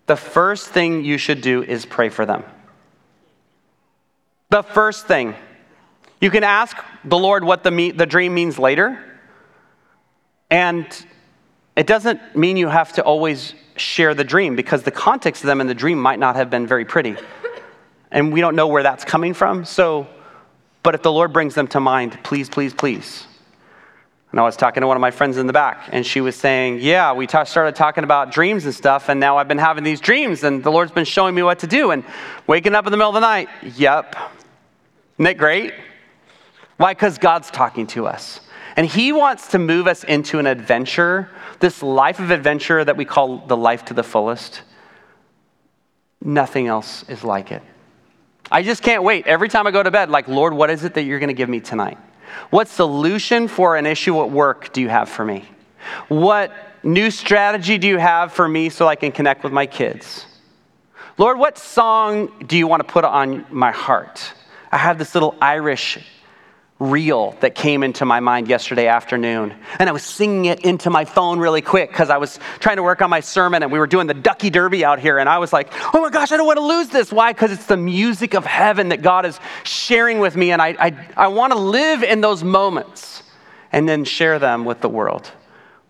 the 0.07 0.17
first 0.17 0.69
thing 0.69 1.05
you 1.05 1.19
should 1.19 1.41
do 1.41 1.63
is 1.63 1.87
pray 1.87 2.09
for 2.09 2.27
them. 2.27 2.45
The 4.51 4.63
first 4.63 5.07
thing. 5.07 5.35
You 6.21 6.31
can 6.31 6.45
ask 6.45 6.77
the 7.05 7.19
Lord 7.19 7.45
what 7.45 7.63
the, 7.63 7.71
me- 7.71 7.91
the 7.91 8.07
dream 8.07 8.35
means 8.35 8.59
later. 8.59 9.03
And 10.51 10.87
it 11.75 11.87
doesn't 11.87 12.37
mean 12.37 12.57
you 12.57 12.69
have 12.69 12.93
to 12.95 13.03
always 13.03 13.55
share 13.77 14.15
the 14.15 14.25
dream 14.25 14.55
because 14.55 14.83
the 14.83 14.91
context 14.91 15.43
of 15.43 15.47
them 15.47 15.61
in 15.61 15.67
the 15.67 15.75
dream 15.75 15.99
might 15.99 16.19
not 16.19 16.37
have 16.37 16.51
been 16.51 16.67
very 16.67 16.85
pretty. 16.85 17.17
And 18.11 18.33
we 18.33 18.41
don't 18.41 18.55
know 18.55 18.67
where 18.67 18.83
that's 18.83 19.05
coming 19.05 19.33
from. 19.33 19.65
So, 19.65 20.07
but 20.83 20.95
if 20.95 21.03
the 21.03 21.13
Lord 21.13 21.33
brings 21.33 21.55
them 21.55 21.69
to 21.69 21.81
mind, 21.81 22.19
please, 22.23 22.49
please, 22.51 22.75
please 22.75 23.27
and 24.33 24.41
I 24.41 24.45
was 24.45 24.57
talking 24.57 24.81
to 24.81 24.87
one 24.87 24.97
of 24.97 25.03
my 25.03 25.11
friends 25.11 25.37
in 25.37 25.47
the 25.47 25.53
back, 25.53 25.91
and 25.93 26.07
she 26.07 26.23
was 26.23 26.35
saying, 26.35 26.79
Yeah, 26.81 27.13
we 27.13 27.27
t- 27.27 27.45
started 27.45 27.77
talking 27.77 28.03
about 28.03 28.33
dreams 28.33 28.65
and 28.65 28.75
stuff, 28.75 29.11
and 29.11 29.21
now 29.21 29.37
I've 29.37 29.47
been 29.47 29.59
having 29.59 29.85
these 29.85 30.01
dreams, 30.01 30.43
and 30.43 30.65
the 30.65 30.71
Lord's 30.73 30.91
been 30.91 31.05
showing 31.05 31.35
me 31.35 31.43
what 31.43 31.59
to 31.59 31.67
do. 31.67 31.91
And 31.91 32.03
waking 32.47 32.75
up 32.75 32.87
in 32.87 32.93
the 32.93 32.97
middle 32.97 33.11
of 33.11 33.15
the 33.15 33.21
night, 33.21 33.51
yep. 33.77 34.17
Isn't 35.19 35.27
it 35.27 35.35
great? 35.35 35.75
Why? 36.79 36.95
Because 36.95 37.19
God's 37.19 37.51
talking 37.51 37.87
to 37.89 38.07
us. 38.07 38.41
And 38.75 38.87
He 38.87 39.13
wants 39.13 39.49
to 39.49 39.59
move 39.59 39.87
us 39.87 40.03
into 40.03 40.39
an 40.39 40.47
adventure, 40.47 41.29
this 41.61 41.83
life 41.83 42.19
of 42.19 42.31
adventure 42.31 42.83
that 42.83 42.97
we 42.97 43.05
call 43.05 43.47
the 43.47 43.57
life 43.57 43.85
to 43.87 43.95
the 43.95 44.03
fullest. 44.03 44.63
Nothing 46.23 46.69
else 46.69 47.05
is 47.07 47.23
like 47.23 47.53
it. 47.53 47.63
I 48.51 48.63
just 48.63 48.83
can't 48.83 49.03
wait. 49.03 49.27
Every 49.27 49.51
time 49.51 49.67
I 49.67 49.73
go 49.73 49.83
to 49.83 49.91
bed, 49.91 50.09
like, 50.09 50.27
Lord, 50.27 50.55
what 50.55 50.71
is 50.71 50.85
it 50.85 50.95
that 50.95 51.03
you're 51.03 51.19
going 51.19 51.29
to 51.29 51.35
give 51.35 51.51
me 51.51 51.61
tonight? 51.61 51.99
What 52.51 52.69
solution 52.69 53.49
for 53.49 53.77
an 53.77 53.87
issue 53.87 54.21
at 54.23 54.31
work 54.31 54.73
do 54.73 54.81
you 54.81 54.89
have 54.89 55.09
for 55.09 55.25
me? 55.25 55.45
What 56.09 56.53
new 56.83 57.11
strategy 57.11 57.79
do 57.79 57.87
you 57.89 57.99
have 57.99 58.33
for 58.33 58.49
me 58.49 58.69
so 58.69 58.89
I 58.89 58.97
can 58.97 59.13
connect 59.13 59.45
with 59.45 59.53
my 59.53 59.67
kids? 59.67 60.27
Lord, 61.19 61.39
what 61.39 61.59
song 61.59 62.45
do 62.47 62.57
you 62.57 62.67
want 62.67 62.87
to 62.87 62.93
put 62.93 63.05
on 63.05 63.45
my 63.51 63.71
heart? 63.71 64.33
I 64.71 64.79
have 64.79 64.99
this 64.99 65.15
little 65.15 65.35
Irish 65.41 65.99
reel 66.83 67.37
that 67.41 67.55
came 67.55 67.83
into 67.83 68.05
my 68.05 68.19
mind 68.19 68.49
yesterday 68.49 68.89
afternoon. 68.89 69.55
And 69.79 69.89
I 69.89 69.93
was 69.93 70.03
singing 70.03 70.47
it 70.47 70.61
into 70.61 70.91
my 70.91 71.05
phone 71.05 71.39
really 71.39 71.63
quick 71.63 71.91
because 71.91 72.11
I 72.11 72.17
was 72.17 72.41
trying 72.59 72.77
to 72.77 72.83
work 72.83 73.01
on 73.01 73.09
my 73.09 73.21
sermon 73.21 73.63
and 73.63 73.71
we 73.71 73.79
were 73.79 73.87
doing 73.87 74.09
the 74.09 74.15
Ducky 74.15 74.51
Derby 74.51 74.85
out 74.85 74.99
here. 74.99 75.19
And 75.19 75.29
I 75.29 75.39
was 75.39 75.53
like, 75.53 75.73
oh 75.95 76.01
my 76.01 76.11
gosh, 76.11 76.33
I 76.33 76.37
don't 76.37 76.47
want 76.47 76.59
to 76.59 76.67
lose 76.67 76.89
this. 76.89 77.13
Why? 77.13 77.33
Because 77.33 77.53
it's 77.53 77.67
the 77.67 77.77
music 77.77 78.35
of 78.35 78.45
heaven 78.45 78.89
that 78.89 79.01
God 79.01 79.25
is 79.25 79.39
sharing 79.63 80.19
with 80.19 80.37
me. 80.37 80.51
And 80.51 80.61
I, 80.61 80.75
I, 80.79 81.07
I 81.17 81.29
want 81.29 81.53
to 81.53 81.59
live 81.59 82.03
in 82.03 82.21
those 82.21 82.43
moments 82.43 83.23
and 83.71 83.89
then 83.89 84.05
share 84.05 84.39
them 84.39 84.65
with 84.65 84.81
the 84.81 84.89
world. 84.89 85.31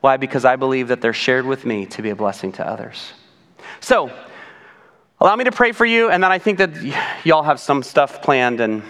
Why? 0.00 0.18
Because 0.18 0.44
I 0.44 0.56
believe 0.56 0.88
that 0.88 1.00
they're 1.00 1.12
shared 1.12 1.46
with 1.46 1.64
me 1.64 1.86
to 1.86 2.02
be 2.02 2.10
a 2.10 2.16
blessing 2.16 2.52
to 2.52 2.66
others. 2.66 3.12
So, 3.80 4.12
allow 5.20 5.36
me 5.36 5.44
to 5.44 5.52
pray 5.52 5.72
for 5.72 5.86
you. 5.86 6.10
And 6.10 6.22
then 6.22 6.30
I 6.30 6.38
think 6.38 6.58
that 6.58 6.72
y- 6.72 7.16
y'all 7.24 7.44
have 7.44 7.60
some 7.60 7.82
stuff 7.82 8.20
planned 8.20 8.60
and 8.60 8.82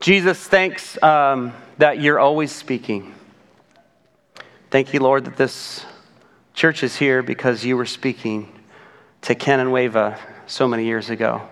Jesus, 0.00 0.38
thanks 0.38 1.00
um, 1.02 1.52
that 1.78 2.00
you're 2.00 2.20
always 2.20 2.52
speaking. 2.52 3.14
Thank 4.70 4.94
you, 4.94 5.00
Lord, 5.00 5.24
that 5.24 5.36
this 5.36 5.84
church 6.54 6.84
is 6.84 6.94
here 6.96 7.20
because 7.20 7.64
you 7.64 7.76
were 7.76 7.86
speaking 7.86 8.52
to 9.22 9.34
Ken 9.34 9.58
and 9.58 9.70
Wava 9.70 10.16
so 10.46 10.68
many 10.68 10.84
years 10.84 11.10
ago. 11.10 11.42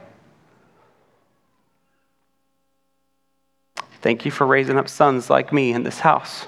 Thank 4.00 4.24
you 4.24 4.30
for 4.30 4.46
raising 4.46 4.78
up 4.78 4.88
sons 4.88 5.28
like 5.28 5.52
me 5.52 5.72
in 5.72 5.82
this 5.82 5.98
house. 5.98 6.46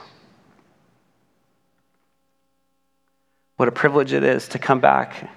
What 3.57 3.67
a 3.67 3.73
privilege 3.73 4.13
it 4.13 4.23
is 4.23 4.47
to 4.49 4.61
come 4.61 4.79
back 4.79 5.33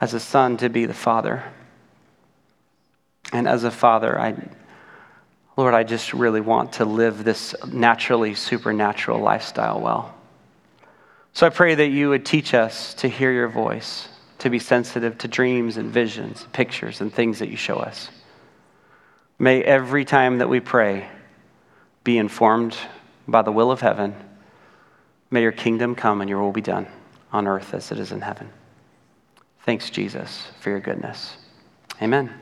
as 0.00 0.14
a 0.14 0.20
son 0.20 0.58
to 0.58 0.68
be 0.68 0.86
the 0.86 0.94
father. 0.94 1.42
And 3.32 3.48
as 3.48 3.64
a 3.64 3.70
father, 3.72 4.16
I 4.20 4.36
Lord, 5.56 5.74
I 5.74 5.82
just 5.82 6.14
really 6.14 6.40
want 6.40 6.74
to 6.74 6.84
live 6.84 7.24
this 7.24 7.54
naturally 7.66 8.34
supernatural 8.34 9.20
lifestyle 9.20 9.80
well. 9.80 10.14
So 11.34 11.46
I 11.46 11.50
pray 11.50 11.74
that 11.74 11.88
you 11.88 12.10
would 12.10 12.24
teach 12.24 12.54
us 12.54 12.94
to 12.94 13.08
hear 13.08 13.32
your 13.32 13.48
voice, 13.48 14.08
to 14.38 14.50
be 14.50 14.58
sensitive 14.58 15.18
to 15.18 15.28
dreams 15.28 15.76
and 15.76 15.90
visions, 15.90 16.46
pictures, 16.52 17.00
and 17.00 17.12
things 17.12 17.38
that 17.38 17.48
you 17.48 17.56
show 17.56 17.76
us. 17.76 18.10
May 19.38 19.62
every 19.62 20.04
time 20.04 20.38
that 20.38 20.48
we 20.48 20.60
pray 20.60 21.08
be 22.04 22.18
informed 22.18 22.76
by 23.28 23.42
the 23.42 23.52
will 23.52 23.70
of 23.70 23.80
heaven. 23.80 24.14
May 25.30 25.42
your 25.42 25.52
kingdom 25.52 25.94
come 25.94 26.20
and 26.20 26.28
your 26.28 26.42
will 26.42 26.52
be 26.52 26.60
done 26.60 26.86
on 27.32 27.46
earth 27.46 27.74
as 27.74 27.92
it 27.92 27.98
is 27.98 28.12
in 28.12 28.20
heaven. 28.20 28.50
Thanks, 29.64 29.90
Jesus, 29.90 30.48
for 30.60 30.70
your 30.70 30.80
goodness. 30.80 31.36
Amen. 32.00 32.32